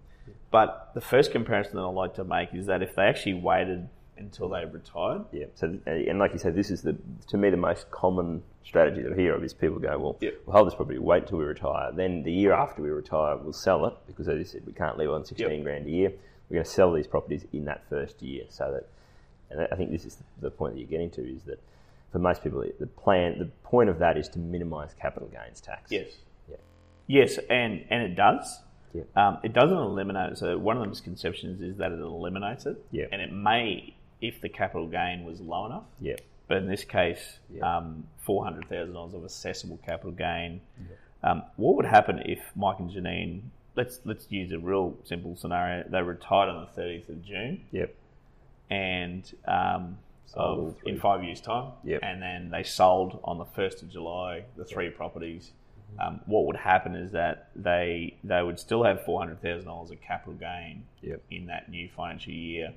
But 0.50 0.90
the 0.94 1.00
first 1.00 1.30
comparison 1.32 1.76
that 1.76 1.82
I 1.82 1.86
like 1.88 2.14
to 2.14 2.24
make 2.24 2.54
is 2.54 2.66
that 2.66 2.82
if 2.82 2.94
they 2.96 3.02
actually 3.02 3.34
waited 3.34 3.88
until 4.16 4.48
they 4.48 4.64
retired, 4.64 5.24
Yeah. 5.30 5.46
So 5.54 5.78
uh, 5.86 5.90
and 5.90 6.18
like 6.18 6.32
you 6.32 6.38
said, 6.38 6.54
this 6.54 6.70
is 6.70 6.82
the 6.82 6.96
to 7.28 7.36
me 7.36 7.50
the 7.50 7.56
most 7.58 7.90
common 7.90 8.42
strategy 8.64 9.02
that 9.02 9.12
I 9.12 9.16
hear 9.16 9.34
of 9.34 9.44
is 9.44 9.52
people 9.52 9.78
go, 9.78 9.98
well, 9.98 10.16
we'll 10.46 10.56
hold 10.56 10.66
this 10.66 10.74
property, 10.74 10.98
wait 10.98 11.24
until 11.24 11.38
we 11.38 11.44
retire. 11.44 11.92
Then 11.92 12.22
the 12.22 12.32
year 12.32 12.52
after 12.52 12.82
we 12.82 12.88
retire, 12.88 13.36
we'll 13.36 13.52
sell 13.52 13.86
it 13.86 13.94
because, 14.06 14.28
as 14.28 14.38
you 14.38 14.44
said, 14.44 14.62
we 14.66 14.72
can't 14.72 14.96
live 14.96 15.10
on 15.10 15.24
16 15.24 15.48
Yep. 15.50 15.62
grand 15.62 15.86
a 15.86 15.90
year. 15.90 16.12
We're 16.48 16.54
going 16.54 16.64
to 16.64 16.70
sell 16.70 16.92
these 16.92 17.06
properties 17.06 17.44
in 17.52 17.66
that 17.66 17.82
first 17.90 18.22
year, 18.22 18.44
so 18.48 18.72
that. 18.72 18.88
And 19.48 19.68
I 19.70 19.76
think 19.76 19.90
this 19.92 20.04
is 20.04 20.16
the 20.40 20.50
point 20.50 20.74
that 20.74 20.80
you're 20.80 20.88
getting 20.88 21.10
to 21.10 21.22
is 21.22 21.42
that 21.44 21.60
for 22.16 22.20
most 22.20 22.42
people, 22.42 22.64
the 22.80 22.86
plan, 22.86 23.38
the 23.38 23.44
point 23.62 23.90
of 23.90 23.98
that 23.98 24.16
is 24.16 24.26
to 24.30 24.38
minimise 24.38 24.94
capital 24.98 25.28
gains 25.28 25.60
tax. 25.60 25.90
Yes. 25.92 26.08
Yeah. 26.48 26.56
Yes, 27.06 27.38
and, 27.50 27.84
and 27.90 28.02
it 28.04 28.14
does. 28.14 28.60
Yeah. 28.94 29.02
Um, 29.14 29.38
it 29.44 29.52
doesn't 29.52 29.76
eliminate 29.76 30.32
it. 30.32 30.38
So 30.38 30.56
one 30.56 30.78
of 30.78 30.82
the 30.82 30.88
misconceptions 30.88 31.60
is 31.60 31.76
that 31.76 31.92
it 31.92 31.98
eliminates 32.00 32.64
it. 32.64 32.82
Yeah. 32.90 33.04
And 33.12 33.20
it 33.20 33.32
may 33.32 33.94
if 34.22 34.40
the 34.40 34.48
capital 34.48 34.86
gain 34.86 35.24
was 35.24 35.42
low 35.42 35.66
enough. 35.66 35.84
Yeah. 36.00 36.16
But 36.48 36.56
in 36.58 36.68
this 36.68 36.84
case, 36.84 37.38
Yeah. 37.52 37.76
um, 37.76 38.04
$400,000 38.26 39.14
of 39.14 39.24
assessable 39.24 39.78
capital 39.84 40.12
gain. 40.12 40.62
Um, 41.22 41.42
what 41.56 41.76
would 41.76 41.84
happen 41.84 42.20
if 42.24 42.38
Mike 42.56 42.78
and 42.78 42.90
Janine, 42.90 43.42
let's, 43.74 44.00
let's 44.06 44.26
use 44.30 44.52
a 44.52 44.58
real 44.58 44.96
simple 45.04 45.36
scenario, 45.36 45.84
they 45.90 46.00
retired 46.00 46.48
on 46.48 46.66
the 46.74 46.80
30th 46.80 47.08
of 47.10 47.22
June 47.22 47.60
Yep. 47.72 47.94
and 48.70 49.34
um, 50.34 50.42
of, 50.44 50.76
in 50.84 50.98
five 50.98 51.22
years' 51.24 51.40
time, 51.40 51.72
Yep. 51.84 52.00
and 52.02 52.20
then 52.22 52.50
they 52.50 52.62
sold 52.62 53.20
on 53.24 53.38
the 53.38 53.44
first 53.44 53.82
of 53.82 53.88
July 53.90 54.44
the 54.56 54.64
three 54.64 54.90
properties. 54.90 55.52
Um, 56.00 56.20
what 56.26 56.46
would 56.46 56.56
happen 56.56 56.94
is 56.96 57.12
that 57.12 57.48
they 57.54 58.16
they 58.24 58.42
would 58.42 58.58
still 58.58 58.82
have 58.84 59.04
four 59.04 59.18
hundred 59.20 59.40
thousand 59.40 59.66
dollars 59.68 59.90
of 59.90 60.00
capital 60.00 60.34
gain 60.34 60.84
Yep. 61.02 61.22
in 61.30 61.46
that 61.46 61.70
new 61.70 61.88
financial 61.96 62.32
year. 62.32 62.72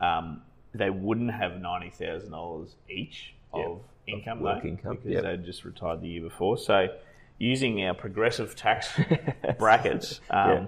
Um, 0.00 0.42
they 0.74 0.90
wouldn't 0.90 1.32
have 1.32 1.60
ninety 1.60 1.90
thousand 1.90 2.30
dollars 2.32 2.74
each 2.88 3.34
Yep. 3.56 3.66
of 3.66 3.80
income 4.06 4.42
though, 4.42 4.60
income, 4.62 4.96
because 4.96 5.10
yep. 5.12 5.22
they'd 5.22 5.44
just 5.44 5.64
retired 5.64 6.00
the 6.02 6.08
year 6.08 6.22
before. 6.22 6.58
So, 6.58 6.88
using 7.38 7.82
our 7.84 7.94
progressive 7.94 8.54
tax 8.56 8.92
brackets, 9.58 10.20
um, 10.30 10.50
Yeah. 10.50 10.66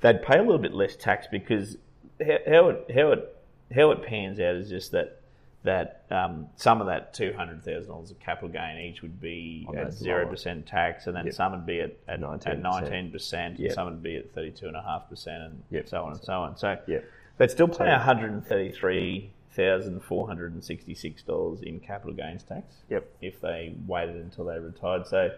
they'd 0.00 0.22
pay 0.22 0.38
a 0.38 0.42
little 0.42 0.58
bit 0.58 0.74
less 0.74 0.94
tax 0.96 1.26
because 1.30 1.78
how, 2.20 2.36
how 2.46 2.68
it 2.68 2.90
how 2.94 3.12
it 3.12 3.36
how 3.74 3.90
it 3.92 4.02
pans 4.02 4.38
out 4.40 4.54
is 4.56 4.68
just 4.68 4.92
that 4.92 5.20
that 5.64 6.04
um, 6.10 6.46
some 6.56 6.80
of 6.80 6.86
that 6.86 7.12
two 7.14 7.32
hundred 7.36 7.64
thousand 7.64 7.90
dollars 7.90 8.10
of 8.10 8.20
capital 8.20 8.48
gain 8.50 8.78
each 8.78 9.02
would 9.02 9.20
be 9.20 9.64
On 9.68 9.76
at 9.76 9.92
zero 9.94 10.22
lower. 10.22 10.30
percent 10.30 10.66
tax, 10.66 11.06
and 11.06 11.16
then 11.16 11.24
Yep. 11.26 11.34
some 11.34 11.52
would 11.52 11.66
be 11.66 11.80
at 11.80 11.96
at 12.06 12.20
19%. 12.20 12.60
nineteen 12.62 13.10
percent, 13.10 13.58
Yep. 13.58 13.66
and 13.66 13.74
some 13.74 13.86
would 13.86 14.02
be 14.02 14.16
at 14.16 14.32
thirty 14.32 14.50
two 14.50 14.68
and 14.68 14.76
a 14.76 14.82
half 14.82 15.08
percent, 15.08 15.42
and 15.42 15.62
Yep. 15.70 15.88
so 15.88 16.04
on 16.04 16.12
and 16.12 16.22
so 16.22 16.32
on. 16.34 16.56
So 16.56 16.76
Yep. 16.86 17.04
they'd 17.38 17.50
still 17.50 17.68
pay 17.68 17.88
one 17.88 18.00
hundred 18.00 18.30
and 18.32 18.46
thirty 18.46 18.70
three 18.70 19.30
thousand 19.52 20.00
four 20.00 20.26
hundred 20.28 20.52
and 20.52 20.62
sixty 20.62 20.94
six 20.94 21.22
dollars 21.22 21.62
in 21.62 21.80
capital 21.80 22.12
gains 22.14 22.42
tax 22.42 22.82
Yep. 22.90 23.06
if 23.22 23.40
they 23.40 23.74
waited 23.86 24.16
until 24.16 24.44
they 24.44 24.58
retired. 24.58 25.06
So 25.06 25.30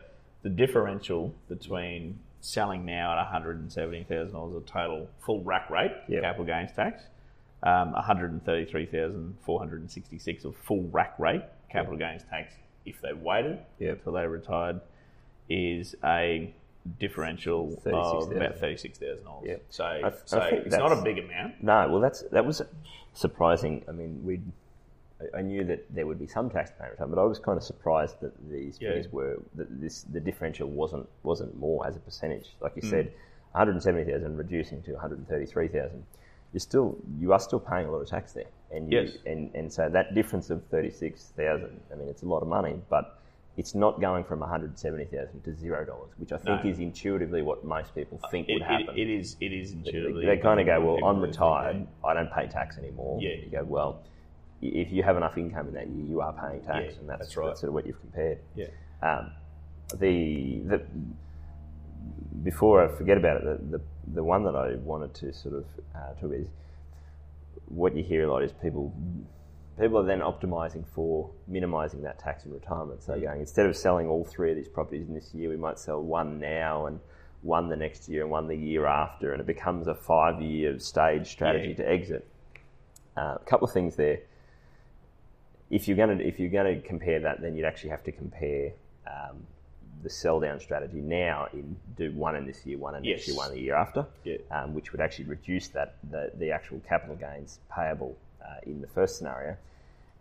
the 0.42 0.48
differential 0.50 1.34
between 1.48 2.18
selling 2.40 2.84
now 2.84 3.12
at 3.12 3.16
one 3.16 3.26
hundred 3.26 3.58
and 3.60 3.70
seventy 3.72 4.02
thousand 4.04 4.34
dollars 4.34 4.54
of 4.56 4.66
total 4.66 5.08
full 5.20 5.42
rack 5.42 5.70
rate 5.70 5.92
Yep. 6.08 6.22
capital 6.22 6.46
gains 6.46 6.72
tax, 6.72 7.04
um, 7.66 7.92
one 7.92 8.02
hundred 8.04 8.30
and 8.32 8.44
thirty 8.44 8.64
three 8.70 8.86
thousand 8.86 9.36
four 9.44 9.58
hundred 9.58 9.80
and 9.80 9.90
sixty 9.90 10.18
six 10.18 10.44
of 10.44 10.54
full 10.56 10.82
rack 10.92 11.18
rate 11.18 11.42
capital 11.70 11.98
gains 11.98 12.22
tax 12.30 12.54
if 12.84 13.00
they 13.02 13.12
waited 13.12 13.58
Yep. 13.80 13.98
until 13.98 14.12
they 14.12 14.26
retired 14.26 14.80
is 15.48 15.94
a 16.04 16.54
differential 17.00 17.72
of 17.74 17.82
36,000. 17.82 18.36
about 18.36 18.58
thirty 18.58 18.76
six 18.76 18.98
thousand 18.98 19.24
dollars. 19.24 19.46
Yep. 19.48 19.62
So, 19.70 19.84
I- 19.84 20.06
I 20.08 20.12
so 20.24 20.40
think 20.40 20.66
it's 20.66 20.76
not 20.76 20.92
a 20.92 21.02
big 21.02 21.18
amount. 21.18 21.62
No, 21.62 21.88
well, 21.90 22.00
that's 22.00 22.22
that 22.30 22.44
was 22.46 22.62
surprising. 23.12 23.84
I 23.88 23.92
mean, 23.92 24.20
we 24.24 24.40
I 25.34 25.40
knew 25.40 25.64
that 25.64 25.92
there 25.94 26.06
would 26.06 26.18
be 26.18 26.26
some 26.26 26.50
tax 26.50 26.70
payment, 26.78 26.98
time, 26.98 27.10
but 27.10 27.18
I 27.18 27.24
was 27.24 27.38
kind 27.38 27.56
of 27.56 27.64
surprised 27.64 28.20
that 28.20 28.32
these 28.50 28.78
Yeah. 28.80 28.90
figures 28.90 29.10
were 29.10 29.38
that 29.54 29.80
this 29.80 30.02
the 30.02 30.20
differential 30.20 30.68
wasn't 30.68 31.08
wasn't 31.22 31.56
more 31.58 31.86
as 31.86 31.96
a 31.96 32.00
percentage. 32.00 32.54
Like 32.60 32.76
you 32.76 32.82
said, 32.82 33.06
one 33.52 33.66
hundred 33.66 33.82
seventy 33.82 34.10
thousand 34.12 34.36
reducing 34.36 34.82
to 34.82 34.92
one 34.92 35.00
hundred 35.00 35.26
thirty 35.28 35.46
three 35.46 35.68
thousand. 35.68 36.04
You're 36.56 36.60
still 36.62 36.96
you 37.20 37.34
are 37.34 37.38
still 37.38 37.60
paying 37.60 37.86
a 37.86 37.90
lot 37.92 37.98
of 37.98 38.08
tax 38.08 38.32
there, 38.32 38.46
and 38.72 38.90
you, 38.90 39.00
Yes. 39.00 39.18
and 39.26 39.54
and 39.54 39.70
so 39.70 39.90
that 39.90 40.14
difference 40.14 40.48
of 40.48 40.64
thirty 40.70 40.90
six 40.90 41.34
thousand. 41.36 41.78
I 41.92 41.96
mean, 41.96 42.08
it's 42.08 42.22
a 42.22 42.26
lot 42.26 42.40
of 42.40 42.48
money, 42.48 42.80
but. 42.88 43.12
It's 43.58 43.74
not 43.74 44.02
going 44.02 44.22
from 44.24 44.40
one 44.40 44.50
hundred 44.50 44.78
seventy 44.78 45.06
thousand 45.06 45.40
to 45.44 45.54
zero 45.54 45.82
dollars, 45.86 46.10
which 46.18 46.30
I 46.30 46.36
think 46.36 46.62
No. 46.62 46.70
is 46.70 46.78
intuitively 46.78 47.40
what 47.40 47.64
most 47.64 47.94
people 47.94 48.20
think 48.30 48.50
It, 48.50 48.52
would 48.52 48.60
it, 48.62 48.68
happen. 48.68 48.98
it 48.98 49.08
is. 49.08 49.34
It 49.40 49.50
is 49.50 49.72
intuitively. 49.72 50.26
They 50.26 50.36
kind 50.36 50.60
of 50.60 50.66
go, 50.66 50.78
well, 50.84 51.02
I'm 51.06 51.22
think 51.22 51.28
retired. 51.32 51.86
I 52.04 52.12
don't 52.12 52.30
pay 52.30 52.48
tax 52.48 52.76
anymore. 52.76 53.18
Yeah. 53.18 53.36
You 53.42 53.48
go, 53.50 53.64
well, 53.64 54.02
if 54.60 54.92
you 54.92 55.02
have 55.02 55.16
enough 55.16 55.38
income 55.38 55.68
in 55.68 55.72
that 55.72 55.88
year, 55.88 56.04
you 56.04 56.20
are 56.20 56.34
paying 56.34 56.60
tax, 56.64 56.92
Yeah, 56.92 57.00
and 57.00 57.08
that's, 57.08 57.20
that's 57.20 57.36
right. 57.38 57.46
that's 57.46 57.60
sort 57.60 57.68
of 57.68 57.74
what 57.74 57.86
you've 57.86 57.98
compared. 58.00 58.40
Yeah. 58.54 58.66
Um, 59.00 59.30
the 60.04 60.58
the 60.66 60.82
before 62.42 62.84
I 62.84 62.88
forget 62.88 63.16
about 63.16 63.42
it, 63.42 63.70
the, 63.70 63.78
the 63.78 63.84
the 64.14 64.22
one 64.24 64.44
that 64.44 64.54
I 64.54 64.74
wanted 64.76 65.12
to 65.14 65.32
sort 65.32 65.54
of 65.54 65.64
uh, 65.94 66.12
talk 66.14 66.22
about 66.24 66.38
is 66.38 66.48
what 67.66 67.96
you 67.96 68.04
hear 68.04 68.28
a 68.28 68.32
lot 68.32 68.42
is 68.42 68.52
people 68.52 68.92
people 69.78 69.98
are 69.98 70.04
then 70.06 70.20
optimising 70.20 70.84
for 70.94 71.30
minimising 71.48 72.02
that 72.02 72.18
tax 72.18 72.44
in 72.46 72.52
retirement. 72.52 73.02
So 73.02 73.18
going 73.18 73.40
instead 73.40 73.66
of 73.66 73.76
selling 73.76 74.06
all 74.06 74.24
three 74.24 74.50
of 74.50 74.56
these 74.56 74.68
properties 74.68 75.06
in 75.08 75.14
this 75.14 75.34
year, 75.34 75.48
we 75.50 75.56
might 75.56 75.78
sell 75.78 76.00
one 76.02 76.38
now 76.40 76.86
and 76.86 77.00
one 77.42 77.68
the 77.68 77.76
next 77.76 78.08
year 78.08 78.22
and 78.22 78.30
one 78.30 78.46
the 78.48 78.56
year 78.56 78.86
after, 78.86 79.32
and 79.32 79.40
it 79.40 79.46
becomes 79.46 79.86
a 79.86 79.94
five-year 79.94 80.78
stage 80.78 81.28
strategy 81.28 81.68
Yeah. 81.70 81.74
to 81.76 81.88
exit. 81.88 82.26
Uh, 83.16 83.36
a 83.40 83.44
couple 83.44 83.66
of 83.66 83.72
things 83.72 83.96
there. 83.96 84.20
If 85.70 85.88
you're 85.88 85.96
going 85.96 86.18
to 86.18 86.26
if 86.26 86.38
you're 86.38 86.50
going 86.50 86.80
to 86.80 86.86
compare 86.86 87.20
that, 87.20 87.40
then 87.42 87.56
you'd 87.56 87.66
actually 87.66 87.90
have 87.90 88.04
to 88.04 88.12
compare 88.12 88.72
um, 89.06 89.46
the 90.06 90.10
sell 90.10 90.38
down 90.38 90.60
strategy 90.60 91.00
now 91.00 91.48
in 91.52 91.76
do 91.96 92.12
one 92.12 92.36
in 92.36 92.46
this 92.46 92.64
year, 92.64 92.78
one 92.78 92.94
in 92.94 93.02
next 93.02 93.26
year, 93.26 93.36
one 93.36 93.50
the 93.52 93.60
year 93.60 93.74
after, 93.74 94.06
Yeah. 94.22 94.36
um, 94.52 94.72
which 94.72 94.92
would 94.92 95.00
actually 95.00 95.24
reduce 95.24 95.66
that 95.68 95.96
the, 96.08 96.30
the 96.38 96.52
actual 96.52 96.80
capital 96.88 97.16
gains 97.16 97.58
payable 97.74 98.16
uh, 98.40 98.60
in 98.62 98.80
the 98.80 98.86
first 98.86 99.18
scenario. 99.18 99.56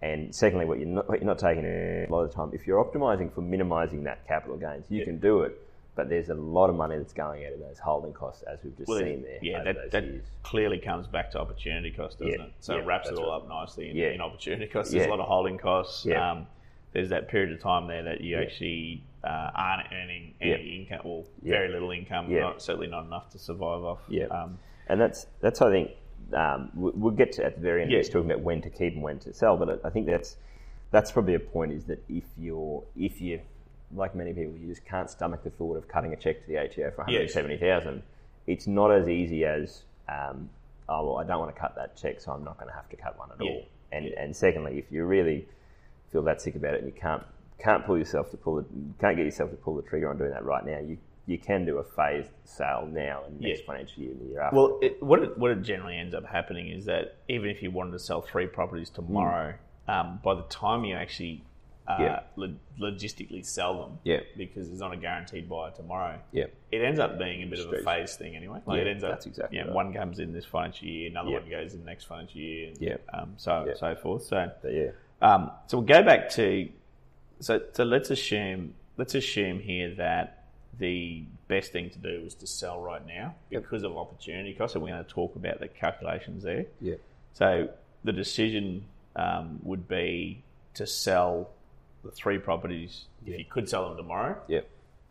And 0.02 0.34
secondly, 0.34 0.65
what 0.65 0.80
you're 0.80 0.88
not 0.88 1.08
what 1.08 1.19
you're 1.19 1.28
not 1.28 1.38
taking 1.38 1.65
a 1.65 2.08
lot 2.10 2.21
of 2.24 2.30
the 2.32 2.36
time, 2.36 2.50
if 2.52 2.65
you're 2.65 2.84
optimizing 2.84 3.32
for 3.32 3.41
minimizing 3.41 4.04
that 4.06 4.28
capital 4.28 4.58
gains, 4.58 4.86
you 4.89 5.00
Yeah. 5.00 5.06
can 5.06 5.19
do 5.19 5.41
it, 5.43 5.56
but 5.95 6.10
there's 6.10 6.30
a 6.30 6.34
lot 6.34 6.69
of 6.71 6.76
money 6.76 6.98
that's 6.98 7.13
going 7.13 7.45
out 7.45 7.54
of 7.54 7.60
those 7.60 7.78
holding 7.78 8.13
costs, 8.13 8.41
as 8.43 8.58
we've 8.63 8.76
just 8.76 8.89
Well, 8.89 8.98
seen 9.00 9.21
there. 9.21 9.39
yeah, 9.43 9.63
that, 9.63 9.91
that 9.91 10.04
clearly 10.41 10.80
comes 10.80 11.06
back 11.06 11.30
to 11.32 11.39
opportunity 11.39 11.91
cost, 11.91 12.17
doesn't 12.19 12.34
Yeah, 12.39 12.45
it? 12.45 12.54
So 12.60 12.76
it 12.78 12.86
wraps 12.88 13.08
it 13.10 13.17
all 13.17 13.30
right. 13.30 13.36
up 13.38 13.48
nicely 13.48 13.91
in, 13.91 13.98
in 13.98 14.21
opportunity 14.21 14.65
costs. 14.65 14.91
There's 14.91 15.06
a 15.06 15.10
lot 15.10 15.19
of 15.19 15.28
holding 15.28 15.58
costs. 15.60 16.08
Um, 16.08 16.48
there's 16.95 17.10
that 17.10 17.27
period 17.27 17.51
of 17.51 17.60
time 17.62 17.88
there 17.88 18.01
that 18.03 18.21
you 18.21 18.38
Yeah. 18.38 18.41
actually 18.43 19.03
uh, 19.23 19.49
aren't 19.55 19.88
earning 19.91 20.34
any 20.39 20.75
income, 20.77 21.01
or 21.03 21.25
Yeah. 21.41 21.53
very 21.58 21.69
little 21.69 21.89
income, 21.91 22.29
Yeah. 22.31 22.41
not, 22.41 22.62
certainly 22.62 22.88
not 22.88 23.05
enough 23.05 23.29
to 23.31 23.39
survive 23.39 23.84
off. 23.84 23.99
Yeah. 24.08 24.25
Um, 24.27 24.60
And 24.88 25.01
that's 25.01 25.25
that's 25.41 25.62
I 25.63 25.71
think 25.71 25.91
um, 26.34 26.71
we- 26.75 26.91
we'll 26.91 27.12
get 27.15 27.31
to 27.34 27.43
at 27.45 27.55
the 27.55 27.62
very 27.62 27.81
end 27.81 27.91
Yeah. 27.91 27.97
of 27.97 28.05
this 28.05 28.13
talking 28.13 28.29
about 28.31 28.43
when 28.43 28.62
to 28.62 28.69
keep 28.69 28.93
and 28.93 29.01
when 29.03 29.17
to 29.19 29.34
sell. 29.34 29.58
But 29.58 29.84
I 29.84 29.89
think 29.89 30.05
that's 30.08 30.38
that's 30.91 31.12
probably 31.12 31.34
a 31.34 31.39
point 31.39 31.71
is 31.73 31.86
that 31.86 31.99
if 32.08 32.23
you're 32.38 32.84
if 32.95 33.19
you 33.19 33.41
like 33.95 34.13
many 34.15 34.31
people 34.34 34.53
you 34.58 34.67
just 34.67 34.86
can't 34.86 35.10
stomach 35.10 35.43
the 35.43 35.49
thought 35.49 35.75
of 35.75 35.88
cutting 35.88 36.13
a 36.13 36.15
check 36.15 36.41
to 36.41 36.47
the 36.47 36.58
ATO 36.60 36.91
for 36.91 36.97
one 37.03 37.08
hundred 37.12 37.29
seventy 37.31 37.58
thousand, 37.58 38.03
it's 38.47 38.67
not 38.67 38.91
as 38.91 39.10
easy 39.10 39.43
as 39.43 39.84
um, 40.08 40.49
oh 40.88 41.03
well 41.03 41.17
I 41.17 41.23
don't 41.23 41.39
want 41.39 41.53
to 41.53 41.60
cut 41.60 41.75
that 41.75 41.95
check 41.97 42.21
so 42.21 42.31
I'm 42.31 42.43
not 42.43 42.58
going 42.58 42.69
to 42.69 42.75
have 42.75 42.88
to 42.89 42.95
cut 42.95 43.17
one 43.19 43.31
at 43.31 43.43
Yeah. 43.43 43.51
all. 43.51 43.63
And 43.91 44.05
Yeah. 44.05 44.21
and 44.21 44.36
secondly, 44.36 44.77
if 44.77 44.91
you're 44.91 45.08
really 45.08 45.47
feel 46.11 46.21
that 46.23 46.41
sick 46.41 46.55
about 46.55 46.73
it 46.75 46.83
and 46.83 46.93
you 46.93 46.99
can't 46.99 47.23
can't 47.57 47.85
pull 47.85 47.97
yourself 47.97 48.29
to 48.31 48.37
pull 48.37 48.59
it 48.59 48.65
can't 48.99 49.15
get 49.15 49.25
yourself 49.25 49.49
to 49.49 49.55
pull 49.57 49.75
the 49.75 49.81
trigger 49.81 50.09
on 50.09 50.17
doing 50.17 50.31
that 50.31 50.43
right 50.43 50.65
now, 50.65 50.79
you 50.79 50.97
you 51.27 51.39
can 51.39 51.65
do 51.65 51.77
a 51.79 51.83
phased 51.83 52.29
sale 52.43 52.87
now 52.91 53.23
and 53.25 53.39
next 53.41 53.61
Yeah. 53.61 53.65
financial 53.65 54.03
year 54.03 54.11
and 54.11 54.21
the 54.21 54.25
year 54.25 54.41
after. 54.41 54.55
Well, 54.55 54.77
it, 54.83 55.01
what 55.01 55.23
it, 55.23 55.35
what 55.39 55.49
it 55.51 55.63
generally 55.63 55.97
ends 55.97 56.13
up 56.13 56.23
happening 56.25 56.67
is 56.67 56.85
that 56.85 57.15
even 57.27 57.49
if 57.49 57.63
you 57.63 57.71
wanted 57.71 57.93
to 57.93 57.99
sell 57.99 58.21
three 58.21 58.45
properties 58.45 58.91
tomorrow, 58.91 59.55
um, 59.87 60.19
by 60.23 60.35
the 60.35 60.43
time 60.43 60.83
you 60.85 60.95
actually 60.95 61.43
uh. 61.87 61.97
Yeah. 61.99 62.19
lo- 62.35 62.55
logistically 62.79 63.45
sell 63.45 63.79
them, 63.81 63.99
Yeah. 64.03 64.19
because 64.37 64.67
there's 64.69 64.79
not 64.79 64.91
a 64.93 64.97
guaranteed 64.97 65.47
buyer 65.47 65.69
tomorrow, 65.71 66.19
yeah. 66.31 66.45
it 66.71 66.81
ends 66.81 66.99
up 66.99 67.19
being 67.19 67.43
a 67.43 67.45
bit 67.45 67.59
of 67.59 67.65
a 67.65 67.79
Straight. 67.79 67.85
phase 67.85 68.15
thing 68.15 68.35
anyway. 68.35 68.59
Like 68.65 68.77
Yeah, 68.77 68.81
it 68.85 68.87
ends 68.87 69.03
up, 69.03 69.11
that's 69.11 69.25
exactly 69.27 69.59
know, 69.59 69.65
right. 69.65 69.73
one 69.73 69.93
comes 69.93 70.17
in 70.19 70.33
this 70.33 70.45
financial 70.45 70.87
year, 70.87 71.09
another 71.11 71.29
Yeah. 71.29 71.39
one 71.41 71.49
goes 71.49 71.73
in 71.75 71.85
next 71.85 72.05
financial 72.05 72.39
year, 72.41 72.69
and 72.69 72.77
Yeah. 72.81 72.97
um, 73.13 73.33
so 73.37 73.65
Yeah. 73.67 73.73
so 73.75 73.95
forth. 73.95 74.23
So, 74.23 74.51
But 74.63 74.73
yeah. 74.73 74.91
Um, 75.21 75.51
so 75.67 75.78
we'll 75.78 75.88
go 75.88 76.04
back 76.04 76.30
to 76.32 76.69
so 77.39 77.62
so 77.73 77.84
let's 77.84 78.10
assume 78.10 78.73
let's 78.97 79.15
assume 79.15 79.60
here 79.60 79.93
that 79.95 80.43
the 80.78 81.23
best 81.47 81.71
thing 81.71 81.89
to 81.89 81.99
do 81.99 82.23
is 82.25 82.36
to 82.36 82.47
sell 82.47 82.80
right 82.82 83.06
now 83.08 83.34
because 83.49 83.84
of 83.84 83.95
opportunity 83.97 84.54
cost. 84.54 84.75
And 84.75 84.84
we're 84.84 84.89
going 84.91 85.06
to 85.06 85.10
talk 85.10 85.36
about 85.36 85.60
the 85.62 85.67
calculations 85.69 86.43
there. 86.43 86.65
Yeah. 86.82 86.95
So 87.34 87.69
the 88.04 88.12
decision 88.12 88.84
um, 89.15 89.60
would 89.63 89.88
be 89.88 90.43
to 90.73 90.86
sell 90.86 91.49
the 92.04 92.12
three 92.12 92.38
properties 92.39 93.06
if 93.25 93.39
you 93.39 93.45
could 93.45 93.69
sell 93.69 93.88
them 93.88 93.97
tomorrow 93.97 94.38
Yeah. 94.47 94.62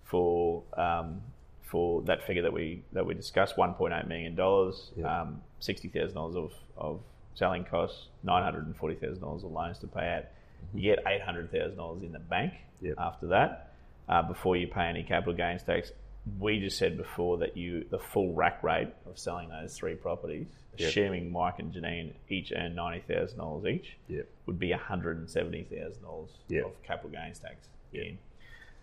for 0.04 0.62
um, 0.76 1.22
for 1.62 2.02
that 2.02 2.24
figure 2.26 2.42
that 2.42 2.52
we 2.52 2.82
that 2.92 3.04
we 3.06 3.14
discussed, 3.14 3.56
one 3.56 3.74
point 3.74 3.94
eight 3.94 4.06
million 4.06 4.34
dollars, 4.34 4.90
Yeah. 4.96 5.22
um, 5.22 5.40
sixty 5.60 5.88
thousand 5.88 6.14
dollars 6.14 6.36
of 6.36 6.52
of 6.76 7.00
selling 7.34 7.64
costs, 7.64 8.06
nine 8.22 8.42
hundred 8.42 8.66
and 8.66 8.76
forty 8.76 8.94
thousand 8.94 9.20
dollars 9.22 9.44
of 9.44 9.50
loans 9.52 9.78
to 9.80 9.86
pay 9.86 10.08
out. 10.16 10.24
You 10.72 10.82
get 10.94 11.04
eight 11.06 11.20
hundred 11.22 11.50
thousand 11.52 11.76
dollars 11.76 12.02
in 12.02 12.12
the 12.12 12.18
bank 12.18 12.54
Yep. 12.80 12.94
after 12.98 13.26
that, 13.28 13.72
uh, 14.08 14.22
before 14.22 14.56
you 14.56 14.66
pay 14.66 14.84
any 14.86 15.02
capital 15.02 15.34
gains 15.34 15.62
tax. 15.62 15.92
We 16.38 16.58
just 16.58 16.78
said 16.78 16.96
before 16.96 17.38
that 17.38 17.56
you 17.56 17.84
the 17.90 17.98
full 17.98 18.32
rack 18.32 18.62
rate 18.62 18.88
of 19.06 19.18
selling 19.18 19.50
those 19.50 19.76
three 19.76 19.94
properties, 19.94 20.46
Yep. 20.78 20.88
assuming 20.88 21.30
Mike 21.32 21.58
and 21.58 21.72
Janine 21.72 22.14
each 22.30 22.52
earn 22.56 22.74
ninety 22.74 23.04
thousand 23.12 23.38
dollars 23.38 23.66
each, 23.66 23.96
Yeah. 24.08 24.22
would 24.46 24.58
be 24.58 24.72
hundred 24.72 25.18
and 25.18 25.28
seventy 25.28 25.64
thousand 25.64 26.02
dollars 26.02 26.30
Yep. 26.48 26.64
of 26.64 26.82
capital 26.82 27.10
gains 27.10 27.38
tax 27.38 27.68
in. 27.92 28.18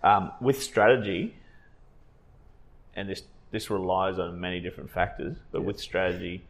Um, 0.03 0.31
with 0.39 0.61
strategy, 0.61 1.35
and 2.95 3.09
this 3.09 3.23
this 3.51 3.69
relies 3.69 4.17
on 4.17 4.39
many 4.39 4.59
different 4.61 4.89
factors, 4.91 5.35
but 5.51 5.63
with 5.63 5.79
strategy. 5.79 6.43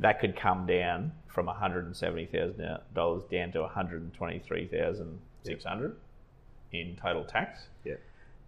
That 0.00 0.20
could 0.20 0.36
come 0.36 0.66
down 0.66 1.12
from 1.26 1.46
one 1.46 1.56
hundred 1.56 1.86
and 1.86 1.96
seventy 1.96 2.26
thousand 2.26 2.78
dollars 2.94 3.24
down 3.30 3.52
to 3.52 3.60
one 3.60 3.70
hundred 3.70 4.02
and 4.02 4.14
twenty 4.14 4.38
three 4.38 4.66
thousand 4.66 5.18
six 5.44 5.64
hundred 5.64 5.96
in 6.72 6.96
total 6.96 7.24
tax. 7.24 7.68
Yeah. 7.84 7.94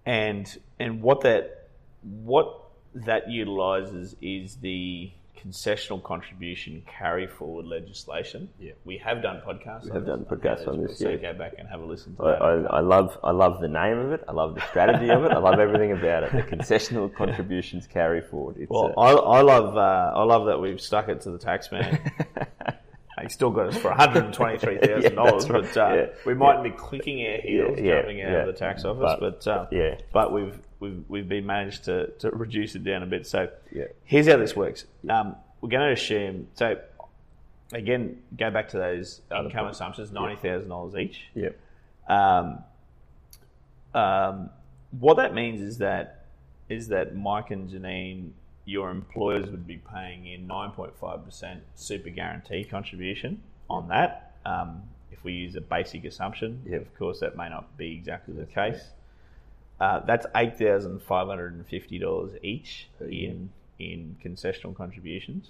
And 0.07 0.59
and 0.79 1.03
what 1.03 1.23
that 1.23 1.69
what 2.03 2.65
that 2.95 3.31
utilises 3.31 4.17
is 4.21 4.57
the 4.57 5.13
concessional 5.44 6.03
contribution 6.03 6.83
carry 6.87 7.27
forward 7.27 7.66
legislation. 7.66 8.48
Yeah. 8.59 8.72
We 8.85 8.98
have 8.98 9.22
done 9.22 9.40
podcasts. 9.46 9.85
We 9.85 9.92
have 9.92 10.07
done 10.07 10.24
podcasts 10.24 10.66
on 10.66 10.83
this, 10.83 10.98
So 10.98 11.09
yeah. 11.09 11.16
go 11.16 11.35
back 11.35 11.55
and 11.59 11.68
have 11.68 11.81
a 11.81 11.85
listen 11.85 12.16
to 12.16 12.22
I, 12.24 12.31
that. 12.33 12.42
I, 12.42 12.77
I 12.79 12.81
love 12.81 13.18
I 13.22 13.31
love 13.31 13.61
the 13.61 13.68
name 13.68 13.98
of 13.98 14.12
it. 14.12 14.24
I 14.29 14.33
love 14.33 14.55
the 14.55 14.66
strategy 14.68 15.11
of 15.11 15.24
it. 15.24 15.31
I 15.33 15.38
love 15.38 15.59
everything 15.59 15.92
about 15.92 16.24
it. 16.24 16.33
The 16.33 16.42
concessional 16.42 17.14
contributions 17.16 17.87
carry 17.87 18.20
forward. 18.20 18.57
It's, 18.59 18.70
Well, 18.70 18.92
uh, 18.96 19.01
I, 19.01 19.38
I 19.38 19.40
love 19.42 19.77
uh, 19.77 20.12
I 20.18 20.22
love 20.24 20.46
that 20.46 20.61
we've 20.61 20.81
stuck 20.81 21.09
it 21.09 21.20
to 21.22 21.31
the 21.31 21.38
tax 21.38 21.70
man. 21.70 21.98
he 23.22 23.28
still 23.28 23.50
got 23.50 23.68
us 23.68 23.76
for 23.76 23.88
one 23.88 23.96
hundred 23.98 24.24
and 24.26 24.35
twenty 24.35 24.59
three 24.59 24.78
thousand 24.78 25.14
dollars, 25.14 25.44
Yeah, 25.48 25.52
but 25.52 25.76
uh. 25.76 25.92
Yeah. 25.94 26.07
we 26.26 26.35
mightn't 26.35 26.64
be 26.64 26.70
clicking 26.70 27.26
our 27.26 27.40
heels 27.40 27.78
Yeah, 27.78 27.85
yeah, 27.85 27.96
jumping 28.00 28.22
out 28.22 28.31
yeah. 28.33 28.38
of 28.40 28.46
the 28.46 28.52
tax 28.52 28.85
office. 28.85 29.16
But, 29.20 29.44
But, 29.44 29.46
uh, 29.50 29.66
yeah. 29.70 29.98
but 30.12 30.33
we've 30.33 30.59
we've 30.81 31.04
we've 31.09 31.28
been 31.28 31.46
managed 31.46 31.85
to, 31.85 32.09
to 32.18 32.31
reduce 32.31 32.74
it 32.74 32.85
down 32.85 33.02
a 33.02 33.07
bit. 33.07 33.26
So 33.26 33.48
Yeah. 33.72 33.85
here's 34.04 34.26
how 34.28 34.37
this 34.37 34.54
works. 34.57 34.85
Um, 35.09 35.37
we're 35.61 35.68
going 35.70 35.87
to 35.88 35.92
assume 35.92 36.48
so. 36.54 36.78
Again, 37.72 38.22
go 38.37 38.50
back 38.50 38.70
to 38.70 38.78
those 38.78 39.20
income 39.31 39.64
points. 39.64 39.76
assumptions: 39.78 40.11
ninety 40.12 40.37
thousand 40.40 40.68
dollars 40.70 40.94
each. 40.96 41.24
yeah. 41.35 41.50
Um, 42.09 42.59
um, 43.94 44.50
what 44.98 45.18
that 45.18 45.35
means 45.35 45.61
is 45.61 45.78
that 45.78 46.24
is 46.68 46.88
that 46.88 47.14
Mike 47.14 47.50
and 47.50 47.68
Janine, 47.68 48.31
your 48.74 48.90
employers 48.90 49.46
would 49.50 49.66
be 49.66 49.78
paying 49.94 50.26
in 50.26 50.46
nine 50.46 50.70
point 50.78 50.92
five 51.00 51.24
percent 51.24 51.61
super 51.74 52.11
guarantee 52.11 52.62
contribution 52.64 53.40
on 53.70 53.88
that. 53.88 54.11
Um, 54.44 54.83
if 55.11 55.24
we 55.24 55.33
use 55.33 55.54
a 55.57 55.61
basic 55.76 56.04
assumption, 56.04 56.50
Yep. 56.66 56.81
of 56.83 56.90
course 56.98 57.18
that 57.20 57.33
may 57.37 57.48
not 57.48 57.64
be 57.78 57.88
exactly 57.98 58.35
the 58.35 58.44
case. 58.61 58.83
Uh, 59.81 60.00
that's 60.00 60.26
eight 60.37 60.59
thousand 60.59 61.00
five 61.02 61.26
hundred 61.33 61.54
and 61.54 61.66
fifty 61.66 61.98
dollars 61.98 62.33
each 62.42 62.88
in 63.00 63.50
in 63.78 64.16
concessional 64.24 64.74
contributions. 64.83 65.44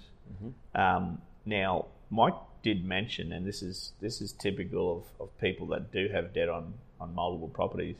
Um, 0.74 1.22
now, 1.46 1.86
Mike 2.10 2.34
did 2.62 2.84
mention, 2.84 3.32
and 3.32 3.46
this 3.46 3.62
is 3.62 3.92
this 4.00 4.20
is 4.20 4.32
typical 4.32 4.84
of, 4.98 5.04
of 5.24 5.28
people 5.40 5.66
that 5.68 5.90
do 5.90 6.08
have 6.12 6.32
debt 6.34 6.48
on, 6.48 6.74
on 7.00 7.14
multiple 7.14 7.48
properties, 7.48 7.96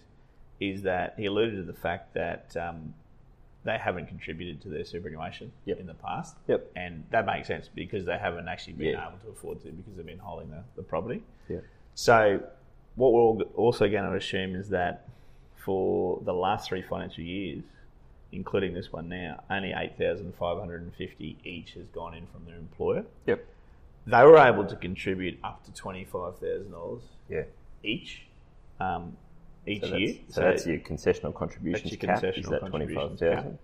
is 0.60 0.82
that 0.82 1.14
he 1.16 1.24
alluded 1.26 1.56
to 1.56 1.62
the 1.72 1.78
fact 1.88 2.14
that 2.14 2.54
um, 2.56 2.94
they 3.64 3.76
haven't 3.76 4.06
contributed 4.06 4.60
to 4.62 4.68
their 4.68 4.84
superannuation 4.84 5.50
Yep. 5.66 5.80
in 5.80 5.86
the 5.86 5.94
past. 5.94 6.36
Yep. 6.46 6.70
And 6.76 7.04
that 7.10 7.26
makes 7.26 7.48
sense 7.48 7.68
because 7.74 8.04
they 8.04 8.16
haven't 8.16 8.48
actually 8.48 8.74
been 8.74 8.88
Yeah. 8.92 9.08
able 9.08 9.18
to 9.18 9.28
afford 9.30 9.60
to 9.62 9.70
because 9.72 9.96
they've 9.96 10.06
been 10.06 10.18
holding 10.18 10.50
the, 10.50 10.62
the 10.76 10.82
property. 10.82 11.22
Yeah. 11.48 11.58
So, 11.94 12.42
what 12.94 13.12
we're 13.12 13.44
also 13.56 13.88
going 13.88 14.04
to 14.10 14.14
assume 14.16 14.54
is 14.54 14.68
that 14.70 15.08
for 15.56 16.20
the 16.24 16.32
last 16.32 16.68
three 16.68 16.82
financial 16.82 17.24
years, 17.24 17.62
including 18.32 18.74
this 18.74 18.92
one 18.92 19.08
now, 19.08 19.42
only 19.50 19.72
8,550 19.72 21.38
each 21.44 21.72
has 21.74 21.86
gone 21.88 22.14
in 22.14 22.26
from 22.26 22.44
their 22.46 22.56
employer. 22.56 23.04
Yep. 23.26 23.44
They 24.06 24.22
were 24.24 24.38
able 24.38 24.64
to 24.66 24.76
contribute 24.76 25.38
up 25.44 25.64
to 25.64 25.72
$25,000 25.72 27.00
Yeah. 27.28 27.42
each 27.82 28.22
um, 28.80 29.16
each 29.68 29.82
So 29.82 29.96
year. 29.96 30.14
that's, 30.14 30.34
so 30.34 30.40
that's 30.40 30.66
your 30.66 30.78
concessional 30.78 31.34
contributions 31.34 31.92
your 31.92 31.98
cap. 32.00 32.22
concessional 32.22 32.38
is 32.38 32.46
that 32.48 32.66
twenty 32.66 32.94
five 32.94 33.18
thousand? 33.18 33.58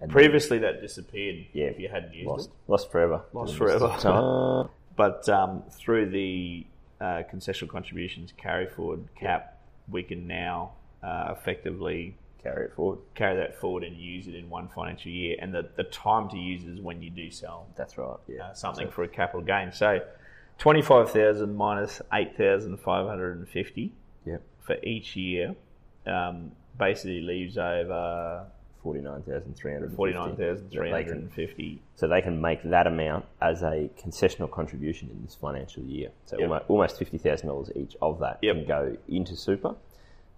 five 0.00 0.08
Previously, 0.10 0.58
that 0.58 0.82
disappeared 0.82 1.46
Yeah. 1.54 1.66
if 1.66 1.78
you 1.80 1.88
hadn't 1.88 2.12
used 2.14 2.28
lost 2.28 2.48
it. 2.50 2.54
lost 2.70 2.90
forever. 2.92 3.22
Lost 3.32 3.56
forever. 3.56 3.88
miss 3.88 4.02
the 4.02 4.10
time. 4.10 4.68
But 4.96 5.28
um, 5.28 5.62
through 5.70 6.08
the 6.10 6.66
uh, 7.02 7.22
concessional 7.30 7.68
contributions 7.68 8.32
carry 8.38 8.66
forward 8.66 9.06
cap, 9.14 9.58
we 9.90 10.02
can 10.02 10.26
now 10.26 10.72
uh, 11.02 11.34
effectively 11.38 12.16
Carry 12.42 12.66
it 12.66 12.74
forward. 12.74 13.00
carry 13.16 13.36
that 13.36 13.58
forward 13.60 13.82
and 13.82 13.96
use 13.96 14.28
it 14.28 14.34
in 14.36 14.48
one 14.48 14.68
financial 14.68 15.10
year. 15.10 15.36
And 15.40 15.52
the, 15.52 15.68
the 15.76 15.82
time 15.84 16.28
to 16.30 16.36
use 16.38 16.62
it 16.62 16.68
is 16.70 16.80
when 16.80 17.02
you 17.02 17.10
do 17.10 17.28
sell 17.30 17.66
That's 17.76 17.98
right. 17.98 18.16
Yeah. 18.28 18.44
uh, 18.44 18.54
something 18.54 18.88
for 18.90 19.02
a 19.02 19.08
capital 19.08 19.40
gain. 19.42 19.72
So 19.72 20.00
twenty-five 20.58 21.10
thousand 21.10 21.56
minus 21.56 22.00
eight 22.12 22.36
thousand 22.36 22.76
five 22.78 23.06
hundred 23.06 23.36
and 23.38 23.48
fifty 23.48 23.92
Yep. 24.24 24.42
For 24.66 24.76
each 24.82 25.16
year 25.16 25.54
um, 26.06 26.52
basically 26.78 27.20
leaves 27.20 27.56
over 27.58 28.46
Forty-nine 28.82 29.22
thousand 29.22 29.56
three 29.56 29.72
hundred. 29.72 29.92
forty-nine 29.94 30.36
thousand 30.36 30.70
three 30.70 30.90
hundred 30.92 31.16
and 31.16 31.32
fifty. 31.32 31.82
So 31.96 32.06
they 32.06 32.22
can 32.22 32.40
make 32.40 32.62
that 32.62 32.86
amount 32.86 33.24
as 33.42 33.62
a 33.62 33.90
concessional 34.00 34.48
contribution 34.48 35.10
in 35.10 35.22
this 35.24 35.34
financial 35.34 35.82
year. 35.82 36.10
So 36.26 36.38
Yep. 36.38 36.48
almost, 36.48 36.64
almost 36.70 36.98
fifty 36.98 37.18
thousand 37.18 37.48
dollars 37.48 37.70
each 37.74 37.96
of 38.00 38.20
that 38.20 38.38
Yep. 38.42 38.54
can 38.56 38.64
go 38.66 38.96
into 39.08 39.34
super. 39.34 39.74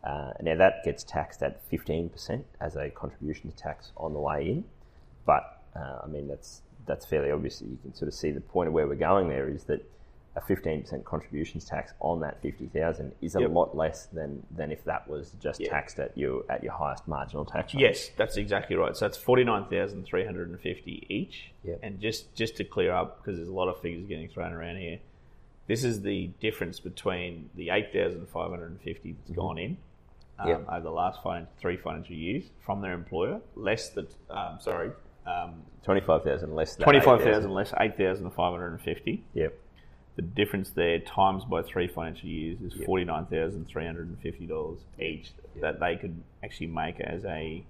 Uh, 0.02 0.32
now 0.40 0.56
that 0.56 0.82
gets 0.82 1.04
taxed 1.04 1.42
at 1.42 1.60
fifteen 1.68 2.08
percent 2.08 2.46
as 2.58 2.74
a 2.76 2.88
contribution 2.88 3.50
to 3.50 3.56
tax 3.56 3.92
on 3.98 4.14
the 4.14 4.20
way 4.20 4.48
in. 4.48 4.64
But 5.26 5.60
uh, 5.76 5.98
I 6.04 6.06
mean 6.06 6.26
that's 6.26 6.62
that's 6.86 7.04
fairly 7.04 7.30
obvious. 7.30 7.60
You 7.60 7.76
can 7.82 7.92
sort 7.94 8.08
of 8.08 8.14
see 8.14 8.30
the 8.30 8.40
point 8.40 8.68
of 8.68 8.72
where 8.72 8.86
we're 8.86 8.94
going. 8.94 9.28
There 9.28 9.50
is 9.50 9.64
that 9.64 9.84
a 10.38 10.46
fifteen 10.46 10.82
percent 10.82 11.04
contributions 11.04 11.64
tax 11.64 11.92
on 12.00 12.20
that 12.20 12.40
fifty 12.40 12.66
thousand 12.66 13.12
is 13.20 13.34
a 13.36 13.40
Yep. 13.40 13.50
lot 13.50 13.76
less 13.76 14.06
than, 14.06 14.42
than 14.54 14.70
if 14.70 14.84
that 14.84 15.08
was 15.08 15.32
just 15.40 15.60
Yeah. 15.60 15.70
taxed 15.70 15.98
at 15.98 16.16
your 16.16 16.44
at 16.48 16.62
your 16.62 16.72
highest 16.72 17.06
marginal 17.08 17.44
tax 17.44 17.74
rate. 17.74 17.80
Yes, 17.82 18.10
that's 18.16 18.36
exactly 18.36 18.76
right. 18.76 18.96
So 18.96 19.04
that's 19.06 19.18
forty-nine 19.18 19.66
thousand 19.66 20.04
three 20.04 20.24
hundred 20.24 20.48
and 20.50 20.60
fifty 20.60 21.06
each. 21.08 21.52
Yep. 21.64 21.80
And 21.82 22.00
just 22.00 22.34
just 22.34 22.56
to 22.58 22.64
clear 22.64 22.92
up, 22.92 23.18
because 23.18 23.36
there's 23.36 23.48
a 23.48 23.52
lot 23.54 23.68
of 23.68 23.80
figures 23.80 24.06
getting 24.06 24.28
thrown 24.28 24.52
around 24.52 24.76
here, 24.76 24.98
this 25.66 25.82
is 25.84 26.02
the 26.02 26.28
difference 26.40 26.78
between 26.80 27.50
the 27.54 27.70
eight 27.70 27.92
thousand 27.92 28.26
five 28.28 28.50
hundred 28.50 28.70
and 28.70 28.80
fifty 28.80 29.12
that's 29.12 29.30
gone 29.30 29.58
in 29.58 29.76
um, 30.38 30.48
Yep. 30.48 30.64
over 30.70 30.80
the 30.80 30.90
last 30.92 31.20
finan- 31.22 31.48
three 31.58 31.76
financial 31.76 32.14
years 32.14 32.44
from 32.64 32.80
their 32.80 32.92
employer, 32.92 33.40
less 33.56 33.90
the 33.90 34.06
um, 34.30 34.58
sorry, 34.60 34.92
um, 35.26 35.62
twenty-five 35.82 36.22
thousand 36.22 36.54
less. 36.54 36.76
than 36.76 36.84
twenty-five 36.84 37.20
8,000. 37.22 37.50
less 37.52 37.72
eight 37.80 37.96
thousand 37.96 38.30
five 38.30 38.52
hundred 38.52 38.68
and 38.72 38.80
fifty. 38.80 39.24
Yep. 39.34 39.58
The 40.18 40.22
difference 40.22 40.70
there 40.70 40.98
times 40.98 41.44
by 41.44 41.62
three 41.62 41.86
financial 41.86 42.28
years 42.28 42.60
is 42.60 42.72
forty 42.84 43.04
nine 43.04 43.26
thousand 43.26 43.68
three 43.68 43.86
hundred 43.86 44.08
and 44.08 44.18
fifty 44.18 44.46
dollars 44.46 44.80
each 45.00 45.30
that 45.60 45.78
they 45.78 45.94
could 45.94 46.20
actually 46.42 46.66
make 46.66 46.98
as 46.98 47.24
a 47.24 47.62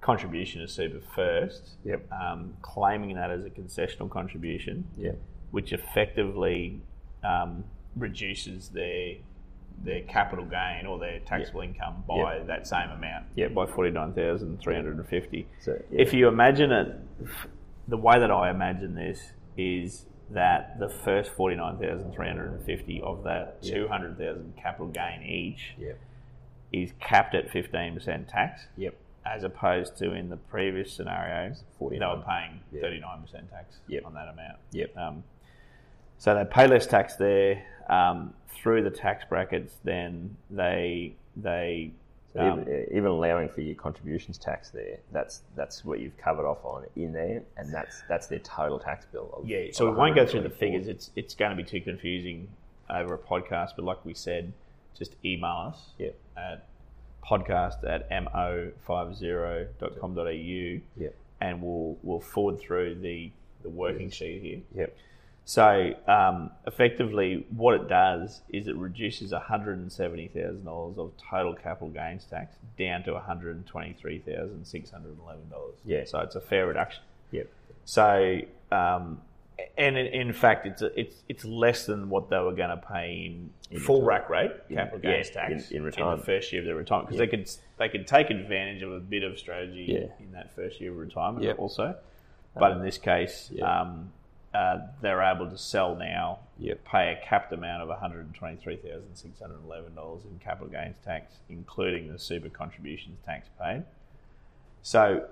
contribution 0.00 0.60
to 0.60 0.66
super 0.66 0.98
first. 1.14 1.76
Yep. 1.84 2.10
Um, 2.12 2.54
claiming 2.62 3.14
that 3.14 3.30
as 3.30 3.44
a 3.44 3.50
concessional 3.50 4.10
contribution, 4.10 4.88
Yep. 4.96 5.18
which 5.52 5.72
effectively 5.72 6.80
um, 7.22 7.62
reduces 7.94 8.70
their 8.70 9.14
their 9.84 10.00
capital 10.02 10.46
gain 10.46 10.84
or 10.84 10.98
their 10.98 11.20
taxable 11.20 11.60
income 11.60 12.02
by 12.08 12.38
Yep. 12.38 12.46
that 12.48 12.66
same 12.66 12.90
amount. 12.90 13.26
Yep. 13.36 13.54
By 13.54 13.66
forty 13.66 13.92
nine 13.92 14.14
thousand 14.14 14.58
three 14.60 14.74
hundred 14.74 14.96
and 14.96 15.06
fifty. 15.06 15.46
So, 15.60 15.80
yeah. 15.92 16.00
If 16.02 16.12
you 16.12 16.26
imagine 16.26 16.72
it, 16.72 16.96
the 17.86 17.96
way 17.96 18.18
that 18.18 18.32
I 18.32 18.50
imagine 18.50 18.96
this 18.96 19.30
is 19.56 20.06
that 20.30 20.78
the 20.78 20.88
first 20.88 21.30
forty 21.30 21.56
nine 21.56 21.78
thousand 21.78 22.12
three 22.14 22.26
hundred 22.28 22.52
and 22.52 22.64
fifty 22.64 23.00
of 23.00 23.24
that 23.24 23.62
two 23.62 23.88
hundred 23.88 24.18
thousand 24.18 24.54
capital 24.56 24.86
gain 24.88 25.22
each 25.22 25.74
Yep. 25.78 25.98
is 26.72 26.92
capped 27.00 27.34
at 27.34 27.50
fifteen 27.50 27.94
percent 27.94 28.28
tax, 28.28 28.66
Yep. 28.76 28.94
as 29.24 29.42
opposed 29.44 29.96
to 29.98 30.12
in 30.12 30.28
the 30.28 30.36
previous 30.36 30.92
scenarios, 30.92 31.64
they 31.90 31.98
were 31.98 32.22
paying 32.26 32.60
nine 33.00 33.22
percent 33.22 33.50
tax 33.50 33.78
Yep. 33.88 34.04
on 34.06 34.14
that 34.14 34.28
amount. 34.28 34.58
Yep. 34.72 34.96
Um, 34.96 35.24
so 36.18 36.34
they 36.34 36.44
pay 36.44 36.66
less 36.66 36.86
tax 36.86 37.14
there 37.16 37.64
um, 37.88 38.34
through 38.48 38.82
the 38.82 38.90
tax 38.90 39.24
brackets. 39.28 39.76
Then 39.84 40.36
they 40.50 41.14
they 41.36 41.92
So 42.34 42.40
um, 42.40 42.60
even, 42.60 42.84
even 42.90 43.06
allowing 43.06 43.48
for 43.48 43.62
your 43.62 43.74
contributions 43.74 44.36
tax 44.38 44.68
there, 44.70 44.98
that's 45.12 45.42
that's 45.56 45.82
what 45.84 45.98
you've 46.00 46.16
covered 46.18 46.46
off 46.46 46.62
on 46.64 46.84
in 46.94 47.12
there, 47.12 47.42
and 47.56 47.72
that's 47.72 48.02
that's 48.08 48.26
their 48.26 48.38
total 48.40 48.78
tax 48.78 49.06
bill. 49.10 49.30
Of, 49.32 49.46
Yeah, 49.48 49.68
so 49.72 49.90
we 49.90 49.96
won't 49.96 50.14
go 50.14 50.26
through 50.26 50.42
the 50.42 50.50
figures. 50.50 50.88
It's 50.88 51.10
it's 51.16 51.34
going 51.34 51.50
to 51.50 51.56
be 51.56 51.64
too 51.64 51.80
confusing 51.80 52.48
over 52.90 53.14
a 53.14 53.18
podcast. 53.18 53.70
But 53.76 53.84
like 53.86 54.04
we 54.04 54.12
said, 54.14 54.52
just 54.96 55.16
email 55.24 55.70
us 55.72 55.90
Yep. 55.98 56.16
at 56.36 56.66
podcast 57.24 57.82
at 57.88 58.08
mo50.com.au 58.10 60.80
Yep. 61.00 61.14
and 61.40 61.62
we'll 61.62 61.96
we'll 62.02 62.20
forward 62.20 62.58
through 62.58 62.96
the 62.96 63.30
the 63.62 63.70
working 63.70 64.10
sheet 64.10 64.42
here. 64.42 64.60
Yep. 64.74 64.96
So 65.48 65.94
um, 66.06 66.50
effectively, 66.66 67.46
what 67.56 67.72
it 67.74 67.88
does 67.88 68.42
is 68.50 68.68
it 68.68 68.76
reduces 68.76 69.32
one 69.32 69.40
hundred 69.40 69.78
and 69.78 69.90
seventy 69.90 70.28
thousand 70.28 70.66
dollars 70.66 70.98
of 70.98 71.12
total 71.30 71.54
capital 71.54 71.88
gains 71.88 72.26
tax 72.26 72.56
down 72.78 73.02
to 73.04 73.14
one 73.14 73.22
hundred 73.22 73.56
and 73.56 73.66
twenty 73.66 73.96
three 73.98 74.18
thousand 74.18 74.66
six 74.66 74.90
hundred 74.90 75.12
and 75.12 75.20
eleven 75.20 75.48
dollars. 75.48 75.76
Yeah. 75.86 76.04
So 76.04 76.18
it's 76.18 76.34
a 76.34 76.42
fair 76.42 76.66
reduction. 76.66 77.02
Yep. 77.30 77.50
So, 77.86 78.40
um, 78.70 79.22
and 79.78 79.96
in, 79.96 80.06
in 80.08 80.32
fact, 80.34 80.66
it's 80.66 80.82
a, 80.82 81.00
it's 81.00 81.16
it's 81.30 81.46
less 81.46 81.86
than 81.86 82.10
what 82.10 82.28
they 82.28 82.36
were 82.40 82.52
going 82.52 82.68
to 82.68 82.76
pay 82.76 83.34
in, 83.70 83.80
full 83.80 84.02
rack 84.02 84.28
rate 84.28 84.52
capital 84.68 85.00
yeah, 85.02 85.16
gains 85.16 85.30
tax 85.30 85.70
in- 85.70 85.78
in 85.78 85.84
the 85.86 86.22
first 86.26 86.52
year 86.52 86.60
of 86.60 86.66
their 86.66 86.76
retirement 86.76 87.08
because 87.08 87.20
they 87.20 87.26
could 87.26 87.50
they 87.78 87.88
could 87.88 88.06
take 88.06 88.28
advantage 88.28 88.82
of 88.82 88.92
a 88.92 89.00
bit 89.00 89.22
of 89.22 89.38
strategy 89.38 89.86
Yeah. 89.88 90.22
in 90.22 90.32
that 90.32 90.54
first 90.54 90.78
year 90.78 90.90
of 90.90 90.98
retirement 90.98 91.42
Yep. 91.42 91.58
also. 91.58 91.96
But 92.54 92.72
in 92.72 92.82
this 92.82 92.98
case, 92.98 93.50
yeah. 93.50 93.80
Uh, 94.54 94.78
they're 95.02 95.22
able 95.22 95.48
to 95.50 95.58
sell 95.58 95.94
now, 95.94 96.40
Yep. 96.58 96.84
pay 96.84 97.12
a 97.12 97.26
capped 97.26 97.52
amount 97.52 97.82
of 97.82 97.88
one 97.88 97.98
hundred 97.98 98.26
and 98.26 98.34
twenty 98.34 98.56
three 98.56 98.76
thousand 98.76 99.14
six 99.14 99.38
hundred 99.40 99.62
eleven 99.64 99.94
dollars 99.94 100.22
in 100.24 100.38
capital 100.38 100.68
gains 100.68 100.96
tax, 101.04 101.34
including 101.48 102.10
the 102.12 102.18
super 102.18 102.48
contributions 102.48 103.18
tax 103.24 103.48
paid. 103.60 103.84
So 104.82 105.26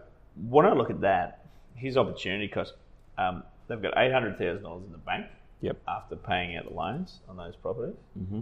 when 0.48 0.66
I 0.66 0.72
look 0.72 0.90
at 0.90 1.00
that, 1.00 1.44
here's 1.74 1.96
opportunity 1.96 2.48
cost. 2.48 2.74
Um, 3.18 3.42
they've 3.68 3.80
got 3.80 3.94
eight 3.96 4.12
hundred 4.12 4.38
thousand 4.38 4.62
dollars 4.64 4.84
in 4.86 4.92
the 4.92 4.98
bank 4.98 5.26
Yep. 5.62 5.78
after 5.88 6.16
paying 6.16 6.56
out 6.56 6.68
the 6.68 6.74
loans 6.74 7.20
on 7.28 7.36
those 7.38 7.56
properties. 7.56 7.96
Mm-hmm. 8.18 8.40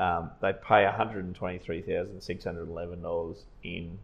Um, 0.00 0.30
they 0.42 0.52
pay 0.52 0.84
one 0.84 0.94
hundred 0.94 1.24
and 1.24 1.34
twenty 1.34 1.58
three 1.58 1.80
thousand 1.80 2.20
six 2.20 2.44
hundred 2.44 2.68
eleven 2.68 3.00
dollars 3.02 3.44
in 3.62 3.98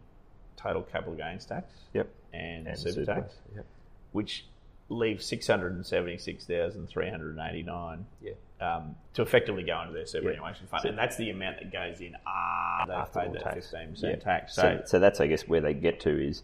total 0.55 0.81
capital 0.83 1.13
gains 1.15 1.45
tax 1.45 1.67
Yep. 1.93 2.07
and, 2.33 2.67
And 2.67 2.79
super, 2.79 3.05
tax, 3.05 3.33
Yep. 3.55 3.65
which 4.13 4.45
leaves 4.89 5.25
six 5.25 5.47
hundred 5.47 5.73
and 5.73 5.85
seventy 5.85 6.17
six 6.17 6.45
thousand 6.45 6.87
three 6.87 7.09
hundred 7.09 7.37
and 7.37 7.49
eighty 7.49 7.63
nine 7.63 8.05
Yeah. 8.21 8.33
um, 8.61 8.95
to 9.13 9.21
effectively 9.21 9.63
go 9.63 9.81
into 9.81 9.93
their 9.93 10.05
superannuation 10.05 10.67
fund, 10.67 10.81
So- 10.83 10.89
and 10.89 10.97
that's 10.97 11.15
the 11.17 11.29
amount 11.29 11.57
that 11.59 11.71
goes 11.71 11.99
in 12.01 12.15
after 12.27 12.91
they've 12.91 12.97
After 12.99 13.19
paid 13.21 13.33
that 13.33 13.43
tax. 13.43 13.55
fifteen 13.71 13.89
percent 13.91 14.17
Yeah. 14.19 14.23
tax. 14.23 14.53
So, 14.55 14.61
So, 14.61 14.81
so 14.85 14.99
that's 14.99 15.19
I 15.21 15.27
guess 15.27 15.47
where 15.47 15.61
they 15.61 15.73
get 15.73 15.99
to 16.01 16.09
is 16.27 16.43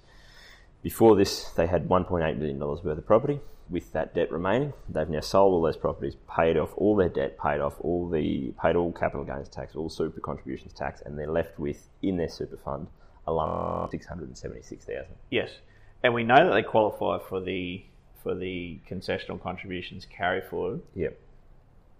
before 0.81 1.15
this 1.15 1.49
they 1.51 1.67
had 1.67 1.87
1.8 1.89 2.37
million 2.37 2.59
dollars 2.59 2.83
worth 2.83 2.97
of 2.97 3.05
property 3.05 3.39
with 3.69 3.91
that 3.91 4.15
debt 4.15 4.31
remaining. 4.31 4.73
They've 4.87 5.07
now 5.09 5.19
sold 5.19 5.53
all 5.53 5.61
those 5.61 5.77
properties, 5.77 6.15
paid 6.33 6.57
off 6.57 6.73
all 6.75 6.95
their 6.95 7.09
debt, 7.09 7.37
paid 7.37 7.59
off 7.59 7.75
all 7.81 8.07
the 8.09 8.51
paid 8.61 8.75
all 8.75 8.91
capital 8.91 9.25
gains 9.25 9.47
tax, 9.49 9.75
all 9.75 9.89
super 9.89 10.19
contributions 10.21 10.73
tax, 10.73 11.01
and 11.01 11.19
they're 11.19 11.27
left 11.29 11.59
with 11.59 11.89
in 12.01 12.17
their 12.17 12.29
super 12.29 12.57
fund 12.57 12.87
a 13.27 13.31
lump 13.33 13.51
of 13.51 13.89
676,000. 13.91 15.05
yes, 15.29 15.51
and 16.01 16.13
we 16.15 16.23
know 16.23 16.47
that 16.47 16.53
they 16.53 16.63
qualify 16.63 17.19
for 17.19 17.39
the 17.41 17.85
for 18.23 18.35
the 18.35 18.79
concessional 18.89 19.41
contributions 19.41 20.05
carry 20.05 20.41
forward 20.41 20.81
Yep. 20.95 21.17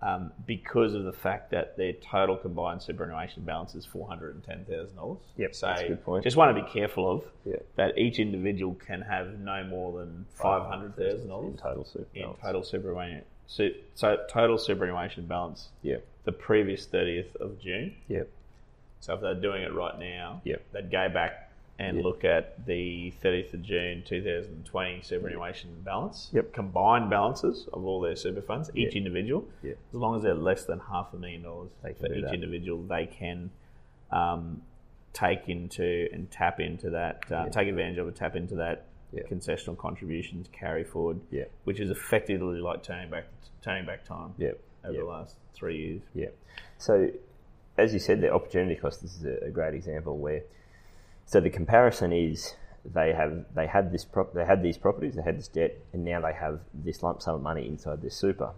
um, 0.02 0.32
because 0.48 0.94
of 0.94 1.04
the 1.04 1.12
fact 1.14 1.52
that 1.52 1.76
their 1.78 1.94
total 1.94 2.38
combined 2.38 2.82
superannuation 2.82 3.44
balance 3.44 3.76
is 3.76 3.86
four 3.86 4.08
hundred 4.08 4.36
and 4.36 4.44
ten 4.44 4.66
thousand 4.66 4.96
dollars. 4.96 5.20
Yep, 5.38 5.56
so 5.56 5.68
that's 5.68 5.82
a 5.82 5.88
good 5.90 6.04
point. 6.06 6.24
just 6.24 6.38
want 6.38 6.56
to 6.56 6.64
be 6.64 6.70
careful 6.70 7.10
of 7.12 7.24
Yep. 7.46 7.66
that 7.76 7.98
each 7.98 8.20
individual 8.20 8.76
can 8.76 9.02
have 9.02 9.40
no 9.40 9.64
more 9.66 10.00
than 10.00 10.26
five 10.36 10.68
hundred 10.70 10.96
thousand 10.96 11.22
in 11.22 11.28
dollars 11.28 11.60
total 11.62 11.84
super. 11.86 12.08
in 12.14 12.34
total 12.42 12.64
superannuation. 12.64 13.26
So, 13.48 13.70
so 13.96 14.18
total 14.30 14.58
superannuation 14.58 15.26
balance 15.26 15.70
Yep. 15.82 16.06
the 16.24 16.32
previous 16.32 16.86
thirtieth 16.86 17.36
of 17.38 17.60
June. 17.60 17.96
Yep. 18.08 18.30
So 19.02 19.14
if 19.16 19.22
they're 19.22 19.34
doing 19.36 19.64
it 19.64 19.74
right 19.74 19.98
now, 19.98 20.42
Yep. 20.44 20.62
they'd 20.74 20.92
go 20.92 21.10
back 21.10 21.49
and 21.80 21.96
Yep. 21.98 22.04
look 22.06 22.26
at 22.26 22.66
the 22.66 23.12
30th 23.24 23.54
of 23.54 23.62
June 23.64 24.04
2020 24.04 25.02
superannuation 25.02 25.82
balance, 25.82 26.30
Yep. 26.34 26.52
combined 26.52 27.10
balances 27.10 27.68
of 27.72 27.86
all 27.86 28.02
their 28.02 28.18
super 28.18 28.42
funds, 28.42 28.70
each 28.76 28.94
Yep. 28.94 28.96
individual. 28.98 29.48
Yep. 29.64 29.78
As 29.88 29.94
long 29.96 30.16
as 30.18 30.24
they're 30.24 30.34
less 30.34 30.66
than 30.66 30.80
half 30.80 31.14
a 31.14 31.18
million 31.18 31.42
dollars 31.44 31.70
for 31.82 31.90
each 31.90 32.24
that. 32.24 32.34
individual, 32.34 32.84
they 32.84 33.06
can 33.08 33.50
um, 34.12 34.64
take 35.14 35.48
into 35.50 36.10
and 36.12 36.30
tap 36.32 36.60
into 36.60 36.90
that, 36.90 37.32
uh, 37.32 37.44
Yep. 37.44 37.52
take 37.52 37.68
advantage 37.68 37.98
of 38.00 38.08
it, 38.08 38.16
tap 38.16 38.36
into 38.36 38.56
that 38.56 38.86
Yep. 39.14 39.28
concessional 39.30 39.78
contributions 39.78 40.48
carry 40.52 40.84
forward, 40.84 41.20
Yep. 41.30 41.52
which 41.64 41.80
is 41.80 41.90
effectively 41.92 42.60
like 42.60 42.82
turning 42.84 43.10
back 43.12 43.26
turning 43.62 43.86
back 43.86 44.04
time 44.06 44.34
Yep. 44.40 44.60
over 44.84 44.94
Yep. 44.94 45.02
the 45.04 45.08
last 45.08 45.38
three 45.54 45.78
years. 45.78 46.02
Yeah. 46.16 46.30
So, 46.80 47.10
as 47.78 47.94
you 47.94 48.00
said, 48.00 48.20
the 48.22 48.32
opportunity 48.32 48.76
cost. 48.76 49.02
This 49.04 49.16
is 49.22 49.26
a 49.26 49.50
great 49.52 49.74
example 49.76 50.18
where. 50.18 50.44
So 51.30 51.40
the 51.40 51.52
comparison 51.52 52.12
is 52.12 52.56
they 52.84 53.14
have 53.14 53.46
they 53.54 53.68
had 53.68 53.92
this 53.92 54.04
prop, 54.04 54.34
they 54.34 54.46
had 54.46 54.64
these 54.64 54.80
properties, 54.80 55.14
they 55.14 55.22
had 55.22 55.38
this 55.38 55.48
debt, 55.48 55.78
and 55.94 56.04
now 56.04 56.20
they 56.20 56.34
have 56.34 56.60
this 56.74 57.04
lump 57.04 57.22
sum 57.22 57.36
of 57.36 57.42
money 57.44 57.68
inside 57.68 58.02
this 58.02 58.16
super. 58.16 58.52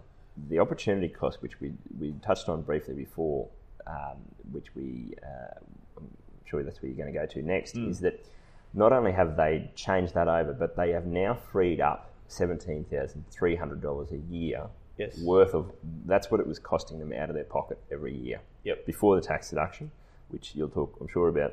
The 0.48 0.58
opportunity 0.58 1.08
cost, 1.08 1.42
which 1.42 1.60
we 1.60 1.74
we 2.00 2.14
touched 2.24 2.48
on 2.48 2.62
briefly 2.62 2.94
before, 2.94 3.46
um, 3.86 4.16
which 4.52 4.74
we 4.74 5.12
uh, 5.22 5.58
I'm 5.98 6.08
sure 6.46 6.62
that's 6.62 6.80
where 6.80 6.90
you're 6.90 6.96
going 6.96 7.12
to 7.12 7.18
go 7.18 7.26
to 7.26 7.42
next, 7.42 7.76
is 7.76 8.00
that 8.00 8.24
not 8.72 8.90
only 8.94 9.12
have 9.12 9.36
they 9.36 9.70
changed 9.74 10.14
that 10.14 10.28
over, 10.28 10.54
but 10.54 10.74
they 10.74 10.92
have 10.92 11.04
now 11.04 11.34
freed 11.52 11.78
up 11.78 12.10
seventeen 12.26 12.84
thousand 12.84 13.26
three 13.30 13.54
hundred 13.54 13.82
dollars 13.82 14.12
a 14.12 14.32
year 14.32 14.62
Yes. 14.96 15.18
worth 15.18 15.52
of 15.52 15.72
that's 16.06 16.30
what 16.30 16.40
it 16.40 16.46
was 16.46 16.58
costing 16.58 16.98
them 16.98 17.12
out 17.12 17.28
of 17.28 17.34
their 17.34 17.44
pocket 17.44 17.78
every 17.92 18.14
year. 18.16 18.40
Yep. 18.64 18.86
Before 18.86 19.14
the 19.14 19.20
tax 19.22 19.50
deduction, 19.50 19.90
which 20.30 20.54
you'll 20.54 20.70
talk, 20.70 20.96
I'm 21.02 21.08
sure, 21.08 21.28
about 21.28 21.52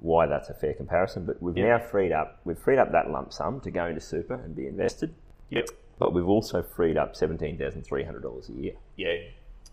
why 0.00 0.26
that's 0.26 0.48
a 0.48 0.54
fair 0.54 0.74
comparison. 0.74 1.24
But 1.24 1.42
we've 1.42 1.56
Yep. 1.56 1.66
now 1.66 1.86
freed 1.86 2.12
up 2.12 2.40
we've 2.44 2.58
freed 2.58 2.78
up 2.78 2.92
that 2.92 3.10
lump 3.10 3.32
sum 3.32 3.60
to 3.60 3.70
go 3.70 3.86
into 3.86 4.00
super 4.00 4.34
and 4.34 4.54
be 4.54 4.66
invested. 4.66 5.14
Yep. 5.50 5.66
But 5.98 6.12
we've 6.12 6.28
also 6.28 6.62
freed 6.62 6.96
up 6.96 7.14
seventeen 7.14 7.58
thousand 7.58 7.82
three 7.82 8.02
hundred 8.04 8.22
dollars 8.22 8.48
a 8.48 8.52
year. 8.52 8.72
Yeah, 8.96 9.14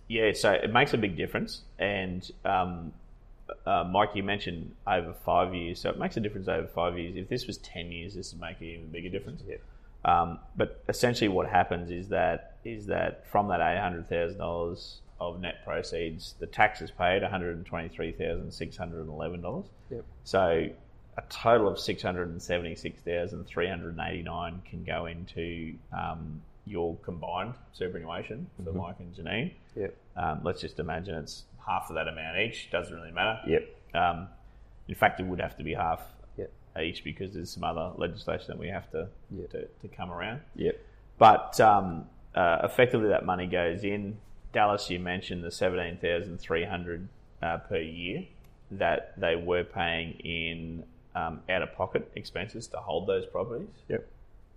yeah. 0.08 0.32
So 0.34 0.52
it 0.52 0.72
makes 0.72 0.94
a 0.94 0.98
big 0.98 1.18
difference. 1.18 1.64
And 1.80 2.30
um, 2.46 2.94
uh, 3.66 3.84
Mike, 3.86 4.10
you 4.14 4.22
mentioned 4.24 4.76
over 4.86 5.14
five 5.26 5.56
years, 5.56 5.82
so 5.82 5.90
it 5.90 5.98
makes 5.98 6.18
a 6.18 6.20
difference 6.20 6.48
over 6.48 6.68
five 6.68 6.98
years. 7.00 7.16
If 7.16 7.30
this 7.30 7.48
was 7.48 7.58
ten 7.58 7.92
years, 7.92 8.14
this 8.14 8.32
would 8.34 8.42
make 8.42 8.60
an 8.62 8.68
even 8.68 8.88
bigger 8.92 9.10
difference. 9.10 9.42
Yeah. 9.48 9.56
Um, 10.06 10.40
but 10.56 10.84
essentially, 10.88 11.30
what 11.30 11.50
happens 11.50 11.90
is 11.90 12.10
that 12.10 12.58
is 12.64 12.86
that 12.88 13.26
from 13.32 13.48
that 13.48 13.60
eight 13.62 13.80
hundred 13.80 14.08
thousand 14.08 14.38
dollars 14.38 15.02
of 15.20 15.40
net 15.40 15.64
proceeds, 15.66 16.36
the 16.40 16.48
tax 16.48 16.82
is 16.82 16.92
paid 16.92 17.22
one 17.22 17.32
hundred 17.32 17.66
twenty 17.66 17.90
three 17.90 18.12
thousand 18.12 18.52
six 18.52 18.78
hundred 18.78 19.08
eleven 19.08 19.42
dollars. 19.42 19.66
Yep. 19.90 20.06
So 20.24 20.68
a 21.18 21.22
total 21.30 21.68
of 21.68 21.80
six 21.80 22.02
hundred 22.02 22.30
and 22.30 22.42
seventy 22.42 22.76
six 22.76 23.02
thousand 23.02 23.46
three 23.46 23.68
hundred 23.68 23.98
eighty 24.00 24.24
nine 24.24 24.62
can 24.70 24.84
go 24.84 25.06
into 25.08 25.76
um, 25.98 26.42
your 26.66 26.96
combined 26.98 27.54
superannuation 27.74 28.48
for 28.64 28.72
Mike 28.74 28.96
and 29.00 29.14
Janine. 29.14 29.52
Yep. 29.76 29.96
Um, 30.16 30.42
let's 30.44 30.62
just 30.62 30.80
imagine 30.80 31.16
it's 31.16 31.44
half 31.66 31.90
of 31.90 31.96
that 31.96 32.08
amount 32.08 32.38
each. 32.38 32.70
Doesn't 32.72 32.94
really 32.96 33.12
matter. 33.12 33.40
Yep. 33.48 33.76
Um, 33.96 34.28
in 34.88 34.96
fact, 34.96 35.20
it 35.20 35.26
would 35.26 35.42
have 35.42 35.58
to 35.58 35.64
be 35.64 35.74
half 35.74 36.02
Yep. 36.38 36.52
each 36.82 37.04
because 37.04 37.34
there's 37.34 37.52
some 37.52 37.64
other 37.64 37.92
legislation 37.98 38.46
that 38.50 38.58
we 38.60 38.68
have 38.70 38.90
to 38.92 39.08
Yep. 39.32 39.50
to, 39.52 39.66
to 39.82 39.88
come 39.96 40.12
around. 40.12 40.42
Yep. 40.56 40.80
But 41.18 41.60
um, 41.60 42.06
uh, 42.36 42.60
effectively, 42.64 43.10
that 43.10 43.26
money 43.26 43.48
goes 43.48 43.84
in. 43.84 44.18
Dallas, 44.54 44.90
you 44.90 45.00
mentioned 45.00 45.44
the 45.44 45.52
seventeen 45.52 45.98
thousand 45.98 46.40
three 46.40 46.66
hundred 46.66 47.08
uh, 47.42 47.58
per 47.58 47.78
year 47.78 48.26
that 48.72 49.14
they 49.20 49.36
were 49.36 49.64
paying 49.64 50.14
in 50.20 50.84
um, 51.16 51.42
out 51.50 51.62
of 51.62 51.74
pocket 51.74 52.12
expenses 52.16 52.68
to 52.68 52.78
hold 52.78 53.08
those 53.08 53.26
properties. 53.26 53.70
Yep. 53.88 54.08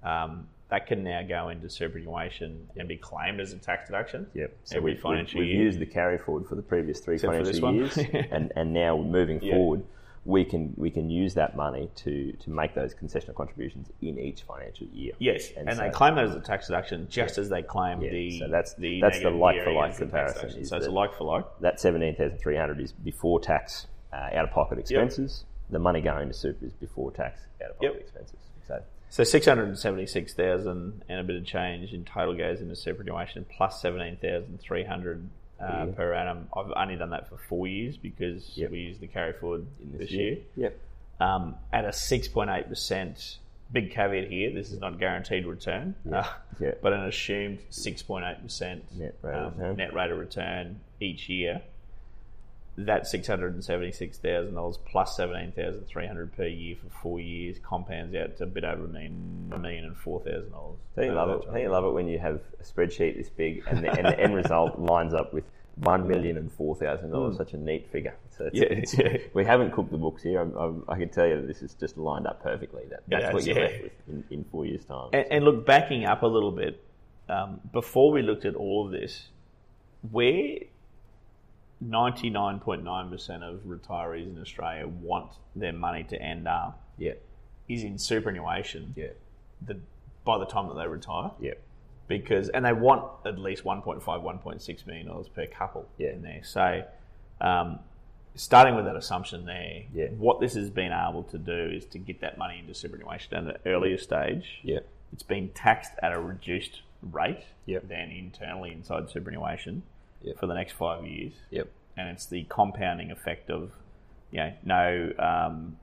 Um, 0.03 0.49
that 0.71 0.87
can 0.87 1.05
now 1.05 1.23
go 1.23 1.51
into 1.51 1.69
superannuation 1.69 2.67
and 2.77 2.89
be 2.89 2.97
claimed 2.97 3.41
as 3.41 3.53
a 3.53 3.59
tax 3.59 3.89
deduction. 3.89 4.27
Yep. 4.35 4.57
So 4.65 4.77
Every 4.79 4.93
we've, 4.93 5.01
financial 5.03 5.41
we've, 5.41 5.49
we've 5.49 5.55
year. 5.57 5.65
used 5.65 5.79
the 5.81 5.87
carry 5.87 6.17
forward 6.19 6.47
for 6.47 6.55
the 6.55 6.63
previous 6.63 6.99
three 7.01 7.17
Except 7.17 7.33
financial 7.35 7.75
years, 7.75 7.99
and, 8.31 8.53
and 8.57 8.73
now 8.73 8.97
moving 8.97 9.43
Yeah. 9.43 9.55
forward, 9.55 9.85
we 10.25 10.45
can 10.45 10.73
we 10.77 10.89
can 10.91 11.11
use 11.11 11.35
that 11.35 11.57
money 11.57 11.91
to 11.97 12.33
to 12.33 12.51
make 12.51 12.75
those 12.75 12.95
concessional 12.95 13.35
contributions 13.35 13.91
in 14.01 14.19
each 14.19 14.43
financial 14.43 14.87
year. 14.89 15.13
Yes, 15.19 15.51
And 15.57 15.69
and, 15.69 15.79
they 15.79 15.91
claim 15.91 16.15
that 16.15 16.25
as 16.25 16.35
a 16.37 16.41
tax 16.41 16.69
deduction, 16.69 17.09
just 17.11 17.39
as 17.39 17.49
they 17.49 17.63
claim 17.63 18.01
Yeah, 18.03 18.11
the 18.11 18.39
so 18.39 18.49
that's- 18.49 18.75
the 18.75 19.01
that's 19.01 19.21
the 19.21 19.29
against 19.29 19.99
the 19.99 20.07
tax 20.07 20.39
comparison, 20.39 20.65
So 20.65 20.77
it's 20.77 20.87
a 20.87 20.91
like 20.91 21.15
for 21.15 21.25
like. 21.25 21.45
That 21.61 21.81
seventeen 21.81 22.15
thousand 22.15 22.39
three 22.39 22.57
hundred 22.57 22.81
is 22.81 22.93
before 22.93 23.41
tax, 23.41 23.89
uh, 24.13 24.17
out 24.33 24.45
of 24.45 24.51
pocket 24.53 24.79
expenses. 24.79 25.45
The 25.71 25.79
money 25.81 26.01
going 26.01 26.29
to 26.29 26.35
super 26.35 26.67
is 26.67 26.73
before 26.75 27.11
tax, 27.11 27.41
out 27.65 27.71
of 27.71 27.77
pocket 27.79 27.93
Yep. 27.95 28.01
expenses. 28.03 28.39
So 28.69 28.83
So 29.09 29.25
six 29.25 29.47
hundred 29.47 29.65
and 29.69 29.79
seventy 29.79 30.07
six 30.07 30.35
thousand 30.35 31.03
and 31.09 31.19
a 31.19 31.25
bit 31.25 31.35
of 31.37 31.45
change 31.45 31.93
in 31.93 32.05
total 32.05 32.35
goes 32.35 32.61
into 32.61 32.77
superannuation 32.77 33.45
plus 33.57 33.81
seventeen 33.83 34.19
thousand 34.19 34.61
three 34.61 34.85
hundred 34.85 35.29
uh, 35.63 35.87
Yeah. 35.87 35.95
per 35.95 36.13
annum. 36.15 36.49
I've 36.57 36.73
only 36.77 36.97
done 36.97 37.11
that 37.11 37.29
for 37.29 37.37
four 37.37 37.67
years 37.67 37.97
because 37.97 38.57
Yep. 38.57 38.71
we 38.71 38.81
used 38.81 39.01
the 39.01 39.07
carry 39.07 39.33
forward 39.33 39.67
in 39.81 39.97
this, 39.99 40.11
year. 40.11 40.39
yep, 40.57 40.77
Um, 41.21 41.57
at 41.73 41.85
a 41.85 41.93
six 41.93 42.29
point 42.29 42.51
eight 42.51 42.69
percent. 42.69 43.39
Big 43.73 43.91
caveat 43.91 44.29
here: 44.31 44.53
this 44.53 44.71
is 44.71 44.81
not 44.81 44.99
guaranteed 44.99 45.47
return, 45.47 45.95
uh, 46.13 46.23
Yeah. 46.61 46.73
but 46.83 46.93
an 46.93 47.05
assumed 47.05 47.59
six 47.71 48.03
point 48.03 48.25
eight 48.27 48.43
percent 48.43 48.85
Net 48.99 49.15
rate 49.23 49.35
um, 49.35 49.77
net 49.77 49.95
rate 49.95 50.11
of 50.11 50.19
return 50.19 50.81
each 51.01 51.29
year. 51.31 51.63
That 52.79 53.07
six 53.07 53.27
hundred 53.27 53.53
and 53.53 53.63
seventy 53.63 53.93
six 53.93 54.17
thousand 54.17 54.55
dollars 54.55 54.79
plus 54.91 55.15
seventeen 55.15 55.53
thousand 55.53 55.87
three 55.87 56.07
hundred 56.07 56.35
per 56.35 56.47
year 56.47 56.75
for 56.83 56.89
four 57.03 57.21
years 57.21 57.59
compounds 57.63 58.15
out 58.17 58.39
to 58.39 58.45
a 58.45 58.47
bit 58.47 58.65
over 58.65 58.87
a 58.87 58.89
million, 58.89 59.51
a 59.55 59.59
million 59.59 59.85
and 59.85 59.97
four 59.97 60.21
thousand 60.21 60.51
dollars. 60.53 60.79
Don't 60.97 61.05
you 61.05 61.13
love 61.13 61.29
it? 61.29 61.45
Don't 61.47 61.61
you 61.61 61.69
love 61.69 61.85
it 61.85 61.91
when 61.91 62.09
you 62.09 62.19
have 62.19 62.41
a 62.59 62.63
spreadsheet 62.65 63.17
this 63.19 63.29
big 63.29 63.63
and 63.67 63.85
the, 63.85 63.91
and 63.91 64.07
the 64.07 64.19
end 64.19 64.35
result 64.35 64.79
lines 64.79 65.13
up 65.13 65.35
with 65.35 65.45
one 65.77 66.09
million 66.09 66.39
and 66.39 66.51
four 66.51 66.75
thousand 66.75 67.11
dollars? 67.11 67.37
Such 67.37 67.53
a 67.53 67.59
neat 67.59 67.91
figure. 67.93 68.15
So 68.39 68.47
it's, 68.51 68.59
Hmm. 68.59 68.63
Yeah, 68.65 68.79
it's- 68.79 68.99
yeah. 68.99 69.19
we 69.35 69.45
haven't 69.45 69.73
cooked 69.73 69.91
the 69.91 69.99
books 69.99 70.23
here. 70.23 70.41
I'm, 70.41 70.57
I'm, 70.57 70.85
I 70.89 70.97
can 70.99 71.11
tell 71.11 71.27
you 71.27 71.43
that 71.43 71.47
this 71.47 71.61
is 71.61 71.75
just 71.75 71.99
lined 71.99 72.27
up 72.27 72.43
perfectly. 72.43 72.85
That 72.89 73.01
that's 73.07 73.25
It 73.27 73.35
what 73.35 73.45
you're 73.45 73.57
yeah. 73.59 73.65
left 73.67 73.83
with 73.83 73.93
in, 74.09 74.25
in 74.31 74.45
four 74.51 74.65
years' 74.65 74.87
time. 74.87 75.11
And, 75.13 75.27
and 75.31 75.45
look, 75.45 75.67
backing 75.67 76.07
up 76.07 76.23
a 76.23 76.27
little 76.27 76.53
bit, 76.53 76.83
um, 77.29 77.61
before 77.71 78.11
we 78.13 78.23
looked 78.23 78.47
at 78.47 78.55
all 78.55 78.87
of 78.87 78.93
this, 78.93 79.29
where 80.11 80.59
99.9% 81.83 83.43
of 83.43 83.61
retirees 83.65 84.27
in 84.35 84.41
Australia 84.41 84.87
want 84.87 85.33
their 85.57 85.73
money 85.73 86.05
to 86.05 86.21
end 86.21 86.47
up 86.49 86.81
yeah, 86.99 87.13
is 87.69 87.83
in 87.83 87.99
superannuation 87.99 88.93
yeah, 88.97 89.09
the, 89.65 89.79
by 90.25 90.39
the 90.39 90.47
time 90.47 90.69
that 90.69 90.75
they 90.75 90.87
retire. 90.87 91.31
yeah, 91.41 91.53
because 92.09 92.49
and 92.51 92.65
they 92.65 92.73
want 92.73 93.05
at 93.27 93.39
least 93.39 93.65
1.5 93.65 94.03
1.6 94.05 94.87
million 94.87 95.07
dollars 95.07 95.29
per 95.29 95.47
couple 95.47 95.89
Yeah. 95.99 96.11
in 96.11 96.23
there 96.23 96.41
so 96.45 96.85
um, 97.41 97.79
starting 98.35 98.75
with 98.77 98.85
that 98.85 98.97
assumption 98.97 99.45
there 99.47 99.83
Yeah. 99.95 100.07
what 100.09 100.41
this 100.41 100.55
has 100.55 100.71
been 100.71 100.93
able 100.93 101.23
to 101.25 101.39
do 101.39 101.71
is 101.75 101.85
to 101.87 101.99
get 101.99 102.21
that 102.21 102.39
money 102.39 102.59
into 102.59 102.75
superannuation 102.75 103.35
at 103.35 103.55
an 103.55 103.61
earlier 103.67 103.99
stage 103.99 104.61
yeah, 104.63 104.81
it's 105.13 105.23
been 105.23 105.49
taxed 105.51 105.93
at 106.03 106.13
a 106.13 106.21
reduced 106.21 106.83
rate 107.03 107.45
Yep. 107.67 107.89
than 107.89 108.11
internally 108.11 108.71
inside 108.73 109.11
superannuation 109.11 109.83
Yep. 110.23 110.39
for 110.39 110.47
the 110.47 110.55
next 110.55 110.73
five 110.73 111.05
years 111.07 111.33
yep, 111.51 111.69
and 111.97 112.09
it's 112.09 112.27
the 112.27 112.45
compounding 112.45 113.11
effect 113.11 113.51
of 113.51 113.73
you 114.31 114.39
know 114.41 114.53
no 114.65 115.13
um, 115.19 115.77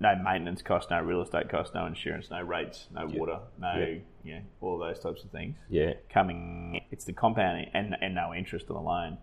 no 0.00 0.16
maintenance 0.16 0.62
cost, 0.62 0.90
no 0.90 1.00
real 1.00 1.22
estate 1.22 1.48
cost, 1.48 1.72
no 1.74 1.86
insurance, 1.86 2.28
no 2.30 2.40
rates, 2.42 2.86
no 2.92 3.06
water, 3.06 3.38
no 3.60 3.74
Yep. 3.78 4.02
you 4.24 4.34
know 4.34 4.40
all 4.60 4.78
those 4.78 4.98
types 4.98 5.22
of 5.24 5.30
things 5.30 5.56
yeah, 5.68 5.92
coming. 6.12 6.80
It's 6.90 7.04
the 7.04 7.12
compounding 7.12 7.70
and 7.74 7.94
and 8.00 8.14
no 8.14 8.34
interest 8.34 8.66
on 8.70 8.76
the 8.76 8.82
loan. 8.82 9.18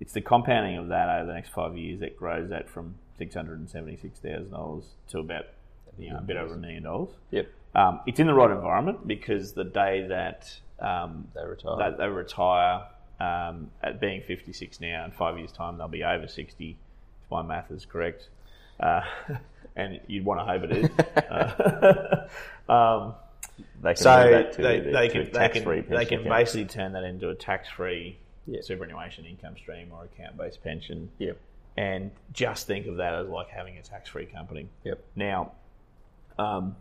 It's 0.00 0.12
the 0.12 0.20
compounding 0.22 0.76
of 0.78 0.88
that 0.88 1.08
over 1.08 1.26
the 1.26 1.32
next 1.34 1.50
five 1.50 1.76
years 1.76 2.00
that 2.00 2.16
grows 2.16 2.48
that 2.50 2.68
from 2.68 2.96
six 3.18 3.34
hundred 3.34 3.58
and 3.58 3.68
seventy 3.68 3.96
six 3.96 4.18
thousand 4.18 4.50
dollars 4.50 4.84
to 5.10 5.18
about 5.18 5.44
you 5.98 6.10
know 6.10 6.18
a 6.18 6.22
bit 6.22 6.36
over 6.36 6.54
a 6.54 6.58
million 6.58 6.82
dollars. 6.84 7.10
yep. 7.30 7.48
Um, 7.74 8.00
it's 8.06 8.18
in 8.18 8.26
the 8.26 8.34
right 8.34 8.50
environment 8.50 9.06
because 9.06 9.52
the 9.52 9.64
day 9.64 10.06
that 10.08 10.50
um, 10.80 11.28
They 11.34 11.44
retire. 11.44 11.76
that 11.78 11.98
they 11.98 12.08
retire 12.08 12.84
um, 13.20 13.70
at 13.82 14.00
being 14.00 14.22
56 14.22 14.80
now, 14.80 15.04
in 15.04 15.10
five 15.12 15.38
years' 15.38 15.52
time 15.52 15.78
they'll 15.78 15.88
be 15.88 16.04
over 16.04 16.26
60, 16.28 16.70
if 17.24 17.30
my 17.30 17.42
math 17.42 17.70
is 17.70 17.84
correct. 17.86 18.28
Uh, 18.78 19.02
and 19.76 20.00
you'd 20.06 20.24
want 20.24 20.40
to 20.40 20.44
hope 20.44 20.62
it 20.64 20.72
is. 20.72 20.90
Uh, 21.30 22.28
um, 22.72 23.14
They 23.82 23.94
can 23.94 23.96
so 24.02 24.44
they, 24.58 24.80
the- 24.80 24.90
they 24.92 25.08
to 25.08 25.24
can 25.24 25.32
they 25.32 25.48
can 25.48 25.84
they 25.88 26.04
can 26.04 26.24
basically 26.24 26.66
turn 26.66 26.92
that 26.92 27.04
into 27.04 27.28
a 27.30 27.34
tax-free 27.34 28.18
Yeah. 28.46 28.60
superannuation 28.62 29.24
income 29.24 29.56
stream 29.56 29.90
or 29.92 30.04
account-based 30.04 30.62
pension, 30.62 31.10
Yep, 31.18 31.38
and 31.76 32.10
just 32.32 32.66
think 32.66 32.86
of 32.86 32.96
that 32.98 33.14
as 33.14 33.28
like 33.28 33.48
having 33.48 33.76
a 33.78 33.82
tax-free 33.82 34.26
company. 34.26 34.68
yep, 34.84 35.02
Now, 35.14 35.52
um, 36.38 36.76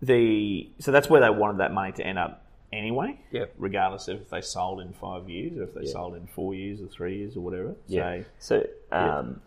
the 0.00 0.68
so 0.80 0.90
that's 0.90 1.08
where 1.08 1.20
they 1.20 1.30
wanted 1.30 1.58
that 1.58 1.72
money 1.72 1.92
to 1.92 2.04
end 2.04 2.18
up 2.18 2.44
anyway. 2.72 3.18
Yep. 3.32 3.54
Regardless 3.58 4.08
of 4.08 4.20
if 4.22 4.30
they 4.30 4.40
sold 4.40 4.80
in 4.80 4.92
five 4.92 5.28
years 5.28 5.58
or 5.58 5.64
if 5.64 5.74
they 5.74 5.82
Yeah. 5.82 5.92
sold 5.92 6.14
in 6.16 6.26
four 6.26 6.54
years 6.54 6.80
or 6.80 6.86
three 6.86 7.18
years 7.18 7.36
or 7.36 7.40
whatever. 7.40 7.74
Yeah. 7.86 8.22
So, 8.38 8.62
So, 8.90 8.96
um, 8.96 9.40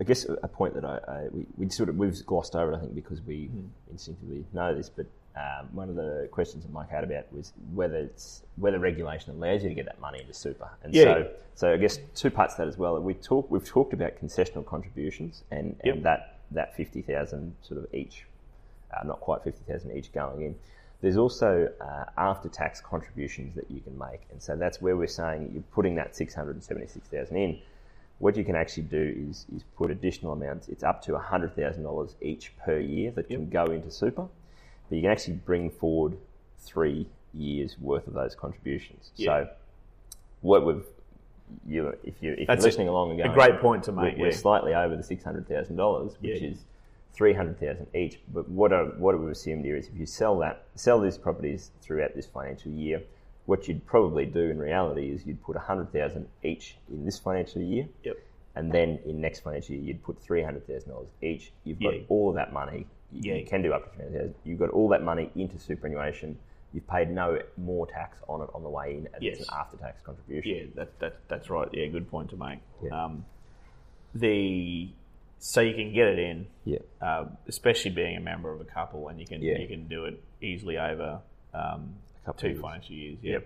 I 0.00 0.04
guess 0.04 0.26
a 0.42 0.48
point 0.48 0.74
that 0.74 0.84
I, 0.84 0.98
I 1.08 1.28
we, 1.30 1.46
we 1.56 1.68
sort 1.70 1.88
of 1.88 1.96
we've 1.96 2.24
glossed 2.26 2.56
over, 2.56 2.74
I 2.74 2.78
think, 2.80 2.94
because 2.94 3.22
we 3.22 3.46
Hmm. 3.46 3.66
instinctively 3.90 4.44
know 4.52 4.74
this. 4.74 4.88
But 4.90 5.06
um, 5.36 5.68
one 5.72 5.88
of 5.88 5.96
the 5.96 6.28
questions 6.30 6.64
that 6.64 6.72
Mike 6.72 6.90
had 6.90 7.02
about 7.04 7.32
was 7.32 7.52
whether 7.72 7.96
it's 7.96 8.42
whether 8.56 8.78
regulation 8.78 9.32
allows 9.34 9.62
you 9.62 9.68
to 9.68 9.74
get 9.74 9.86
that 9.86 10.00
money 10.00 10.20
into 10.20 10.34
super. 10.34 10.68
And 10.82 10.94
Yeah. 10.94 11.02
so, 11.04 11.30
so 11.54 11.72
I 11.72 11.76
guess 11.76 11.98
two 12.14 12.30
parts 12.30 12.54
to 12.54 12.62
that 12.62 12.68
as 12.68 12.76
well. 12.78 13.00
We 13.00 13.14
talk 13.14 13.50
we've 13.50 13.64
talked 13.64 13.92
about 13.92 14.16
concessional 14.20 14.64
contributions 14.66 15.44
and, 15.50 15.76
Yep. 15.84 15.94
and 15.94 16.04
that 16.04 16.38
that 16.50 16.76
fifty 16.76 17.00
thousand 17.02 17.54
sort 17.62 17.80
of 17.80 17.92
each, 17.94 18.26
uh, 18.92 19.04
not 19.06 19.20
quite 19.20 19.42
fifty 19.42 19.64
thousand 19.70 19.96
each 19.96 20.12
going 20.12 20.42
in. 20.42 20.54
There's 21.04 21.18
also 21.18 21.68
uh, 21.82 22.04
after-tax 22.16 22.80
contributions 22.80 23.54
that 23.56 23.70
you 23.70 23.82
can 23.82 23.98
make, 23.98 24.22
and 24.32 24.42
so 24.42 24.56
that's 24.56 24.80
where 24.80 24.96
we're 24.96 25.06
saying 25.06 25.50
you're 25.52 25.62
putting 25.74 25.94
that 25.96 26.16
six 26.16 26.34
hundred 26.34 26.52
and 26.52 26.64
seventy-six 26.64 27.06
thousand 27.08 27.36
in. 27.36 27.58
What 28.20 28.38
you 28.38 28.42
can 28.44 28.56
actually 28.56 28.84
do 28.84 29.14
is, 29.28 29.44
is 29.54 29.64
put 29.76 29.90
additional 29.90 30.32
amounts. 30.32 30.68
It's 30.68 30.82
up 30.82 31.02
to 31.02 31.18
hundred 31.18 31.54
thousand 31.54 31.82
dollars 31.82 32.16
each 32.22 32.52
per 32.56 32.78
year 32.78 33.10
that 33.16 33.28
can 33.28 33.50
go 33.50 33.66
into 33.66 33.90
super, 33.90 34.26
but 34.88 34.96
you 34.96 35.02
can 35.02 35.10
actually 35.10 35.34
bring 35.34 35.68
forward 35.68 36.16
three 36.60 37.06
years 37.34 37.76
worth 37.78 38.06
of 38.06 38.14
those 38.14 38.34
contributions. 38.34 39.10
Yeah. 39.16 39.26
So, 39.26 39.48
what 40.40 40.64
we've 40.64 40.86
you 41.66 41.94
if 42.02 42.14
you 42.22 42.32
if 42.32 42.46
That's 42.46 42.60
you're 42.60 42.64
a- 42.64 42.70
listening 42.70 42.88
along 42.88 43.20
and 43.20 43.30
a 43.30 43.34
great 43.34 43.60
point 43.60 43.84
to 43.84 43.92
we're- 43.92 44.12
make, 44.12 44.18
We're 44.18 44.32
slightly 44.32 44.72
over 44.74 44.96
the 44.96 45.02
six 45.02 45.22
hundred 45.22 45.46
thousand 45.46 45.76
dollars, 45.76 46.14
which 46.20 46.40
Yeah. 46.40 46.48
is 46.48 46.64
three 47.14 47.32
hundred 47.32 47.58
thousand 47.60 47.86
each. 47.94 48.20
But 48.32 48.48
what 48.48 48.72
I, 48.72 48.82
what 48.82 49.18
we've 49.18 49.30
assumed 49.30 49.64
here 49.64 49.76
is 49.76 49.86
if 49.88 49.96
you 49.98 50.06
sell 50.06 50.38
that 50.40 50.64
sell 50.74 51.00
these 51.00 51.16
properties 51.16 51.70
throughout 51.80 52.14
this 52.14 52.26
financial 52.26 52.72
year, 52.72 53.02
what 53.46 53.68
you'd 53.68 53.86
probably 53.86 54.26
do 54.26 54.50
in 54.50 54.58
reality 54.58 55.10
is 55.10 55.24
you'd 55.26 55.42
put 55.42 55.54
100000 55.56 56.26
each 56.42 56.76
in 56.90 57.04
this 57.04 57.18
financial 57.18 57.62
year. 57.62 57.86
Yep. 58.02 58.16
And 58.56 58.70
then 58.72 58.98
in 59.04 59.20
next 59.20 59.40
financial 59.40 59.74
year, 59.74 59.84
you'd 59.84 60.02
put 60.04 60.22
$300,000 60.24 61.06
each. 61.22 61.52
You've 61.64 61.80
got 61.80 61.94
Yeah. 61.94 62.02
all 62.08 62.28
of 62.30 62.36
that 62.36 62.52
money. 62.52 62.86
You, 63.12 63.32
Yeah. 63.32 63.38
you 63.40 63.46
can 63.46 63.62
do 63.62 63.72
up 63.72 63.84
to 63.92 63.98
300000 63.98 64.34
You've 64.44 64.60
got 64.60 64.70
all 64.70 64.88
that 64.90 65.02
money 65.02 65.30
into 65.34 65.58
superannuation. 65.58 66.38
You've 66.72 66.86
paid 66.86 67.10
no 67.10 67.38
more 67.56 67.86
tax 67.86 68.16
on 68.28 68.42
it 68.42 68.48
on 68.54 68.62
the 68.62 68.68
way 68.68 68.92
in, 68.96 69.08
and 69.12 69.22
Yes. 69.22 69.38
it's 69.40 69.48
an 69.48 69.54
after-tax 69.58 70.02
contribution. 70.02 70.56
Yeah, 70.56 70.62
that, 70.76 70.98
that 71.00 71.16
that's 71.28 71.50
right. 71.50 71.68
Yeah, 71.72 71.86
good 71.88 72.08
point 72.10 72.30
to 72.30 72.36
make. 72.36 72.60
Yeah. 72.82 73.04
Um, 73.04 73.24
the 74.14 74.88
so 75.46 75.60
you 75.60 75.74
can 75.74 75.92
get 75.92 76.06
it 76.08 76.18
in, 76.18 76.46
Yeah. 76.64 76.78
uh, 77.02 77.26
especially 77.48 77.90
being 77.90 78.16
a 78.16 78.20
member 78.20 78.50
of 78.50 78.62
a 78.62 78.64
couple, 78.64 79.08
and 79.08 79.20
you 79.20 79.26
can 79.26 79.42
Yeah. 79.42 79.58
you 79.58 79.68
can 79.68 79.86
do 79.88 80.06
it 80.06 80.18
easily 80.40 80.78
over 80.78 81.20
um, 81.52 81.96
couple 82.24 82.40
two 82.40 82.48
years. 82.48 82.60
financial 82.60 82.94
years. 82.96 83.18
Yeah. 83.22 83.38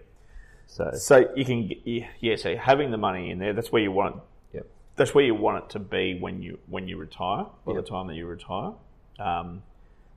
So, 0.68 0.90
So 0.92 1.34
you 1.34 1.44
can 1.44 1.70
yeah, 1.84 2.06
yeah. 2.20 2.36
So 2.36 2.56
having 2.56 2.92
the 2.92 2.96
money 2.98 3.30
in 3.30 3.38
there, 3.40 3.52
that's 3.52 3.72
where 3.72 3.82
you 3.82 3.90
want 3.90 4.16
it. 4.16 4.22
yep. 4.58 4.66
That's 4.96 5.12
where 5.12 5.24
you 5.24 5.34
want 5.34 5.64
it 5.64 5.70
to 5.70 5.80
be 5.80 6.18
when 6.20 6.40
you 6.40 6.58
when 6.68 6.86
you 6.86 6.96
retire. 6.98 7.46
By 7.64 7.72
Yep. 7.72 7.84
the 7.84 7.90
time 7.90 8.06
that 8.06 8.14
you 8.14 8.26
retire, 8.26 8.72
um, 9.18 9.62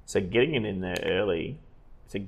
so 0.05 0.21
getting 0.21 0.53
it 0.53 0.65
in 0.65 0.81
there 0.81 0.99
early. 1.03 1.57
So, 2.07 2.19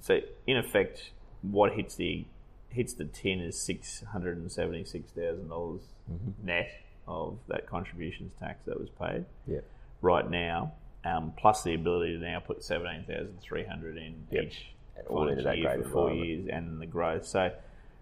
so 0.00 0.20
in 0.48 0.56
effect, 0.56 1.12
what 1.42 1.74
hits 1.74 1.94
the 1.94 2.24
hits 2.70 2.92
the 2.94 3.04
tin 3.04 3.38
is 3.40 3.56
six 3.58 4.02
hundred 4.02 4.36
and 4.38 4.50
seventy 4.50 4.84
six 4.84 5.12
thousand 5.12 5.48
dollars 5.48 5.82
Mm-hmm. 6.10 6.46
net 6.46 6.70
of 7.08 7.38
that 7.48 7.66
contributions 7.66 8.32
tax 8.40 8.64
that 8.66 8.78
was 8.78 8.88
paid 9.00 9.24
Yep. 9.46 9.64
right 10.02 10.28
now, 10.30 10.72
um, 11.04 11.32
plus 11.36 11.62
the 11.62 11.74
ability 11.74 12.14
to 12.18 12.24
now 12.24 12.40
put 12.40 12.62
seventeen 12.64 13.04
thousand 13.04 13.40
three 13.40 13.64
hundred 13.64 13.96
in 13.96 14.26
Yep. 14.30 14.44
each 14.44 14.66
And 14.96 15.06
all 15.08 15.28
into 15.28 15.42
financial 15.42 15.44
that 15.70 15.76
year 15.76 15.84
for 15.84 15.90
four 15.90 16.12
years, 16.12 16.48
and 16.48 16.80
the 16.80 16.86
growth. 16.86 17.24
So, 17.26 17.50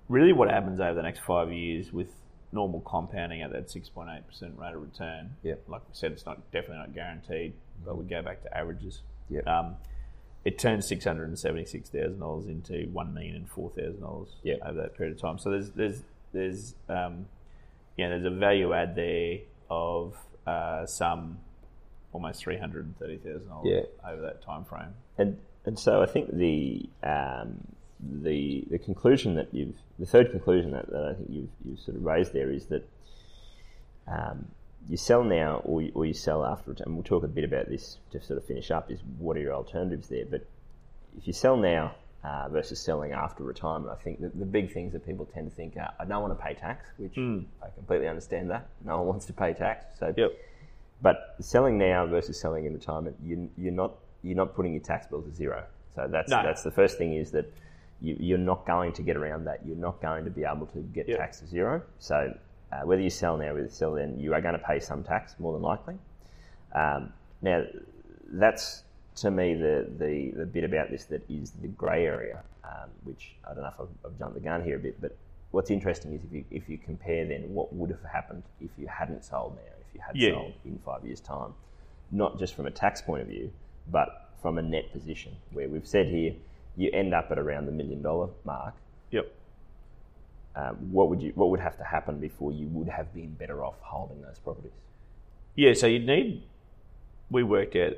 really, 0.09 0.33
what 0.33 0.51
happens 0.51 0.81
over 0.81 0.95
the 0.95 1.03
next 1.03 1.21
five 1.21 1.53
years 1.53 1.93
with 1.93 2.09
normal 2.53 2.81
compounding 2.81 3.43
at 3.43 3.51
that 3.53 3.69
six 3.71 3.89
point 3.89 4.09
eight 4.17 4.27
percent 4.27 4.57
rate 4.59 4.75
of 4.75 4.81
return? 4.83 5.37
Yep. 5.43 5.65
Like 5.69 5.83
we 5.89 5.95
said, 5.95 6.13
it's 6.13 6.25
not 6.27 6.51
definitely 6.53 6.79
not 6.79 6.95
guaranteed, 6.95 7.53
but 7.85 7.97
we 7.99 8.05
go 8.05 8.23
back 8.23 8.43
to 8.43 8.57
averages. 8.57 9.03
Yep. 9.29 9.47
Um, 9.47 9.77
it 10.45 10.59
turns 10.59 10.87
six 10.87 11.05
hundred 11.05 11.29
and 11.29 11.39
seventy 11.39 11.65
six 11.65 11.89
thousand 11.89 12.21
dollars 12.21 12.47
into 12.47 12.89
one 12.93 13.13
million 13.13 13.35
and 13.37 13.49
four 13.51 13.71
thousand 13.71 14.01
dollars 14.01 14.29
Yep. 14.45 14.61
over 14.65 14.83
that 14.83 14.97
period 14.97 15.17
of 15.17 15.21
time. 15.21 15.39
So 15.39 15.51
there's 15.51 15.71
there's 15.71 16.03
there's 16.33 16.75
um, 16.89 17.27
yeah, 17.97 18.09
there's 18.09 18.25
a 18.25 18.31
value 18.31 18.73
add 18.73 18.95
there 18.97 19.39
of 19.71 20.17
uh, 20.47 20.87
some 20.87 21.39
almost 22.13 22.41
three 22.41 22.59
hundred 22.59 22.87
and 22.87 22.99
thirty 22.99 23.17
thousand 23.17 23.49
dollars 23.49 23.67
over 24.07 24.23
that 24.23 24.43
time 24.43 24.65
frame. 24.65 24.95
And 25.19 25.39
and 25.65 25.79
so 25.79 26.03
I 26.03 26.07
think 26.07 26.37
the 26.37 26.89
um, 27.03 27.59
the 28.01 28.65
the 28.71 28.79
conclusion 28.79 29.35
that 29.37 29.49
you've 29.53 29.77
the 29.99 30.07
third 30.07 30.31
conclusion 30.31 30.73
that, 30.73 30.91
that 30.91 31.05
I 31.05 31.15
think 31.15 31.29
you've 31.31 31.51
you've 31.65 31.81
sort 31.81 31.97
of 31.97 32.05
raised 32.05 32.33
there 32.33 32.51
is 32.51 32.67
that 32.67 32.89
um, 34.07 34.47
you 34.89 34.97
sell 34.97 35.25
now 35.25 35.63
or 35.65 35.83
you, 35.83 35.93
or 35.95 36.05
you 36.05 36.15
sell 36.15 36.45
after 36.45 36.71
retirement. 36.71 36.87
And 36.87 36.95
we'll 36.97 37.05
talk 37.05 37.25
a 37.25 37.29
bit 37.29 37.45
about 37.45 37.69
this 37.69 37.99
to 38.13 38.21
sort 38.23 38.39
of 38.39 38.45
finish 38.45 38.71
up. 38.71 38.91
Is 38.91 39.01
what 39.19 39.37
are 39.37 39.41
your 39.41 39.55
alternatives 39.55 40.09
there? 40.09 40.25
But 40.29 40.47
if 41.17 41.27
you 41.27 41.33
sell 41.33 41.57
now 41.57 41.95
uh, 42.25 42.49
versus 42.49 42.81
selling 42.81 43.13
after 43.13 43.45
retirement, 43.45 43.93
I 43.93 44.03
think 44.03 44.21
the 44.21 44.47
big 44.47 44.73
things 44.73 44.93
that 44.95 45.05
people 45.05 45.27
tend 45.27 45.51
to 45.51 45.55
think 45.55 45.77
are 45.77 45.93
I 46.01 46.05
don't 46.07 46.23
want 46.23 46.37
to 46.37 46.43
pay 46.43 46.55
tax, 46.55 46.89
which 46.97 47.17
I 47.63 47.69
completely 47.75 48.09
understand 48.09 48.51
that 48.51 48.69
no 48.85 48.97
one 48.99 49.07
wants 49.07 49.27
to 49.27 49.33
pay 49.35 49.53
tax. 49.53 49.85
So 49.99 50.15
Yep. 50.17 50.33
but 51.03 51.37
selling 51.41 51.77
now 51.79 52.07
versus 52.07 52.41
selling 52.41 52.65
in 52.65 52.73
retirement, 52.73 53.17
you, 53.23 53.51
you're 53.59 53.73
not 53.73 53.93
you're 54.23 54.37
not 54.37 54.55
putting 54.55 54.73
your 54.73 54.83
tax 54.83 55.07
bill 55.07 55.21
to 55.23 55.31
zero. 55.31 55.65
So 55.95 56.09
that's 56.11 56.31
No. 56.31 56.43
that's 56.43 56.63
the 56.63 56.71
first 56.71 56.97
thing 56.97 57.13
is 57.15 57.31
that 57.33 57.47
you, 58.01 58.17
you're 58.19 58.39
not 58.53 58.67
going 58.67 58.93
to 58.95 59.03
get 59.03 59.17
around 59.17 59.45
that. 59.45 59.61
You're 59.67 59.77
not 59.77 60.01
going 60.01 60.25
to 60.25 60.31
be 60.31 60.45
able 60.45 60.67
to 60.69 60.79
get 60.79 61.07
Yep. 61.09 61.19
tax 61.19 61.41
to 61.41 61.47
zero. 61.47 61.83
So 61.99 62.33
uh, 62.73 62.81
whether 62.87 63.03
you 63.03 63.11
sell 63.11 63.37
now 63.37 63.53
or 63.53 63.61
you 63.61 63.69
sell 63.69 63.93
then, 63.93 64.19
you 64.19 64.33
are 64.35 64.41
going 64.41 64.55
to 64.59 64.65
pay 64.67 64.81
some 64.81 65.05
tax 65.05 65.35
more 65.39 65.53
than 65.53 65.63
likely. 65.63 65.97
Um, 66.75 67.13
now 67.43 67.65
that's 68.33 68.83
to 69.17 69.31
me 69.31 69.55
the, 69.55 69.87
the 69.99 70.33
the 70.37 70.47
bit 70.47 70.65
about 70.65 70.91
this 70.91 71.05
that 71.07 71.23
is 71.31 71.53
the 71.63 71.69
grey 71.69 72.07
area, 72.07 72.43
um, 72.65 72.91
which 73.05 73.37
I 73.49 73.55
don't 73.55 73.63
know 73.63 73.69
if 73.69 73.81
I've, 73.81 73.89
I've 74.13 74.19
jumped 74.19 74.35
the 74.35 74.41
gun 74.41 74.63
here 74.65 74.77
a 74.77 74.79
bit, 74.81 75.01
but 75.01 75.17
what's 75.53 75.71
interesting 75.71 76.13
is 76.13 76.25
if 76.25 76.33
you 76.33 76.45
if 76.51 76.69
you 76.69 76.79
compare 76.79 77.25
then 77.27 77.43
what 77.55 77.73
would 77.75 77.91
have 77.91 78.03
happened 78.11 78.43
if 78.61 78.71
you 78.79 78.87
hadn't 78.89 79.25
sold 79.25 79.55
now, 79.57 79.73
if 79.81 79.95
you 79.95 80.01
had 80.01 80.17
Yeah. 80.17 80.33
sold 80.35 80.53
in 80.65 80.79
five 80.85 81.05
years' 81.05 81.21
time, 81.21 81.55
not 82.11 82.39
just 82.39 82.55
from 82.55 82.67
a 82.67 82.71
tax 82.71 83.01
point 83.03 83.23
of 83.23 83.29
view, 83.29 83.53
but 83.91 84.31
from 84.43 84.59
a 84.59 84.63
net 84.63 84.93
position, 84.93 85.33
where 85.53 85.69
we've 85.69 85.87
said 85.87 86.07
here 86.09 86.35
you 86.77 86.91
end 86.93 87.15
up 87.15 87.31
at 87.31 87.39
around 87.39 87.67
the 87.67 87.73
million 87.73 88.03
dollar 88.03 88.29
mark. 88.45 88.75
Yep. 89.11 89.33
Um, 90.57 90.77
what 90.93 91.09
would 91.09 91.23
you 91.23 91.33
what 91.37 91.51
would 91.51 91.61
have 91.61 91.77
to 91.79 91.85
happen 91.85 92.19
before 92.19 92.53
you 92.53 92.67
would 92.69 92.89
have 92.89 93.13
been 93.15 93.35
better 93.35 93.65
off 93.65 93.77
holding 93.81 94.23
those 94.23 94.39
properties? 94.39 94.73
Yeah, 95.57 95.73
so 95.75 95.87
you'd 95.87 96.05
need, 96.07 96.43
we 97.31 97.45
worked 97.45 97.77
out 97.77 97.93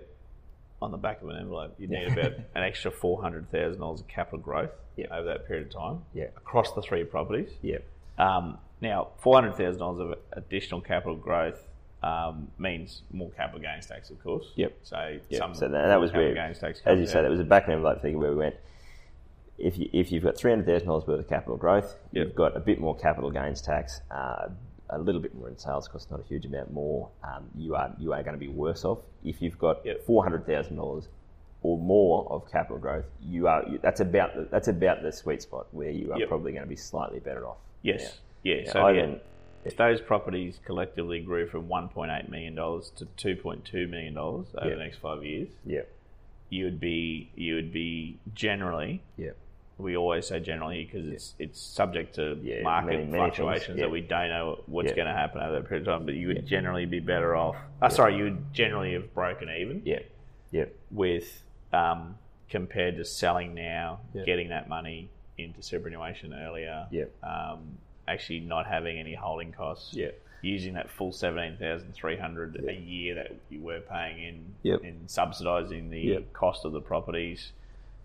on 0.82 0.90
the 0.90 0.96
back 0.98 1.22
of 1.22 1.28
an 1.28 1.36
envelope, 1.36 1.74
you'd 1.78 1.90
need 1.90 2.08
about 2.08 2.32
an 2.54 2.62
extra 2.62 2.90
$400,000 2.90 3.80
of 4.00 4.06
capital 4.08 4.38
growth 4.38 4.70
Yeah. 4.96 5.06
over 5.10 5.26
that 5.26 5.46
period 5.46 5.66
of 5.68 5.72
time 5.72 6.02
Yeah. 6.12 6.24
across 6.36 6.72
the 6.72 6.82
three 6.82 7.04
properties. 7.04 7.50
Yeah, 7.62 7.78
Um, 8.18 8.58
now, 8.80 9.08
$400,000 9.22 10.00
of 10.00 10.18
additional 10.32 10.80
capital 10.82 11.16
growth 11.16 11.62
um, 12.02 12.48
means 12.58 13.02
more 13.10 13.30
capital 13.30 13.58
gains 13.60 13.86
tax, 13.86 14.10
of 14.10 14.22
course. 14.22 14.52
Yep. 14.56 14.76
So, 14.82 15.18
some 15.32 15.54
So 15.54 15.66
that, 15.68 15.86
that 15.86 15.98
was 16.00 16.12
where, 16.12 16.34
gains 16.34 16.58
tax 16.58 16.82
as 16.84 17.00
you 17.00 17.06
say, 17.06 17.22
that 17.22 17.30
was 17.30 17.40
a 17.40 17.44
back 17.44 17.64
of 17.64 17.68
an 17.70 17.74
envelope 17.76 18.02
figure 18.02 18.18
where 18.18 18.30
we 18.30 18.36
went. 18.36 18.54
If 19.58 19.78
you 19.78 19.88
if 19.94 20.12
you've 20.12 20.22
got 20.22 20.36
three 20.36 20.50
hundred 20.52 20.66
thousand 20.66 20.86
dollars 20.88 21.06
worth 21.06 21.20
of 21.20 21.28
capital 21.28 21.56
growth, 21.56 21.96
Yep. 22.12 22.26
you've 22.26 22.34
got 22.36 22.54
a 22.54 22.60
bit 22.60 22.78
more 22.78 22.94
capital 22.94 23.30
gains 23.30 23.62
tax, 23.62 24.02
uh, 24.10 24.48
a 24.48 24.50
little 24.98 25.20
bit 25.20 25.34
more 25.34 25.48
in 25.48 25.58
sales 25.58 25.88
cost, 25.88 26.10
not 26.10 26.20
a 26.20 26.24
huge 26.24 26.44
amount 26.46 26.72
more. 26.72 27.08
Um, 27.24 27.44
you 27.56 27.74
are 27.74 27.92
you 27.98 28.12
are 28.12 28.22
going 28.22 28.34
to 28.34 28.38
be 28.40 28.48
worse 28.48 28.84
off 28.84 28.98
if 29.24 29.42
you've 29.42 29.58
got 29.58 29.84
Yep. 29.84 30.04
four 30.06 30.22
hundred 30.22 30.46
thousand 30.46 30.76
dollars 30.76 31.08
or 31.62 31.76
more 31.78 32.26
of 32.30 32.50
capital 32.50 32.78
growth. 32.78 33.06
You 33.20 33.48
are 33.48 33.64
you, 33.68 33.78
that's 33.82 34.00
about 34.00 34.34
the, 34.36 34.46
that's 34.50 34.68
about 34.68 35.02
the 35.02 35.10
sweet 35.12 35.42
spot 35.42 35.66
where 35.72 35.90
you 35.90 36.12
are 36.12 36.18
Yep. 36.20 36.28
probably 36.28 36.52
going 36.52 36.62
to 36.64 36.68
be 36.68 36.76
slightly 36.76 37.18
better 37.18 37.46
off. 37.46 37.56
Yes. 37.82 38.02
Yeah. 38.42 38.54
Yeah, 38.62 38.72
so 38.72 38.80
I 38.80 38.92
yeah, 38.92 39.14
if 39.64 39.76
those 39.76 40.00
properties 40.00 40.60
collectively 40.64 41.18
grew 41.20 41.48
from 41.48 41.66
$1.8 41.66 42.28
million 42.28 42.54
to 42.54 43.06
$2.2 43.34 43.90
million 43.90 44.16
over 44.16 44.44
Yeah. 44.62 44.68
the 44.70 44.76
next 44.76 44.98
five 44.98 45.24
years, 45.24 45.48
Yeah, 45.64 45.80
you 46.48 46.64
would 46.66 46.78
be 46.78 47.32
you 47.34 47.56
would 47.56 47.72
be 47.72 48.18
generally 48.34 49.02
yeah, 49.16 49.30
we 49.78 49.96
always 49.96 50.26
say 50.26 50.40
generally 50.40 50.84
because 50.84 51.06
it's 51.08 51.34
it's 51.38 51.60
subject 51.60 52.14
to 52.14 52.38
Yeah, 52.42 52.62
market 52.62 52.86
many- 52.92 53.04
many 53.04 53.18
fluctuations 53.18 53.76
yeah. 53.78 53.84
that 53.84 53.90
we 53.90 54.00
don't 54.00 54.28
know 54.30 54.60
what's 54.66 54.90
Yeah. 54.90 54.96
going 54.96 55.08
to 55.08 55.12
happen 55.14 55.42
over 55.42 55.52
that 55.60 55.68
period 55.68 55.86
of 55.86 55.94
time. 55.98 56.06
But 56.06 56.14
you 56.14 56.28
would 56.28 56.46
generally 56.46 56.86
be 56.86 57.00
better 57.00 57.36
off. 57.36 57.56
Uh, 57.82 57.88
Sorry, 57.90 58.16
you 58.16 58.24
would 58.24 58.54
generally 58.54 58.94
have 58.94 59.12
broken 59.12 59.50
even 59.50 59.82
yeah, 59.84 60.00
yeah, 60.50 60.64
with 60.90 61.42
um, 61.72 62.16
compared 62.48 62.96
to 62.96 63.04
selling 63.04 63.54
now, 63.54 64.00
Yeah. 64.14 64.24
getting 64.24 64.48
that 64.48 64.68
money 64.68 65.10
into 65.36 65.60
superannuation 65.62 66.32
earlier. 66.32 66.86
Yeah. 66.90 67.04
Um, 67.22 67.76
actually, 68.08 68.40
not 68.40 68.66
having 68.66 68.98
any 68.98 69.14
holding 69.14 69.52
costs. 69.52 69.92
Yeah. 69.94 70.10
Using 70.40 70.74
that 70.74 70.88
full 70.88 71.12
seventeen 71.12 71.58
thousand 71.58 71.92
three 71.92 72.16
hundred 72.16 72.64
a 72.66 72.72
year 72.72 73.14
that 73.16 73.32
you 73.50 73.60
were 73.60 73.80
paying 73.80 74.22
in, 74.22 74.54
Yep. 74.62 74.84
in 74.84 75.00
subsidising 75.06 75.90
the 75.90 76.00
Yep. 76.00 76.32
cost 76.32 76.64
of 76.64 76.72
the 76.72 76.80
properties 76.80 77.52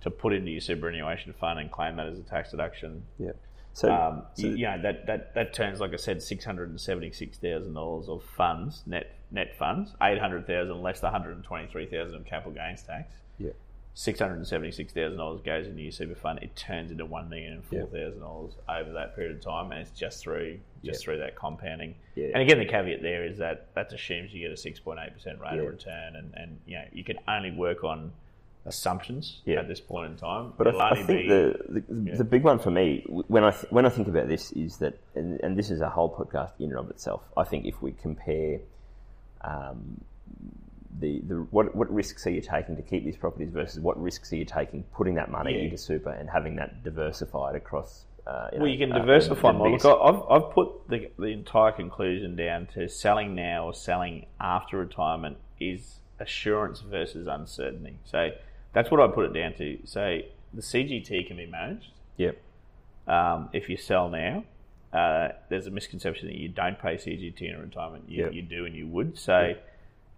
to 0.02 0.10
put 0.12 0.34
into 0.34 0.52
your 0.52 0.62
superannuation 0.62 1.34
fund 1.34 1.60
and 1.60 1.72
claim 1.72 1.96
that 1.98 2.08
as 2.08 2.20
a 2.20 2.24
tax 2.24 2.52
deduction. 2.52 3.04
yeah. 3.20 3.32
So, 3.74 3.90
Um, 3.90 4.24
so 4.34 4.48
you, 4.48 4.56
you 4.58 4.66
know 4.66 4.82
that, 4.82 5.06
that 5.06 5.34
that 5.34 5.54
turns, 5.54 5.80
like 5.80 5.94
I 5.94 5.96
said, 5.96 6.22
six 6.22 6.44
hundred 6.44 6.70
and 6.72 6.82
seventy 6.82 7.12
six 7.12 7.38
thousand 7.38 7.74
dollars 7.74 8.10
of 8.10 8.22
funds 8.24 8.84
net 8.86 9.16
net 9.32 9.56
funds, 9.58 9.96
eight 10.02 10.20
hundred 10.20 10.46
thousand 10.46 10.82
less 10.82 11.00
the 11.00 11.10
hundred 11.10 11.36
and 11.38 11.44
twenty 11.46 11.68
three 11.68 11.86
thousand 11.86 12.16
of 12.18 12.26
capital 12.26 12.52
gains 12.52 12.84
tax. 12.84 13.14
yeah, 13.38 13.52
Six 13.94 14.20
hundred 14.20 14.36
and 14.40 14.48
seventy 14.48 14.72
six 14.72 14.92
thousand 14.92 15.18
dollars 15.18 15.40
goes 15.42 15.68
into 15.68 15.82
your 15.84 15.94
super 15.94 16.16
fund. 16.16 16.40
It 16.42 16.54
turns 16.58 16.92
into 16.92 17.06
one 17.06 17.30
million 17.30 17.54
and 17.54 17.64
four 17.64 17.86
thousand 17.86 18.20
dollars 18.20 18.52
over 18.68 18.92
that 18.92 19.16
period 19.16 19.38
of 19.38 19.42
time, 19.42 19.72
and 19.72 19.80
it's 19.80 19.92
just 19.92 20.22
through 20.22 20.60
just 20.84 21.02
Yeah. 21.02 21.06
through 21.06 21.18
that 21.20 21.38
compounding. 21.38 21.96
Yeah. 22.16 22.28
And 22.34 22.42
again, 22.42 22.60
the 22.60 22.66
caveat 22.66 23.02
there 23.02 23.24
is 23.26 23.38
that 23.38 23.74
that 23.76 23.94
assumes 23.94 24.34
you 24.34 24.42
get 24.42 24.52
a 24.52 24.58
six 24.58 24.82
point 24.82 25.00
eight 25.02 25.14
percent 25.14 25.40
rate 25.40 25.56
Yeah. 25.56 25.62
of 25.62 25.68
return, 25.68 26.18
and, 26.18 26.34
and 26.36 26.60
you 26.66 26.78
know 26.78 26.84
you 26.92 27.06
can 27.06 27.20
only 27.30 27.52
work 27.52 27.86
on 27.86 28.12
assumptions 28.66 29.42
Yeah. 29.46 29.60
at 29.60 29.68
this 29.68 29.80
point 29.80 30.12
in 30.12 30.18
time. 30.18 30.54
But 30.58 30.68
I, 30.76 30.92
I 30.92 30.96
think 30.96 31.08
be- 31.08 31.28
the, 31.28 31.84
the, 31.90 32.18
the 32.18 32.24
big 32.24 32.44
one 32.44 32.60
for 32.60 32.72
me 32.72 33.04
when 33.08 33.44
I 33.44 33.52
th- 33.52 33.72
when 33.72 33.86
I 33.86 33.90
think 33.90 34.08
about 34.08 34.28
this 34.28 34.52
is 34.52 34.78
that, 34.78 35.00
and, 35.16 35.40
and 35.42 35.58
this 35.58 35.72
is 35.72 35.82
a 35.82 35.90
whole 35.90 36.14
podcast 36.16 36.52
in 36.60 36.70
and 36.70 36.78
of 36.80 36.90
itself. 36.90 37.22
I 37.36 37.44
think 37.44 37.66
if 37.66 37.82
we 37.82 37.92
compare 37.94 38.60
um, 39.42 40.02
the 41.00 41.22
the 41.28 41.36
what 41.52 41.74
what 41.76 41.92
risks 41.92 42.28
are 42.28 42.32
you 42.32 42.42
taking 42.42 42.76
to 42.76 42.82
keep 42.82 43.04
these 43.04 43.18
properties 43.18 43.50
versus 43.50 43.80
what 43.80 44.02
risks 44.02 44.32
are 44.34 44.36
you 44.36 44.46
taking 44.46 44.84
putting 44.94 45.16
that 45.16 45.32
money 45.32 45.56
Yeah. 45.58 45.64
into 45.64 45.78
super 45.78 46.12
and 46.12 46.30
having 46.30 46.56
that 46.58 46.84
diversified 46.84 47.56
across. 47.56 48.06
Uh, 48.28 48.50
Well, 48.54 48.68
you 48.68 48.78
can 48.78 48.92
uh, 48.92 49.00
diversify 49.00 49.52
more. 49.52 49.72
Look, 49.72 49.84
I've, 49.84 50.22
I've 50.30 50.52
put 50.52 50.88
the, 50.88 51.10
the 51.18 51.28
entire 51.28 51.72
conclusion 51.72 52.36
down 52.36 52.68
to 52.76 52.88
selling 52.88 53.34
now 53.34 53.66
or 53.66 53.74
selling 53.74 54.28
after 54.40 54.78
retirement 54.78 55.38
is 55.60 55.96
assurance 56.20 56.82
versus 56.82 57.26
uncertainty. 57.26 57.98
So 58.06 58.30
that's 58.74 58.90
what 58.92 59.00
I 59.00 59.08
put 59.08 59.26
it 59.26 59.34
down 59.34 59.54
to. 59.56 59.80
So 59.86 60.20
the 60.54 60.62
CGT 60.62 61.28
can 61.28 61.38
be 61.38 61.46
managed. 61.46 61.88
Yep. 62.18 62.38
um, 63.08 63.50
if 63.54 63.68
you 63.70 63.78
sell 63.78 64.10
now, 64.10 64.44
uh, 64.94 65.30
there's 65.50 65.66
a 65.68 65.72
misconception 65.72 66.28
that 66.28 66.36
you 66.38 66.48
don't 66.50 66.80
pay 66.80 66.96
CGT 66.96 67.42
in 67.54 67.60
retirement. 67.60 68.06
You, 68.08 68.26
Yep. 68.26 68.34
you 68.34 68.42
do 68.44 68.66
and 68.66 68.76
you 68.76 68.86
would. 68.88 69.18
So, 69.18 69.56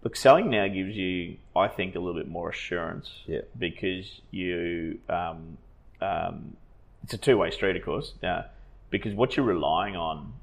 look, 0.02 0.16
selling 0.16 0.50
now 0.50 0.66
gives 0.68 0.94
you, 0.96 1.36
I 1.56 1.68
think, 1.68 1.94
a 1.94 1.98
little 2.00 2.20
bit 2.20 2.28
more 2.28 2.50
assurance 2.50 3.10
Yep. 3.26 3.48
because 3.58 4.20
you, 4.30 4.98
um, 5.08 5.56
um, 6.00 6.56
it's 7.04 7.14
a 7.14 7.18
two 7.18 7.38
way 7.38 7.50
street, 7.50 7.76
of 7.76 7.84
course. 7.84 8.12
Now, 8.22 8.46
because 8.90 9.14
what 9.14 9.36
you're 9.36 9.46
relying 9.46 9.96
on, 9.96 10.34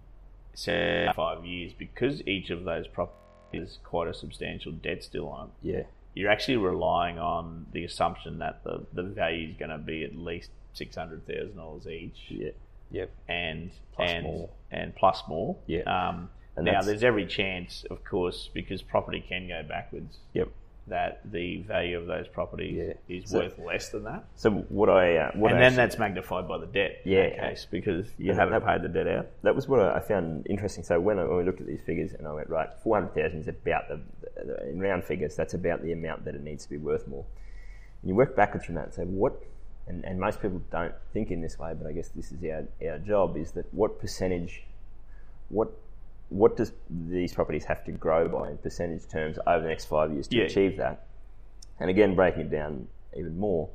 say, 0.54 1.10
five 1.16 1.46
years, 1.46 1.74
because 1.78 2.26
each 2.28 2.50
of 2.50 2.64
those 2.64 2.88
properties 2.88 3.20
has 3.54 3.78
quite 3.84 4.08
a 4.08 4.14
substantial 4.14 4.72
debt 4.72 5.04
still 5.04 5.28
on 5.28 5.50
it, 5.64 5.74
Yeah. 5.76 5.84
You're 6.14 6.30
actually 6.32 6.58
relying 6.58 7.18
on 7.20 7.66
the 7.72 7.84
assumption 7.86 8.40
that 8.40 8.64
the, 8.64 8.86
the 8.94 9.04
value 9.04 9.50
is 9.50 9.56
going 9.58 9.72
to 9.72 9.78
be 9.78 10.04
at 10.04 10.16
least 10.16 10.50
six 10.74 10.96
hundred 10.96 11.26
thousand 11.28 11.56
dollars 11.58 11.88
each, 11.88 12.18
Yeah. 12.30 12.50
Yep. 12.92 13.12
and 13.30 13.72
Plus 13.96 14.12
and 14.12 14.24
more. 14.24 14.50
and 14.72 14.96
plus 14.96 15.24
more. 15.28 15.56
Yeah. 15.68 15.82
Um, 15.84 16.30
And 16.58 16.66
now 16.66 16.82
there's 16.82 17.04
every 17.04 17.26
chance, 17.26 17.86
of 17.90 18.04
course, 18.04 18.50
because 18.54 18.82
property 18.82 19.24
can 19.28 19.48
go 19.48 19.64
backwards, 19.68 20.18
Yep. 20.34 20.50
That 20.88 21.22
the 21.32 21.62
value 21.62 21.98
of 21.98 22.08
those 22.08 22.28
properties 22.28 22.76
Yeah. 22.76 23.16
is 23.18 23.30
So- 23.30 23.40
worth 23.40 23.60
less 23.60 23.90
than 23.90 24.04
that, 24.06 24.26
So 24.36 24.50
what 24.52 24.90
I 24.90 25.16
uh, 25.18 25.32
what 25.36 25.52
and 25.52 25.58
I 25.58 25.62
then 25.62 25.68
actually- 25.68 25.76
that's 25.78 26.00
magnified 26.00 26.48
by 26.48 26.58
the 26.58 26.66
debt. 26.66 27.02
in 27.06 27.12
Yeah. 27.12 27.30
that 27.30 27.40
case 27.40 27.68
because 27.70 28.12
you 28.18 28.34
haven't 28.34 28.60
that- 28.64 28.66
paid 28.66 28.82
the 28.82 28.90
debt 28.90 29.08
out. 29.08 29.28
that 29.44 29.56
was 29.56 29.68
what 29.68 29.80
I 29.80 30.00
found 30.00 30.48
interesting. 30.50 30.84
So 30.84 31.00
when, 31.00 31.20
I, 31.20 31.24
when 31.26 31.38
we 31.38 31.44
looked 31.44 31.62
at 31.62 31.68
these 31.68 31.82
figures, 31.82 32.14
and 32.14 32.28
I 32.28 32.34
went 32.34 32.50
right, 32.50 32.70
four 32.84 32.96
hundred 33.00 33.14
thousand 33.14 33.42
is 33.42 33.48
about 33.48 33.88
the, 33.90 34.00
the 34.44 34.70
in 34.70 34.80
round 34.80 35.04
figures. 35.04 35.36
That's 35.36 35.54
about 35.54 35.82
the 35.84 35.92
amount 35.94 36.26
that 36.26 36.36
it 36.36 36.42
needs 36.44 36.64
to 36.66 36.70
be 36.70 36.78
worth 36.78 37.08
more. 37.08 37.26
And 38.02 38.10
you 38.10 38.16
work 38.16 38.36
backwards 38.36 38.66
from 38.66 38.76
that 38.76 38.86
and 38.86 38.94
say 38.94 39.04
what, 39.06 39.34
and, 39.88 40.04
and 40.04 40.20
most 40.20 40.42
people 40.42 40.62
don't 40.72 40.96
think 41.14 41.30
in 41.32 41.42
this 41.42 41.60
way, 41.60 41.74
but 41.78 41.88
I 41.88 41.92
guess 41.92 42.10
this 42.10 42.32
is 42.32 42.44
our 42.44 42.66
our 42.90 42.98
job 42.98 43.38
is 43.38 43.52
that 43.52 43.72
what 43.74 44.00
percentage, 44.00 44.64
what 45.50 45.70
what 46.32 46.56
does 46.56 46.72
these 46.90 47.34
properties 47.34 47.66
have 47.66 47.84
to 47.84 47.92
grow 47.92 48.28
by 48.28 48.50
in 48.50 48.58
percentage 48.58 49.06
terms 49.08 49.38
over 49.46 49.62
the 49.62 49.68
next 49.68 49.86
five 49.86 50.12
years 50.14 50.28
to 50.30 50.38
Yeah. 50.38 50.46
achieve 50.46 50.78
that? 50.78 51.06
And 51.80 51.90
again, 51.90 52.16
breaking 52.16 52.42
it 52.44 52.50
down 52.52 52.88
even 53.16 53.38
more, 53.38 53.70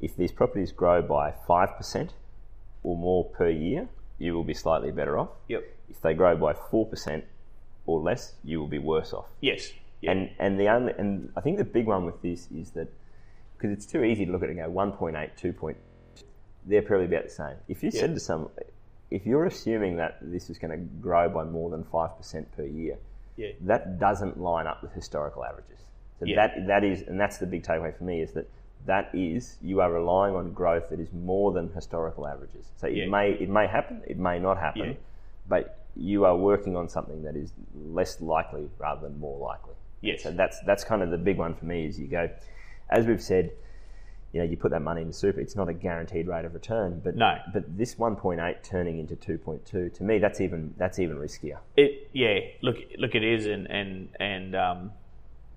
if 0.00 0.14
these 0.14 0.30
properties 0.30 0.70
grow 0.70 1.00
by 1.00 1.32
five 1.32 1.76
percent 1.76 2.12
or 2.82 2.94
more 2.96 3.24
per 3.24 3.48
year, 3.48 3.88
you 4.18 4.34
will 4.34 4.44
be 4.44 4.54
slightly 4.54 4.92
better 4.92 5.18
off. 5.18 5.30
Yep. 5.48 5.64
If 5.88 6.00
they 6.02 6.12
grow 6.14 6.36
by 6.36 6.52
four 6.52 6.84
percent 6.86 7.24
or 7.86 8.00
less, 8.00 8.34
you 8.44 8.60
will 8.60 8.68
be 8.68 8.78
worse 8.78 9.14
off. 9.14 9.28
Yes. 9.40 9.72
Yeah. 10.02 10.10
And 10.12 10.30
and 10.38 10.60
the 10.60 10.68
only 10.68 10.92
and 10.98 11.32
I 11.36 11.40
think 11.40 11.56
the 11.56 11.64
big 11.64 11.86
one 11.86 12.04
with 12.04 12.20
this 12.20 12.48
is 12.52 12.70
that 12.72 12.88
because 13.56 13.72
it's 13.72 13.86
too 13.86 14.04
easy 14.04 14.26
to 14.26 14.30
look 14.30 14.42
at 14.42 14.50
it 14.50 14.56
and 14.56 14.60
go 14.60 14.70
1.8, 14.70 15.36
2. 15.36 15.52
Point, 15.52 15.78
they're 16.66 16.82
probably 16.82 17.06
about 17.06 17.24
the 17.24 17.30
same. 17.30 17.56
If 17.66 17.82
you 17.82 17.90
said 17.90 18.14
to 18.14 18.20
some, 18.20 18.50
if 19.10 19.26
you're 19.26 19.46
assuming 19.46 19.96
that 19.96 20.18
this 20.20 20.50
is 20.50 20.58
going 20.58 20.70
to 20.70 20.84
grow 21.00 21.28
by 21.28 21.44
more 21.44 21.70
than 21.70 21.84
five 21.84 22.16
percent 22.16 22.50
per 22.56 22.64
year, 22.64 22.96
yeah. 23.36 23.50
that 23.62 23.98
doesn't 23.98 24.38
line 24.40 24.66
up 24.66 24.82
with 24.82 24.92
historical 24.92 25.44
averages. 25.44 25.80
So 26.20 26.26
Yeah. 26.26 26.36
that 26.36 26.66
that 26.66 26.84
is, 26.84 27.02
and 27.02 27.18
that's 27.20 27.38
the 27.38 27.46
big 27.46 27.62
takeaway 27.62 27.96
for 27.96 28.04
me 28.04 28.20
is 28.20 28.32
that 28.32 28.46
that 28.86 29.10
is 29.14 29.56
you 29.62 29.80
are 29.80 29.92
relying 29.92 30.34
on 30.34 30.52
growth 30.52 30.90
that 30.90 31.00
is 31.00 31.12
more 31.12 31.52
than 31.52 31.70
historical 31.72 32.26
averages. 32.26 32.70
So 32.76 32.86
it 32.86 32.94
Yeah. 32.94 33.06
may 33.08 33.32
it 33.32 33.48
may 33.48 33.66
happen, 33.66 34.02
it 34.06 34.18
may 34.18 34.38
not 34.38 34.58
happen, 34.58 34.96
but 35.48 35.78
you 35.96 36.24
are 36.24 36.36
working 36.36 36.76
on 36.76 36.88
something 36.88 37.22
that 37.24 37.34
is 37.34 37.52
less 37.74 38.20
likely 38.20 38.68
rather 38.78 39.08
than 39.08 39.18
more 39.18 39.38
likely. 39.38 39.74
Yes. 40.00 40.22
So 40.22 40.30
that's 40.30 40.60
that's 40.60 40.84
kind 40.84 41.02
of 41.02 41.10
the 41.10 41.18
big 41.18 41.38
one 41.38 41.54
for 41.54 41.64
me. 41.64 41.86
Is 41.86 41.98
you 41.98 42.06
go, 42.06 42.28
as 42.90 43.06
we've 43.06 43.22
said, 43.22 43.52
you 44.32 44.40
know, 44.40 44.46
you 44.46 44.56
put 44.56 44.70
that 44.72 44.82
money 44.82 45.00
in 45.00 45.08
into 45.08 45.18
super. 45.18 45.40
It's 45.40 45.56
not 45.56 45.68
a 45.68 45.74
guaranteed 45.74 46.28
rate 46.28 46.44
of 46.44 46.54
return, 46.54 47.00
but 47.02 47.16
No. 47.16 47.38
But 47.52 47.78
this 47.78 47.94
1.8 47.94 48.62
turning 48.62 48.98
into 48.98 49.16
2.2 49.16 49.94
to 49.94 50.02
me, 50.02 50.18
that's 50.18 50.40
even 50.40 50.74
that's 50.76 50.98
even 50.98 51.16
riskier. 51.16 51.58
It 51.76 52.10
yeah, 52.12 52.40
look 52.62 52.76
look 52.98 53.14
it 53.14 53.24
is 53.24 53.46
and 53.46 53.70
and 53.70 54.08
and 54.20 54.54
um, 54.54 54.92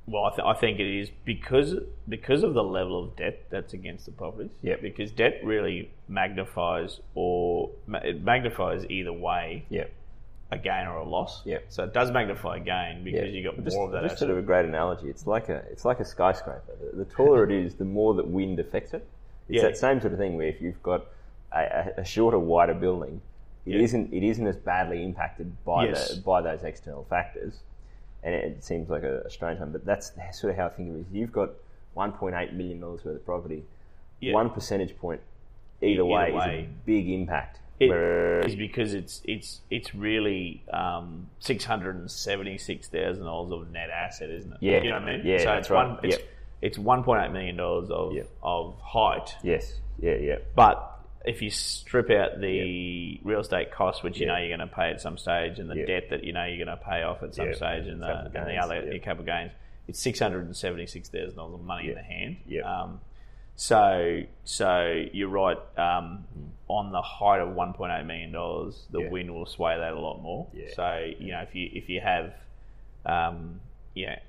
well 0.07 0.25
I, 0.25 0.29
th- 0.29 0.45
I 0.45 0.53
think 0.53 0.79
it 0.79 0.87
is 0.87 1.11
because 1.25 1.75
because 2.07 2.43
of 2.43 2.53
the 2.53 2.63
level 2.63 3.03
of 3.03 3.15
debt 3.17 3.45
that's 3.49 3.73
against 3.73 4.05
the 4.05 4.11
properties. 4.11 4.51
Yeah, 4.61 4.75
Because 4.81 5.11
debt 5.11 5.41
really 5.43 5.91
magnifies 6.07 7.01
or 7.13 7.71
ma- 7.87 7.99
it 7.99 8.23
magnifies 8.23 8.85
either 8.89 9.13
way 9.13 9.65
Yeah. 9.69 9.85
A 10.51 10.57
gain 10.57 10.85
or 10.87 10.97
a 10.97 11.03
loss. 11.07 11.41
Yep. 11.45 11.65
So 11.69 11.83
it 11.83 11.93
does 11.93 12.11
magnify 12.11 12.57
a 12.57 12.59
gain 12.59 13.03
because 13.03 13.33
you've 13.33 13.45
got 13.45 13.63
just, 13.63 13.75
more 13.75 13.85
of 13.85 13.91
that. 13.93 14.01
Just 14.03 14.13
asset. 14.15 14.19
sort 14.19 14.31
of 14.31 14.37
a 14.37 14.41
great 14.41 14.65
analogy. 14.65 15.07
It's 15.07 15.25
like 15.25 15.49
a 15.49 15.63
it's 15.71 15.85
like 15.85 15.99
a 15.99 16.05
skyscraper. 16.05 16.73
The, 16.91 17.03
the 17.03 17.05
taller 17.05 17.43
it 17.43 17.51
is, 17.51 17.75
the 17.75 17.85
more 17.85 18.13
that 18.15 18.27
wind 18.27 18.59
affects 18.59 18.93
it. 18.93 19.07
It's 19.47 19.57
Yeah. 19.57 19.69
that 19.69 19.77
same 19.77 20.01
sort 20.01 20.13
of 20.13 20.19
thing 20.19 20.35
where 20.37 20.47
if 20.47 20.61
you've 20.61 20.81
got 20.83 21.05
a, 21.53 21.91
a, 21.97 22.05
shorter, 22.05 22.39
wider 22.39 22.73
building, 22.73 23.21
it 23.65 23.71
Yeah. 23.75 23.81
not 23.81 24.13
it 24.13 24.23
isn't 24.23 24.47
as 24.47 24.57
badly 24.57 25.03
impacted 25.03 25.51
by 25.63 25.85
Yes. 25.85 26.15
the, 26.15 26.21
by 26.21 26.41
those 26.41 26.63
external 26.63 27.05
factors. 27.09 27.59
And 28.23 28.35
it, 28.35 28.43
it 28.43 28.63
seems 28.63 28.89
like 28.89 29.03
a, 29.03 29.21
a 29.21 29.29
strange 29.29 29.59
one, 29.59 29.71
but 29.71 29.85
that's 29.85 30.11
sort 30.33 30.51
of 30.51 30.57
how 30.57 30.67
I 30.67 30.69
think 30.69 30.89
of 30.89 30.95
it. 30.95 30.99
Is 30.99 31.05
you've 31.11 31.31
got 31.31 31.51
1.8 31.95 32.53
million 32.53 32.79
dollars 32.79 33.03
worth 33.05 33.15
of 33.15 33.25
property. 33.25 33.63
Yeah. 34.19 34.33
One 34.33 34.49
percentage 34.49 34.97
point 34.97 35.21
either, 35.81 36.03
Either 36.03 36.05
way, 36.05 36.29
is 36.29 36.43
a 36.45 36.67
big 36.85 37.09
impact. 37.09 37.59
It 37.89 38.47
is 38.47 38.55
because 38.55 38.93
it's 38.93 39.21
it's 39.25 39.61
it's 39.69 39.93
really 39.95 40.63
um, 40.71 41.27
six 41.39 41.63
hundred 41.65 41.95
and 41.95 42.09
seventy 42.11 42.57
six 42.57 42.87
thousand 42.87 43.25
dollars 43.25 43.51
of 43.51 43.71
net 43.71 43.89
asset, 43.89 44.29
isn't 44.29 44.51
it? 44.53 44.57
Yeah. 44.61 44.81
you 44.83 44.89
know 44.89 44.99
what 44.99 45.09
I 45.09 45.17
mean. 45.17 45.25
Yeah, 45.25 45.37
so 45.39 45.43
that's 45.45 45.59
it's 45.59 45.69
right. 45.69 45.87
one 45.89 45.99
it's, 46.03 46.17
Yep. 46.17 46.27
it's 46.61 46.77
one 46.77 47.03
point 47.03 47.23
eight 47.25 47.31
million 47.31 47.55
dollars 47.57 47.89
of 47.89 48.13
Yep. 48.13 48.29
of 48.43 48.75
height, 48.81 49.35
yes, 49.43 49.79
yeah, 49.99 50.15
yeah, 50.15 50.35
but 50.55 50.87
if 51.23 51.41
you 51.43 51.51
strip 51.51 52.09
out 52.09 52.39
the 52.41 53.19
real 53.23 53.41
estate 53.41 53.71
costs, 53.71 54.01
which 54.03 54.19
you 54.19 54.25
know 54.25 54.37
you're 54.37 54.55
going 54.55 54.67
to 54.67 54.73
pay 54.75 54.89
at 54.89 54.99
some 55.01 55.17
stage, 55.17 55.59
and 55.59 55.69
the 55.69 55.75
Yep. 55.75 55.87
debt 55.87 56.09
that 56.09 56.23
you 56.23 56.33
know 56.33 56.45
you're 56.45 56.63
going 56.65 56.75
to 56.77 56.83
pay 56.83 57.03
off 57.03 57.21
at 57.23 57.35
some 57.35 57.45
Yep. 57.47 57.55
stage, 57.55 57.87
and 57.87 58.01
the, 58.01 58.07
Capital 58.07 58.41
and 58.41 58.47
the 58.49 58.57
other 58.57 58.75
yep. 58.75 58.85
your 58.85 58.99
capital 58.99 59.25
gains, 59.25 59.51
it's 59.87 59.99
six 59.99 60.19
hundred 60.19 60.45
and 60.45 60.55
seventy 60.55 60.85
six 60.87 61.09
thousand 61.09 61.35
dollars 61.35 61.55
of 61.55 61.63
money 61.63 61.89
in 61.89 61.95
the 61.95 62.01
hand. 62.01 62.37
Yep. 62.47 62.65
Um, 62.65 63.01
so, 63.55 64.21
so 64.43 65.03
you're 65.13 65.29
right. 65.29 65.57
Um, 65.77 66.25
on 66.67 66.91
the 66.91 67.01
height 67.01 67.41
of 67.41 67.49
1.8 67.49 68.05
million 68.05 68.31
dollars, 68.31 68.85
the 68.91 69.01
Yeah. 69.01 69.09
wind 69.09 69.33
will 69.33 69.45
sway 69.45 69.77
that 69.77 69.93
a 69.93 69.99
lot 69.99 70.21
more. 70.21 70.47
Yeah. 70.53 70.69
So, 70.73 71.11
you 71.19 71.31
know, 71.31 71.41
if 71.41 71.53
you 71.53 71.69
if 71.73 71.89
you 71.89 71.99
have, 72.01 72.33
um, 73.05 73.59
yeah, 73.93 74.19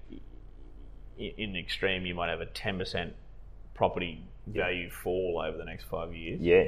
in 1.19 1.57
extreme, 1.57 2.05
you 2.07 2.15
might 2.15 2.29
have 2.31 2.41
a 2.41 2.47
10 2.47 2.79
percent 2.79 3.15
property 3.75 4.23
value 4.47 4.91
fall 4.91 5.43
over 5.47 5.57
the 5.57 5.65
next 5.65 5.85
five 5.85 6.15
years. 6.15 6.41
yeah. 6.41 6.65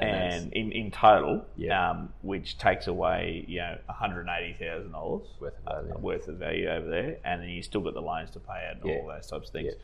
that's- 0.00 0.42
And 0.42 0.52
in, 0.52 0.72
in 0.72 0.90
total, 0.90 1.46
Yeah. 1.56 1.90
um, 1.90 2.12
which 2.22 2.58
takes 2.58 2.88
away 2.88 3.44
you 3.46 3.60
know 3.60 3.78
one 3.86 3.96
hundred 3.96 4.26
eighty 4.28 4.54
thousand 4.54 4.90
dollars 4.90 5.28
Worth 5.38 5.54
of 5.66 5.84
value. 5.86 5.98
worth 6.02 6.28
of 6.28 6.36
value 6.38 6.68
over 6.68 6.88
there, 6.88 7.18
and 7.24 7.40
then 7.40 7.48
you 7.50 7.62
still 7.62 7.80
got 7.82 7.94
the 7.94 8.02
loans 8.02 8.30
to 8.32 8.40
pay 8.40 8.66
out 8.68 8.76
and 8.82 8.84
Yeah. 8.90 8.96
all 8.96 9.06
those 9.06 9.28
types 9.28 9.46
of 9.48 9.52
things. 9.52 9.74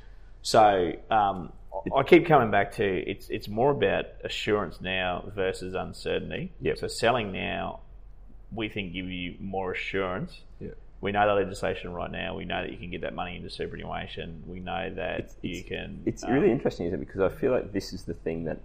So 0.42 0.92
um, 1.10 1.52
I 1.96 2.02
keep 2.02 2.26
coming 2.26 2.50
back 2.50 2.72
to 2.76 2.84
it's 2.84 3.28
it's 3.28 3.48
more 3.48 3.70
about 3.70 4.06
assurance 4.24 4.80
now 4.80 5.30
versus 5.34 5.74
uncertainty. 5.74 6.52
Yep. 6.60 6.78
So 6.78 6.86
selling 6.88 7.32
now, 7.32 7.80
we 8.52 8.68
think 8.68 8.92
give 8.92 9.06
you 9.06 9.36
more 9.38 9.72
assurance. 9.72 10.40
Yeah. 10.58 10.70
We 11.00 11.12
know 11.12 11.26
the 11.26 11.42
legislation 11.42 11.92
right 11.94 12.10
now. 12.10 12.36
We 12.36 12.44
know 12.44 12.62
that 12.62 12.70
you 12.70 12.76
can 12.76 12.90
get 12.90 13.00
that 13.02 13.14
money 13.14 13.36
into 13.36 13.48
superannuation. 13.48 14.42
We 14.46 14.60
know 14.60 14.92
that 14.96 15.32
you 15.42 15.62
can. 15.64 16.02
It's 16.04 16.24
um, 16.24 16.32
really 16.32 16.50
interesting, 16.50 16.86
isn't 16.86 17.00
it? 17.00 17.06
Because 17.06 17.20
I 17.20 17.28
feel 17.28 17.52
like 17.52 17.72
this 17.72 17.92
is 17.92 18.04
the 18.04 18.14
thing 18.14 18.44
that 18.44 18.58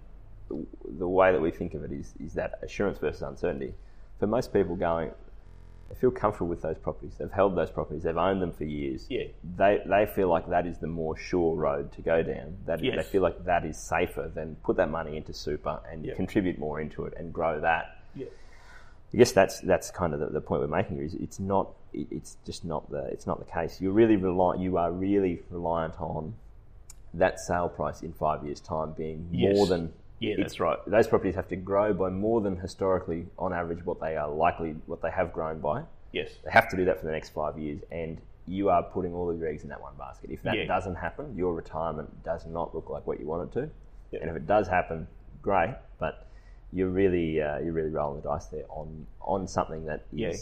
the, 0.48 0.66
the 0.98 1.08
way 1.08 1.32
that 1.32 1.40
we 1.40 1.50
think 1.50 1.74
of 1.74 1.84
it 1.84 1.92
is 1.92 2.12
is 2.22 2.34
that 2.34 2.58
assurance 2.62 2.98
versus 2.98 3.22
uncertainty. 3.22 3.72
For 4.18 4.26
most 4.26 4.52
people, 4.52 4.76
going, 4.76 5.10
they 5.88 5.94
feel 5.94 6.10
comfortable 6.10 6.48
with 6.48 6.62
those 6.62 6.78
properties. 6.78 7.14
They've 7.18 7.30
held 7.30 7.56
those 7.56 7.70
properties. 7.70 8.02
They've 8.02 8.16
owned 8.16 8.42
them 8.42 8.52
for 8.52 8.64
years. 8.64 9.06
Yeah. 9.08 9.24
They 9.56 9.80
they 9.86 10.06
feel 10.06 10.28
like 10.28 10.48
that 10.48 10.66
is 10.66 10.78
the 10.78 10.86
more 10.88 11.16
sure 11.16 11.54
road 11.54 11.92
to 11.92 12.02
go 12.02 12.22
down. 12.22 12.56
That 12.66 12.80
they 12.80 13.02
feel 13.02 13.22
like 13.22 13.44
that 13.44 13.64
is 13.64 13.78
safer 13.78 14.30
than 14.34 14.56
put 14.64 14.76
that 14.78 14.90
money 14.90 15.16
into 15.16 15.32
super 15.32 15.78
and 15.90 16.04
Yeah. 16.04 16.14
contribute 16.14 16.58
more 16.58 16.80
into 16.80 17.04
it 17.04 17.14
and 17.16 17.32
grow 17.32 17.60
that. 17.60 17.98
Yeah. 18.14 18.26
I 19.14 19.16
guess 19.18 19.32
that's 19.32 19.60
that's 19.60 19.90
kind 19.92 20.12
of 20.12 20.20
the, 20.20 20.26
the 20.26 20.40
point 20.40 20.60
we're 20.62 20.66
making 20.76 20.96
here. 20.96 21.04
Is 21.04 21.14
it's 21.14 21.38
not 21.38 21.70
it- 21.92 22.08
it's 22.10 22.36
just 22.44 22.64
not 22.64 22.90
the 22.90 23.04
it's 23.06 23.26
not 23.26 23.38
the 23.38 23.50
case. 23.50 23.80
You're 23.80 23.92
really 23.92 24.16
rely 24.16 24.56
you 24.56 24.76
are 24.78 24.90
really 24.90 25.42
reliant 25.50 26.00
on 26.00 26.34
that 27.14 27.38
sale 27.40 27.68
price 27.68 28.02
in 28.02 28.12
five 28.12 28.44
years' 28.44 28.60
time 28.60 28.92
being 28.92 29.28
Yes. 29.30 29.56
more 29.56 29.66
than 29.66 29.92
Yeah, 30.18 30.34
that's 30.38 30.58
right. 30.60 30.78
Those 30.86 31.06
properties 31.06 31.34
have 31.34 31.48
to 31.48 31.56
grow 31.56 31.92
by 31.92 32.08
more 32.10 32.40
than 32.40 32.56
historically, 32.56 33.26
on 33.38 33.52
average, 33.52 33.84
what 33.84 34.00
they 34.00 34.16
are 34.16 34.28
likely 34.30 34.74
what 34.86 35.02
they 35.02 35.10
have 35.10 35.32
grown 35.32 35.60
by. 35.60 35.82
Yes. 36.12 36.30
They 36.44 36.50
have 36.50 36.68
to 36.70 36.76
do 36.76 36.84
that 36.86 36.98
for 37.00 37.06
the 37.06 37.12
next 37.12 37.30
five 37.30 37.58
years, 37.58 37.80
and 37.90 38.18
you 38.46 38.70
are 38.70 38.82
putting 38.82 39.12
all 39.12 39.28
of 39.28 39.38
your 39.38 39.48
eggs 39.48 39.62
in 39.64 39.68
that 39.68 39.80
one 39.82 39.94
basket. 39.98 40.30
If 40.30 40.42
that 40.44 40.56
Yeah. 40.56 40.66
doesn't 40.66 40.94
happen, 40.94 41.34
your 41.36 41.52
retirement 41.52 42.22
does 42.24 42.46
not 42.46 42.74
look 42.74 42.88
like 42.88 43.06
what 43.06 43.20
you 43.20 43.26
want 43.26 43.50
it 43.50 43.60
to. 43.60 43.70
Yeah. 44.12 44.20
And 44.20 44.30
if 44.30 44.36
it 44.36 44.46
does 44.46 44.68
happen, 44.68 45.06
great, 45.42 45.74
but 45.98 46.26
you're 46.72 46.88
really 46.88 47.40
uh, 47.42 47.58
you're 47.58 47.72
really 47.72 47.90
rolling 47.90 48.20
the 48.22 48.28
dice 48.28 48.46
there 48.46 48.64
on 48.70 49.06
on 49.20 49.46
something 49.46 49.84
that 49.86 50.04
is 50.12 50.18
Yeah. 50.18 50.32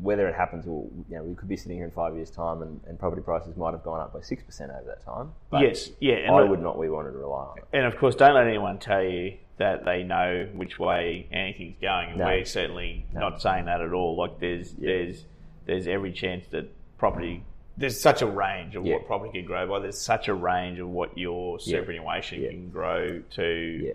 Whether 0.00 0.28
it 0.28 0.34
happens 0.34 0.66
or 0.66 0.86
you 1.08 1.16
know 1.16 1.22
we 1.24 1.34
could 1.34 1.48
be 1.48 1.56
sitting 1.56 1.76
here 1.76 1.84
in 1.84 1.90
five 1.90 2.14
years' 2.14 2.30
time 2.30 2.62
and, 2.62 2.80
and 2.86 2.98
property 2.98 3.22
prices 3.22 3.56
might 3.56 3.72
have 3.72 3.82
gone 3.82 4.00
up 4.00 4.12
by 4.12 4.20
six 4.20 4.42
percent 4.42 4.70
over 4.70 4.84
that 4.86 5.04
time. 5.04 5.32
But 5.50 5.62
Yes, 5.62 5.90
yeah, 6.00 6.14
and 6.16 6.34
I 6.34 6.42
would 6.42 6.62
not. 6.62 6.78
We 6.78 6.88
wanted 6.90 7.12
to 7.12 7.18
rely 7.18 7.44
on 7.46 7.58
it. 7.58 7.64
And 7.72 7.84
of 7.86 7.96
course, 7.98 8.14
don't 8.14 8.34
let 8.34 8.46
anyone 8.46 8.78
tell 8.78 9.02
you 9.02 9.38
that 9.56 9.84
they 9.84 10.04
know 10.04 10.48
which 10.54 10.78
way 10.78 11.26
anything's 11.32 11.76
going. 11.80 12.10
And 12.10 12.18
No. 12.18 12.26
We're 12.26 12.44
certainly 12.44 13.06
not 13.12 13.42
saying 13.42 13.64
that 13.64 13.80
at 13.80 13.92
all. 13.92 14.16
Like 14.16 14.38
there's 14.38 14.72
there's 14.72 15.24
there's 15.66 15.86
every 15.88 16.12
chance 16.12 16.46
that 16.52 16.70
property 16.98 17.44
there's 17.76 18.00
such 18.00 18.22
a 18.22 18.26
range 18.26 18.74
of 18.76 18.84
Yeah. 18.86 18.94
what 18.94 19.06
property 19.06 19.32
can 19.38 19.46
grow 19.46 19.66
by. 19.68 19.78
There's 19.80 20.00
such 20.00 20.28
a 20.28 20.34
range 20.34 20.78
of 20.80 20.88
what 20.88 21.16
your 21.18 21.58
superannuation 21.60 22.42
Yeah. 22.42 22.50
can 22.50 22.70
grow 22.70 23.20
to 23.32 23.44
Yeah. 23.86 23.92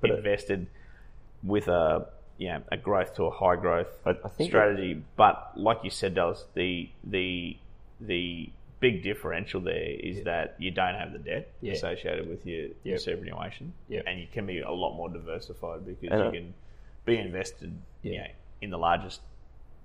But 0.00 0.10
it- 0.10 0.18
invested 0.18 0.66
with 1.42 1.68
a 1.68 2.06
you 2.38 2.48
know, 2.48 2.62
a 2.70 2.76
growth 2.76 3.14
to 3.16 3.24
a 3.24 3.30
high 3.30 3.56
growth 3.56 3.88
I- 4.04 4.16
I 4.24 4.44
strategy. 4.44 5.02
But 5.16 5.52
like 5.56 5.78
you 5.84 5.90
said, 5.90 6.14
Dallas, 6.14 6.44
the 6.54 6.88
the 7.04 7.56
the 8.00 8.50
big 8.78 9.02
differential 9.02 9.60
there 9.62 9.90
is 10.10 10.22
that 10.24 10.54
you 10.58 10.70
don't 10.70 10.94
have 10.94 11.12
the 11.12 11.18
debt 11.18 11.48
Yeah. 11.62 11.72
associated 11.72 12.28
with 12.28 12.44
your, 12.46 12.68
your 12.84 12.98
superannuation, 12.98 13.72
Yep. 13.88 14.04
and 14.06 14.20
you 14.20 14.26
can 14.30 14.44
be 14.44 14.60
a 14.60 14.70
lot 14.70 14.94
more 14.94 15.08
diversified 15.08 15.86
because 15.86 16.10
And 16.10 16.20
you 16.20 16.28
I- 16.28 16.30
can 16.30 16.54
be 17.06 17.16
invested 17.16 17.72
you 18.02 18.12
Yeah. 18.12 18.22
know, 18.24 18.28
in 18.60 18.70
the 18.70 18.78
largest. 18.78 19.22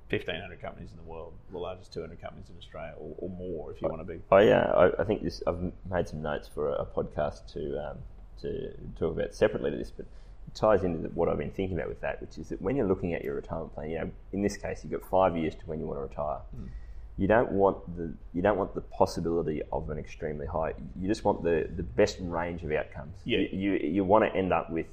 1,500 0.09 0.59
companies 0.61 0.89
in 0.91 0.97
the 0.97 1.09
world, 1.09 1.31
the 1.53 1.57
largest 1.57 1.93
200 1.93 2.19
companies 2.19 2.49
in 2.49 2.57
Australia, 2.57 2.93
or, 2.99 3.15
or 3.19 3.29
more 3.29 3.71
if 3.71 3.81
you 3.81 3.87
want 3.87 4.01
to 4.01 4.13
be. 4.13 4.19
I, 4.29 4.49
uh, 4.49 4.91
I, 4.97 5.01
I 5.01 5.05
think 5.05 5.23
this. 5.23 5.41
I've 5.47 5.71
made 5.89 6.05
some 6.09 6.21
notes 6.21 6.49
for 6.53 6.67
a, 6.71 6.81
a 6.81 6.85
podcast 6.85 7.47
to 7.53 7.91
um, 7.91 7.97
to 8.41 8.73
talk 8.99 9.13
about 9.15 9.33
separately 9.33 9.71
to 9.71 9.77
this, 9.77 9.89
but 9.95 10.05
ties 10.53 10.83
into 10.83 11.09
what 11.09 11.29
I've 11.29 11.37
been 11.37 11.51
thinking 11.51 11.77
about 11.77 11.89
with 11.89 12.01
that, 12.01 12.21
which 12.21 12.37
is 12.37 12.49
that 12.49 12.61
when 12.61 12.75
you're 12.75 12.87
looking 12.87 13.13
at 13.13 13.23
your 13.23 13.35
retirement 13.35 13.73
plan, 13.73 13.89
you 13.89 13.99
know, 13.99 14.11
in 14.33 14.41
this 14.41 14.57
case, 14.57 14.83
you've 14.83 14.91
got 14.91 15.09
five 15.09 15.35
years 15.37 15.55
to 15.55 15.61
when 15.65 15.79
you 15.79 15.85
want 15.87 15.99
to 15.99 16.03
retire. 16.03 16.39
Hmm. 16.55 16.65
You 17.17 17.27
don't 17.27 17.51
want 17.51 17.97
the 17.97 18.13
you 18.33 18.41
don't 18.41 18.57
want 18.57 18.73
the 18.73 18.81
possibility 18.81 19.61
of 19.71 19.89
an 19.89 19.97
extremely 19.97 20.47
high. 20.47 20.73
You 20.99 21.07
just 21.07 21.23
want 21.23 21.43
the, 21.43 21.67
the 21.75 21.83
best 21.83 22.17
range 22.21 22.63
of 22.63 22.71
outcomes. 22.71 23.15
Yeah. 23.25 23.39
You, 23.39 23.49
you 23.51 23.71
you 23.89 24.03
want 24.03 24.25
to 24.25 24.35
end 24.35 24.51
up 24.53 24.69
with 24.71 24.87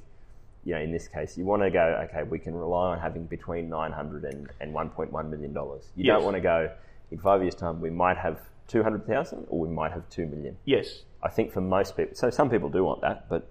you 0.64 0.74
know, 0.74 0.80
in 0.80 0.92
this 0.92 1.08
case, 1.08 1.38
you 1.38 1.44
want 1.44 1.62
to 1.62 1.70
go, 1.70 2.06
okay, 2.10 2.24
we 2.24 2.38
can 2.38 2.54
rely 2.54 2.90
on 2.90 2.98
having 2.98 3.24
between 3.24 3.70
900 3.70 4.24
and, 4.24 4.48
and 4.60 4.74
1.1 4.74 5.30
million 5.30 5.52
dollars. 5.54 5.84
You 5.96 6.04
Yes. 6.06 6.16
don't 6.16 6.24
want 6.24 6.34
to 6.34 6.40
go, 6.42 6.70
in 7.10 7.18
five 7.18 7.40
years' 7.42 7.54
time, 7.54 7.80
we 7.80 7.88
might 7.90 8.18
have 8.18 8.38
200,000 8.66 9.46
or 9.48 9.60
we 9.60 9.68
might 9.68 9.92
have 9.92 10.08
2 10.10 10.26
million. 10.26 10.58
Yes, 10.66 11.04
I 11.22 11.28
think 11.30 11.52
for 11.52 11.60
most 11.62 11.96
people, 11.96 12.14
so 12.14 12.28
some 12.28 12.50
people 12.50 12.68
do 12.68 12.84
want 12.84 13.00
that, 13.00 13.28
but 13.30 13.48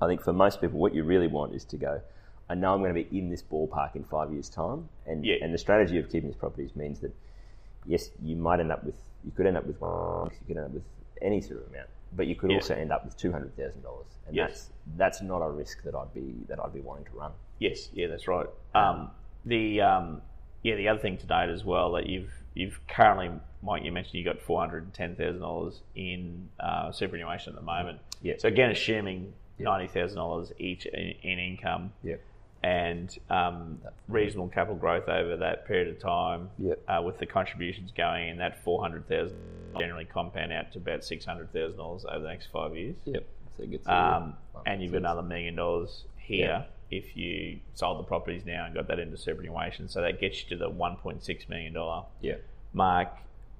I 0.00 0.06
think 0.06 0.22
for 0.22 0.32
most 0.32 0.60
people, 0.60 0.78
what 0.78 0.94
you 0.94 1.04
really 1.04 1.26
want 1.26 1.54
is 1.54 1.64
to 1.66 1.76
go, 1.76 2.00
I 2.48 2.54
know 2.54 2.72
I'm 2.74 2.80
going 2.80 2.94
to 2.94 3.02
be 3.02 3.18
in 3.18 3.30
this 3.30 3.42
ballpark 3.42 3.96
in 3.96 4.04
five 4.04 4.32
years' 4.32 4.48
time. 4.48 4.88
And, 5.06 5.24
Yeah. 5.24 5.36
and 5.42 5.52
the 5.52 5.58
strategy 5.58 5.98
of 5.98 6.10
keeping 6.10 6.28
these 6.30 6.36
properties 6.38 6.76
means 6.76 7.00
that, 7.00 7.12
yes, 7.86 8.10
you 8.22 8.36
might 8.36 8.60
end 8.60 8.70
up 8.72 8.84
with, 8.84 8.96
you 9.24 9.32
could 9.32 9.46
end 9.46 9.56
up 9.56 9.66
with 9.66 9.80
one, 9.80 10.30
you 10.40 10.46
could 10.54 10.56
end 10.56 10.66
up 10.66 10.72
with 10.72 10.84
any 11.22 11.40
sort 11.40 11.62
of 11.62 11.68
amount, 11.68 11.88
but 12.12 12.26
you 12.26 12.34
could 12.34 12.50
Yeah. 12.50 12.56
also 12.56 12.74
end 12.74 12.92
up 12.92 13.04
with 13.04 13.16
$200,000. 13.18 14.04
And 14.26 14.36
Yes. 14.36 14.48
that's, 14.50 14.70
that's 14.96 15.22
not 15.22 15.40
a 15.42 15.50
risk 15.50 15.82
that 15.84 15.94
I'd 15.94 16.12
be, 16.14 16.34
that 16.48 16.62
I'd 16.62 16.72
be 16.74 16.80
wanting 16.80 17.06
to 17.06 17.12
run. 17.12 17.32
Yes, 17.58 17.88
yeah, 17.94 18.08
that's 18.08 18.28
right. 18.28 18.46
Um, 18.74 19.10
the 19.46 19.80
um, 19.80 20.20
yeah, 20.62 20.74
the 20.74 20.88
other 20.88 20.98
thing 20.98 21.16
to 21.18 21.26
note 21.26 21.48
as 21.48 21.64
well 21.64 21.92
that 21.92 22.06
you've 22.06 22.34
you've 22.54 22.78
currently, 22.88 23.30
Mike, 23.62 23.82
you 23.84 23.92
mentioned 23.92 24.14
you 24.14 24.24
got 24.24 24.42
four 24.42 24.60
hundred 24.60 24.82
and 24.82 24.92
ten 24.92 25.14
thousand 25.14 25.40
dollars 25.40 25.80
in 25.94 26.48
uh, 26.60 26.92
superannuation 26.92 27.52
at 27.54 27.56
the 27.58 27.64
moment. 27.64 28.00
Yeah. 28.20 28.34
So 28.38 28.48
again, 28.48 28.70
assuming 28.70 29.32
ninety 29.58 29.86
thousand 29.88 30.16
dollars 30.16 30.52
each 30.58 30.86
in, 30.86 31.14
in 31.22 31.38
income 31.38 31.92
Yep. 32.02 32.20
and 32.62 33.18
um, 33.30 33.78
reasonable 34.08 34.48
capital 34.48 34.76
growth 34.76 35.08
over 35.08 35.36
that 35.36 35.66
period 35.66 35.88
of 35.88 35.98
time, 35.98 36.50
Yep. 36.58 36.82
uh, 36.88 37.02
with 37.04 37.18
the 37.18 37.26
contributions 37.26 37.92
going 37.96 38.28
in, 38.28 38.38
that 38.38 38.62
four 38.64 38.80
hundred 38.82 39.08
thousand 39.08 39.38
generally 39.78 40.04
compound 40.04 40.52
out 40.52 40.72
to 40.72 40.78
about 40.78 41.04
six 41.04 41.24
hundred 41.24 41.52
thousand 41.52 41.78
dollars 41.78 42.04
over 42.08 42.20
the 42.20 42.28
next 42.28 42.46
five 42.46 42.76
years. 42.76 42.96
Yep. 43.04 43.26
So 43.56 43.62
it 43.62 43.70
gets 43.70 43.88
Um, 43.88 44.34
and 44.66 44.82
you've 44.82 44.92
got 44.92 44.98
another 44.98 45.22
million 45.22 45.54
dollars 45.54 46.04
here 46.18 46.46
Yeah. 46.90 46.96
if 46.98 47.16
you 47.16 47.60
sold 47.74 47.98
the 47.98 48.02
properties 48.04 48.44
now 48.44 48.64
and 48.66 48.74
got 48.74 48.88
that 48.88 48.98
into 48.98 49.16
superannuation. 49.16 49.88
So 49.88 50.00
that 50.02 50.20
gets 50.20 50.42
you 50.42 50.48
to 50.50 50.56
the 50.56 50.68
one 50.70 50.96
point 50.96 51.22
six 51.22 51.48
million 51.48 51.72
dollar 51.72 52.04
yeah. 52.20 52.34
mark, 52.72 53.08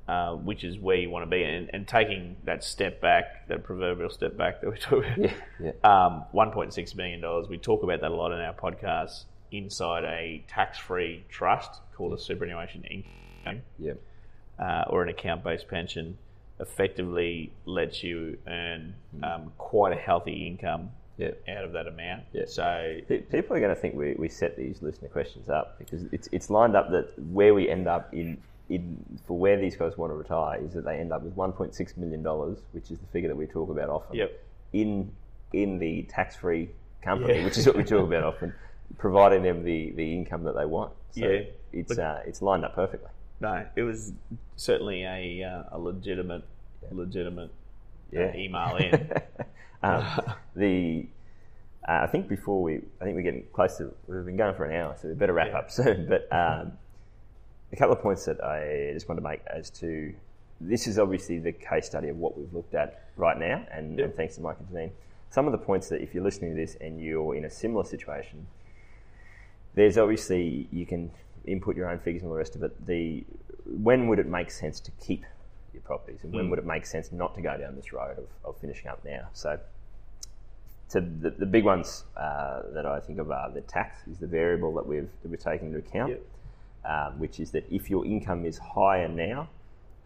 uh, 0.08 0.34
which 0.34 0.62
is 0.64 0.78
where 0.78 0.96
you 0.96 1.10
want 1.10 1.24
to 1.24 1.30
be. 1.30 1.42
And, 1.42 1.68
and 1.72 1.86
taking 1.88 2.36
that 2.44 2.62
step 2.62 3.00
back, 3.00 3.48
that 3.48 3.64
proverbial 3.64 4.10
step 4.10 4.36
back 4.36 4.60
that 4.60 4.70
we 4.70 4.76
talk 4.78 5.04
about, 5.04 5.18
Yeah. 5.18 5.32
Yeah. 5.60 5.72
um, 6.06 6.24
one 6.32 6.50
point 6.52 6.72
six 6.74 6.94
million 6.94 7.20
dollars. 7.20 7.48
We 7.48 7.58
talk 7.58 7.82
about 7.82 8.00
that 8.00 8.10
a 8.10 8.14
lot 8.14 8.32
in 8.32 8.40
our 8.40 8.54
podcast. 8.54 9.24
Inside 9.52 10.04
a 10.04 10.44
tax-free 10.48 11.24
trust 11.28 11.80
called 11.96 12.12
a 12.12 12.18
superannuation 12.18 12.82
income 12.84 13.62
Yeah. 13.78 13.92
uh, 14.58 14.84
or 14.88 15.02
an 15.04 15.08
account-based 15.08 15.68
pension 15.68 16.18
effectively 16.58 17.52
lets 17.64 18.02
you 18.02 18.38
earn 18.48 18.94
um, 19.22 19.52
quite 19.56 19.92
a 19.92 19.96
healthy 20.00 20.46
income 20.46 20.90
Yeah. 21.16 21.30
out 21.48 21.64
of 21.64 21.72
that 21.72 21.86
amount. 21.86 22.24
Yeah. 22.32 22.42
So 22.46 22.98
Pe- 23.08 23.20
People 23.20 23.56
are 23.56 23.60
going 23.60 23.74
to 23.74 23.80
think 23.80 23.94
we, 23.94 24.14
we 24.18 24.28
set 24.28 24.56
these 24.56 24.82
listener 24.82 25.08
questions 25.08 25.48
up 25.48 25.78
because 25.78 26.02
it's 26.12 26.28
it's 26.32 26.50
lined 26.50 26.74
up 26.76 26.90
that 26.90 27.16
where 27.30 27.54
we 27.54 27.68
end 27.68 27.86
up 27.86 28.12
in 28.12 28.38
in 28.68 29.04
for 29.26 29.38
where 29.38 29.56
these 29.58 29.76
guys 29.76 29.96
want 29.96 30.10
to 30.10 30.16
retire 30.16 30.60
is 30.60 30.72
that 30.74 30.84
they 30.84 30.98
end 30.98 31.12
up 31.12 31.22
with 31.22 31.36
1.6 31.36 31.96
million 31.96 32.22
dollars, 32.22 32.58
which 32.72 32.90
is 32.90 32.98
the 32.98 33.06
figure 33.08 33.28
that 33.28 33.36
we 33.36 33.46
talk 33.46 33.70
about 33.70 33.88
often. 33.88 34.16
Yep. 34.16 34.42
In 34.72 35.12
in 35.52 35.78
the 35.78 36.02
tax 36.04 36.36
free 36.36 36.70
company, 37.02 37.38
Yeah. 37.38 37.44
which 37.44 37.56
is 37.58 37.66
what 37.66 37.76
we 37.76 37.84
talk 37.84 38.06
about 38.06 38.24
often, 38.24 38.52
providing 38.98 39.42
them 39.42 39.62
the, 39.64 39.92
the 39.92 40.12
income 40.14 40.42
that 40.44 40.56
they 40.56 40.66
want. 40.66 40.92
So 41.12 41.26
Yeah. 41.28 41.42
It's 41.72 41.94
But- 41.94 42.02
uh, 42.02 42.18
it's 42.26 42.42
lined 42.42 42.64
up 42.64 42.74
perfectly. 42.74 43.10
no, 43.40 43.64
it 43.76 43.82
was 43.82 44.12
certainly 44.56 45.04
a 45.04 45.42
uh, 45.44 45.62
a 45.72 45.78
legitimate 45.78 46.42
legitimate 46.90 47.50
uh, 48.16 48.32
email 48.34 48.76
in. 48.80 49.10
um, 49.82 50.04
the 50.54 51.06
uh, 51.88 52.00
I 52.02 52.06
think 52.08 52.26
before 52.28 52.60
we, 52.62 52.78
I 53.00 53.04
think 53.04 53.14
we're 53.14 53.22
getting 53.22 53.44
close 53.52 53.76
to. 53.78 53.94
We've 54.08 54.24
been 54.24 54.36
going 54.36 54.56
for 54.56 54.64
an 54.64 54.74
hour, 54.74 54.96
so 55.00 55.06
we 55.08 55.14
better 55.14 55.32
wrap 55.32 55.48
Yeah. 55.50 55.58
up 55.58 55.70
soon. 55.70 56.08
But 56.08 56.26
um, 56.32 56.72
a 57.72 57.76
couple 57.76 57.94
of 57.94 58.00
points 58.00 58.24
that 58.26 58.42
I 58.42 58.90
just 58.92 59.08
want 59.08 59.18
to 59.20 59.26
make 59.26 59.40
as 59.46 59.70
to 59.70 60.14
this 60.60 60.86
is 60.86 60.98
obviously 60.98 61.38
the 61.38 61.52
case 61.52 61.86
study 61.86 62.08
of 62.08 62.16
what 62.16 62.38
we've 62.38 62.52
looked 62.52 62.74
at 62.74 63.04
right 63.16 63.38
now, 63.38 63.66
and, 63.70 64.00
and 64.00 64.14
thanks 64.14 64.36
to 64.36 64.40
Mike 64.40 64.56
and 64.58 64.68
Janine. 64.68 64.90
Some 65.30 65.46
of 65.46 65.52
the 65.52 65.58
points 65.58 65.88
that 65.88 66.00
if 66.00 66.14
you're 66.14 66.24
listening 66.24 66.54
to 66.54 66.56
this 66.56 66.76
and 66.80 67.00
you're 67.00 67.34
in 67.34 67.44
a 67.44 67.50
similar 67.50 67.84
situation, 67.84 68.46
there's 69.74 69.98
obviously 69.98 70.68
you 70.72 70.86
can 70.86 71.10
input 71.46 71.76
your 71.76 71.90
own 71.90 71.98
figures 71.98 72.22
and 72.22 72.28
all 72.30 72.34
the 72.34 72.38
rest 72.38 72.56
of 72.56 72.62
it. 72.62 72.86
The 72.86 73.24
when 73.66 74.08
would 74.08 74.18
it 74.18 74.26
make 74.26 74.50
sense 74.50 74.80
to 74.80 74.90
keep 75.04 75.24
your 75.72 75.82
properties, 75.82 76.20
and 76.22 76.32
when 76.32 76.48
would 76.50 76.58
it 76.58 76.64
make 76.64 76.86
sense 76.86 77.12
not 77.12 77.34
to 77.34 77.42
go 77.42 77.56
down 77.58 77.76
this 77.76 77.92
road 77.92 78.18
of, 78.18 78.26
of 78.44 78.56
finishing 78.60 78.88
up 78.88 79.04
now? 79.04 79.28
So, 79.34 79.58
so 80.88 81.00
the, 81.00 81.30
the 81.30 81.46
big 81.46 81.64
ones 81.64 82.04
uh, 82.16 82.62
that 82.72 82.86
I 82.86 83.00
think 83.00 83.18
of 83.18 83.30
are 83.30 83.50
the 83.50 83.60
tax 83.62 84.06
is 84.10 84.18
the 84.18 84.26
variable 84.26 84.72
that 84.74 84.86
we've 84.86 85.10
that 85.22 85.28
we've 85.28 85.40
taken 85.40 85.68
into 85.68 85.78
account, 85.78 86.10
Yep. 86.10 86.22
Um, 86.86 87.18
which 87.18 87.40
is 87.40 87.50
that 87.50 87.64
if 87.70 87.90
your 87.90 88.04
income 88.06 88.44
is 88.44 88.58
higher 88.58 89.08
now, 89.08 89.48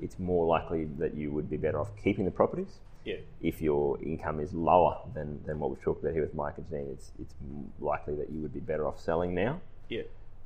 it's 0.00 0.18
more 0.18 0.46
likely 0.46 0.84
that 0.98 1.14
you 1.14 1.30
would 1.30 1.50
be 1.50 1.56
better 1.56 1.78
off 1.80 1.90
keeping 2.02 2.24
the 2.24 2.30
properties 2.30 2.78
yeah, 3.04 3.16
if 3.40 3.62
your 3.62 4.02
income 4.02 4.40
is 4.40 4.52
lower 4.52 4.98
than, 5.14 5.40
than 5.46 5.58
what 5.58 5.70
we've 5.70 5.80
talked 5.80 6.02
about 6.02 6.12
here 6.12 6.22
with 6.22 6.34
Mike 6.34 6.54
and 6.58 6.68
Janine, 6.68 6.92
it's, 6.92 7.12
it's 7.18 7.34
likely 7.80 8.14
that 8.16 8.30
you 8.30 8.40
would 8.40 8.52
be 8.52 8.60
better 8.60 8.86
off 8.86 9.00
selling 9.00 9.34
now. 9.34 9.60
yeah, 9.88 10.02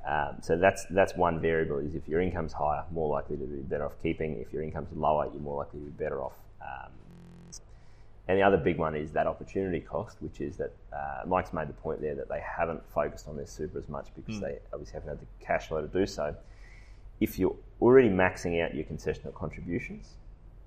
Um, 0.07 0.37
so 0.41 0.57
that's 0.57 0.85
that's 0.89 1.15
one 1.15 1.41
variable. 1.41 1.79
Is 1.79 1.95
if 1.95 2.07
your 2.07 2.21
income's 2.21 2.53
higher, 2.53 2.83
more 2.91 3.09
likely 3.09 3.37
to 3.37 3.43
be 3.43 3.57
better 3.57 3.85
off 3.85 3.95
keeping. 4.01 4.39
If 4.39 4.53
your 4.53 4.63
income's 4.63 4.95
lower, 4.95 5.25
you're 5.33 5.41
more 5.41 5.57
likely 5.57 5.79
to 5.79 5.85
be 5.85 5.91
better 5.91 6.21
off. 6.21 6.33
Um, 6.61 6.91
and 8.27 8.39
the 8.39 8.43
other 8.43 8.57
big 8.57 8.77
one 8.77 8.95
is 8.95 9.11
that 9.11 9.27
opportunity 9.27 9.79
cost, 9.79 10.17
which 10.19 10.41
is 10.41 10.57
that 10.57 10.73
uh, 10.91 11.27
Mike's 11.27 11.53
made 11.53 11.69
the 11.69 11.73
point 11.73 12.01
there 12.01 12.15
that 12.15 12.27
they 12.27 12.41
haven't 12.41 12.81
focused 12.89 13.27
on 13.27 13.37
their 13.37 13.45
super 13.45 13.77
as 13.77 13.87
much 13.87 14.07
because 14.15 14.41
they 14.41 14.57
obviously 14.73 14.93
haven't 14.93 15.09
had 15.09 15.19
the 15.19 15.45
cash 15.45 15.67
flow 15.67 15.81
to 15.81 15.87
do 15.87 16.07
so. 16.07 16.35
If 17.19 17.37
you're 17.37 17.55
already 17.81 18.09
maxing 18.09 18.63
out 18.63 18.73
your 18.73 18.83
concessional 18.85 19.33
contributions, 19.33 20.15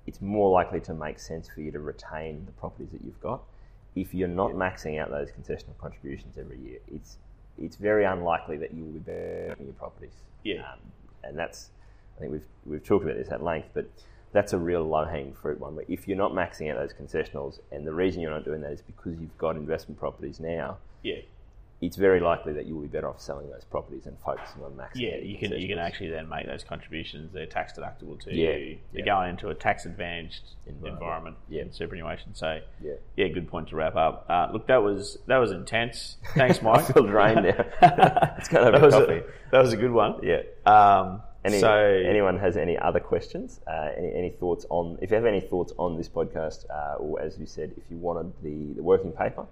it's 0.07 0.23
more 0.23 0.51
likely 0.51 0.81
to 0.81 0.95
make 0.95 1.19
sense 1.19 1.49
for 1.49 1.61
you 1.61 1.73
to 1.73 1.81
retain 1.81 2.47
the 2.47 2.53
properties 2.53 2.91
that 2.93 3.01
you've 3.05 3.21
got. 3.21 3.43
If 3.97 4.15
you're 4.15 4.29
not 4.29 4.53
maxing 4.53 5.01
out 5.01 5.11
those 5.11 5.29
concessional 5.31 5.77
contributions 5.79 6.39
every 6.39 6.59
year, 6.59 6.79
it's 6.93 7.19
it's 7.61 7.75
very 7.75 8.05
unlikely 8.05 8.57
that 8.59 8.73
you 8.73 8.85
will 8.85 8.93
be 8.93 9.01
burning 9.01 9.65
your 9.65 9.75
properties. 9.75 10.15
Yeah. 10.45 10.61
Um, 10.61 10.79
and 11.25 11.37
that's 11.37 11.71
I 12.17 12.21
think 12.21 12.33
we've 12.33 12.47
we've 12.65 12.85
talked 12.85 13.05
about 13.05 13.17
this 13.17 13.31
at 13.31 13.43
length, 13.43 13.71
but 13.75 13.91
that's 14.39 14.53
a 14.53 14.59
real 14.59 14.85
low 14.85 15.05
hanging 15.05 15.35
fruit 15.35 15.59
one. 15.59 15.75
Where 15.75 15.85
if 15.89 16.07
you're 16.07 16.17
not 16.17 16.31
maxing 16.33 16.71
out 16.71 16.79
those 16.79 16.93
concessionals, 16.93 17.59
and 17.73 17.85
the 17.85 17.93
reason 17.93 18.21
you're 18.23 18.31
not 18.31 18.45
doing 18.45 18.61
that 18.61 18.71
is 18.71 18.83
because 18.83 19.19
you've 19.21 19.37
got 19.37 19.57
investment 19.57 19.99
properties 19.99 20.39
now, 20.39 20.77
yeah, 21.03 21.17
it's 21.81 21.97
very 21.97 22.21
likely 22.21 22.53
that 22.53 22.67
you 22.67 22.75
will 22.77 22.83
be 22.83 22.87
better 22.89 23.09
off 23.09 23.21
selling 23.21 23.51
those 23.51 23.65
properties 23.65 24.07
and 24.07 24.17
focusing 24.25 24.63
on 24.63 24.73
maxing. 24.73 25.01
yeah. 25.01 25.15
out 25.17 25.23
You 25.25 25.39
can 25.39 25.53
you 25.59 25.67
can 25.67 25.79
actually 25.81 26.11
then 26.11 26.29
make 26.29 26.47
those 26.47 26.63
contributions. 26.63 27.33
They're 27.33 27.47
tax 27.47 27.73
deductible 27.73 28.23
too. 28.23 28.31
Yeah, 28.33 28.51
you. 28.53 28.79
You're 28.93 29.07
yeah. 29.07 29.15
going 29.15 29.31
into 29.31 29.49
a 29.49 29.55
tax 29.57 29.87
advantaged 29.87 30.43
Environment. 30.69 30.95
environment, 31.03 31.37
Yeah. 31.49 31.63
in 31.63 31.73
superannuation. 31.73 32.35
So 32.37 32.61
Yeah. 32.81 32.93
yeah, 33.17 33.27
good 33.29 33.49
point 33.49 33.69
to 33.71 33.77
wrap 33.77 33.97
up. 33.97 34.25
Uh, 34.29 34.49
look, 34.53 34.69
that 34.69 34.85
was 34.85 35.19
that 35.27 35.39
was 35.39 35.51
intense. 35.51 36.17
Thanks, 36.37 36.63
Mike. 36.63 36.89
I 36.91 36.93
feel 36.93 37.07
drained 37.07 37.43
now. 37.43 37.65
Let's 37.83 38.49
go 38.49 38.63
have 38.63 38.73
that 38.75 38.83
a 38.83 38.85
was 38.87 38.95
coffee. 38.95 39.13
A, 39.19 39.51
that 39.51 39.63
was 39.63 39.73
a 39.73 39.77
good 39.77 39.93
one. 39.93 40.21
Yeah. 40.23 40.43
Um, 40.65 41.23
Any, 41.49 41.59
So- 41.61 42.03
anyone 42.15 42.39
has 42.39 42.57
any 42.57 42.77
other 42.79 43.01
questions? 43.01 43.61
Uh, 43.67 43.91
any, 43.97 44.13
any 44.15 44.31
thoughts 44.31 44.65
on? 44.71 44.99
If 45.03 45.11
you 45.11 45.17
have 45.17 45.27
any 45.27 45.41
thoughts 45.41 45.73
on 45.79 45.97
this 45.97 46.09
podcast, 46.09 46.65
uh, 46.71 46.97
or 46.99 47.21
as 47.21 47.39
you 47.39 47.47
said, 47.47 47.73
if 47.77 47.85
you 47.91 47.97
wanted 47.97 48.33
the, 48.43 48.75
the 48.75 48.83
working 48.83 49.13
paper, 49.13 49.47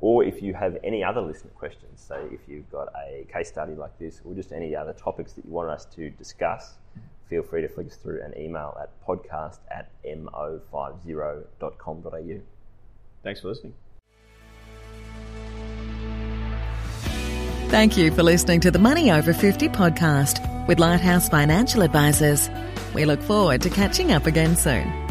or 0.00 0.24
if 0.24 0.42
you 0.42 0.54
have 0.54 0.76
any 0.84 1.02
other 1.04 1.20
listener 1.20 1.50
questions, 1.54 2.00
say 2.00 2.20
if 2.32 2.40
you've 2.48 2.68
got 2.70 2.88
a 3.08 3.24
case 3.32 3.48
study 3.48 3.74
like 3.74 3.96
this, 3.98 4.20
or 4.24 4.34
just 4.34 4.52
any 4.52 4.74
other 4.76 4.92
topics 4.92 5.32
that 5.34 5.44
you 5.44 5.52
want 5.52 5.70
us 5.70 5.84
to 5.96 6.10
discuss, 6.10 6.74
feel 7.28 7.42
free 7.42 7.62
to 7.62 7.68
flick 7.68 7.86
us 7.86 7.96
through 7.96 8.20
an 8.22 8.34
email 8.38 8.76
at 8.80 8.90
podcast 9.06 9.58
at 9.70 9.88
mo50.com.au. 10.04 12.40
Thanks 13.22 13.40
for 13.40 13.48
listening. 13.48 13.74
Thank 17.74 17.96
you 17.96 18.12
for 18.12 18.22
listening 18.22 18.60
to 18.60 18.70
the 18.70 18.78
Money 18.78 19.10
Over 19.10 19.34
50 19.34 19.68
podcast 19.70 20.38
with 20.68 20.78
Lighthouse 20.78 21.28
Financial 21.28 21.82
Advisors. 21.82 22.48
We 22.94 23.04
look 23.04 23.20
forward 23.20 23.62
to 23.62 23.68
catching 23.68 24.12
up 24.12 24.26
again 24.26 24.54
soon. 24.54 25.03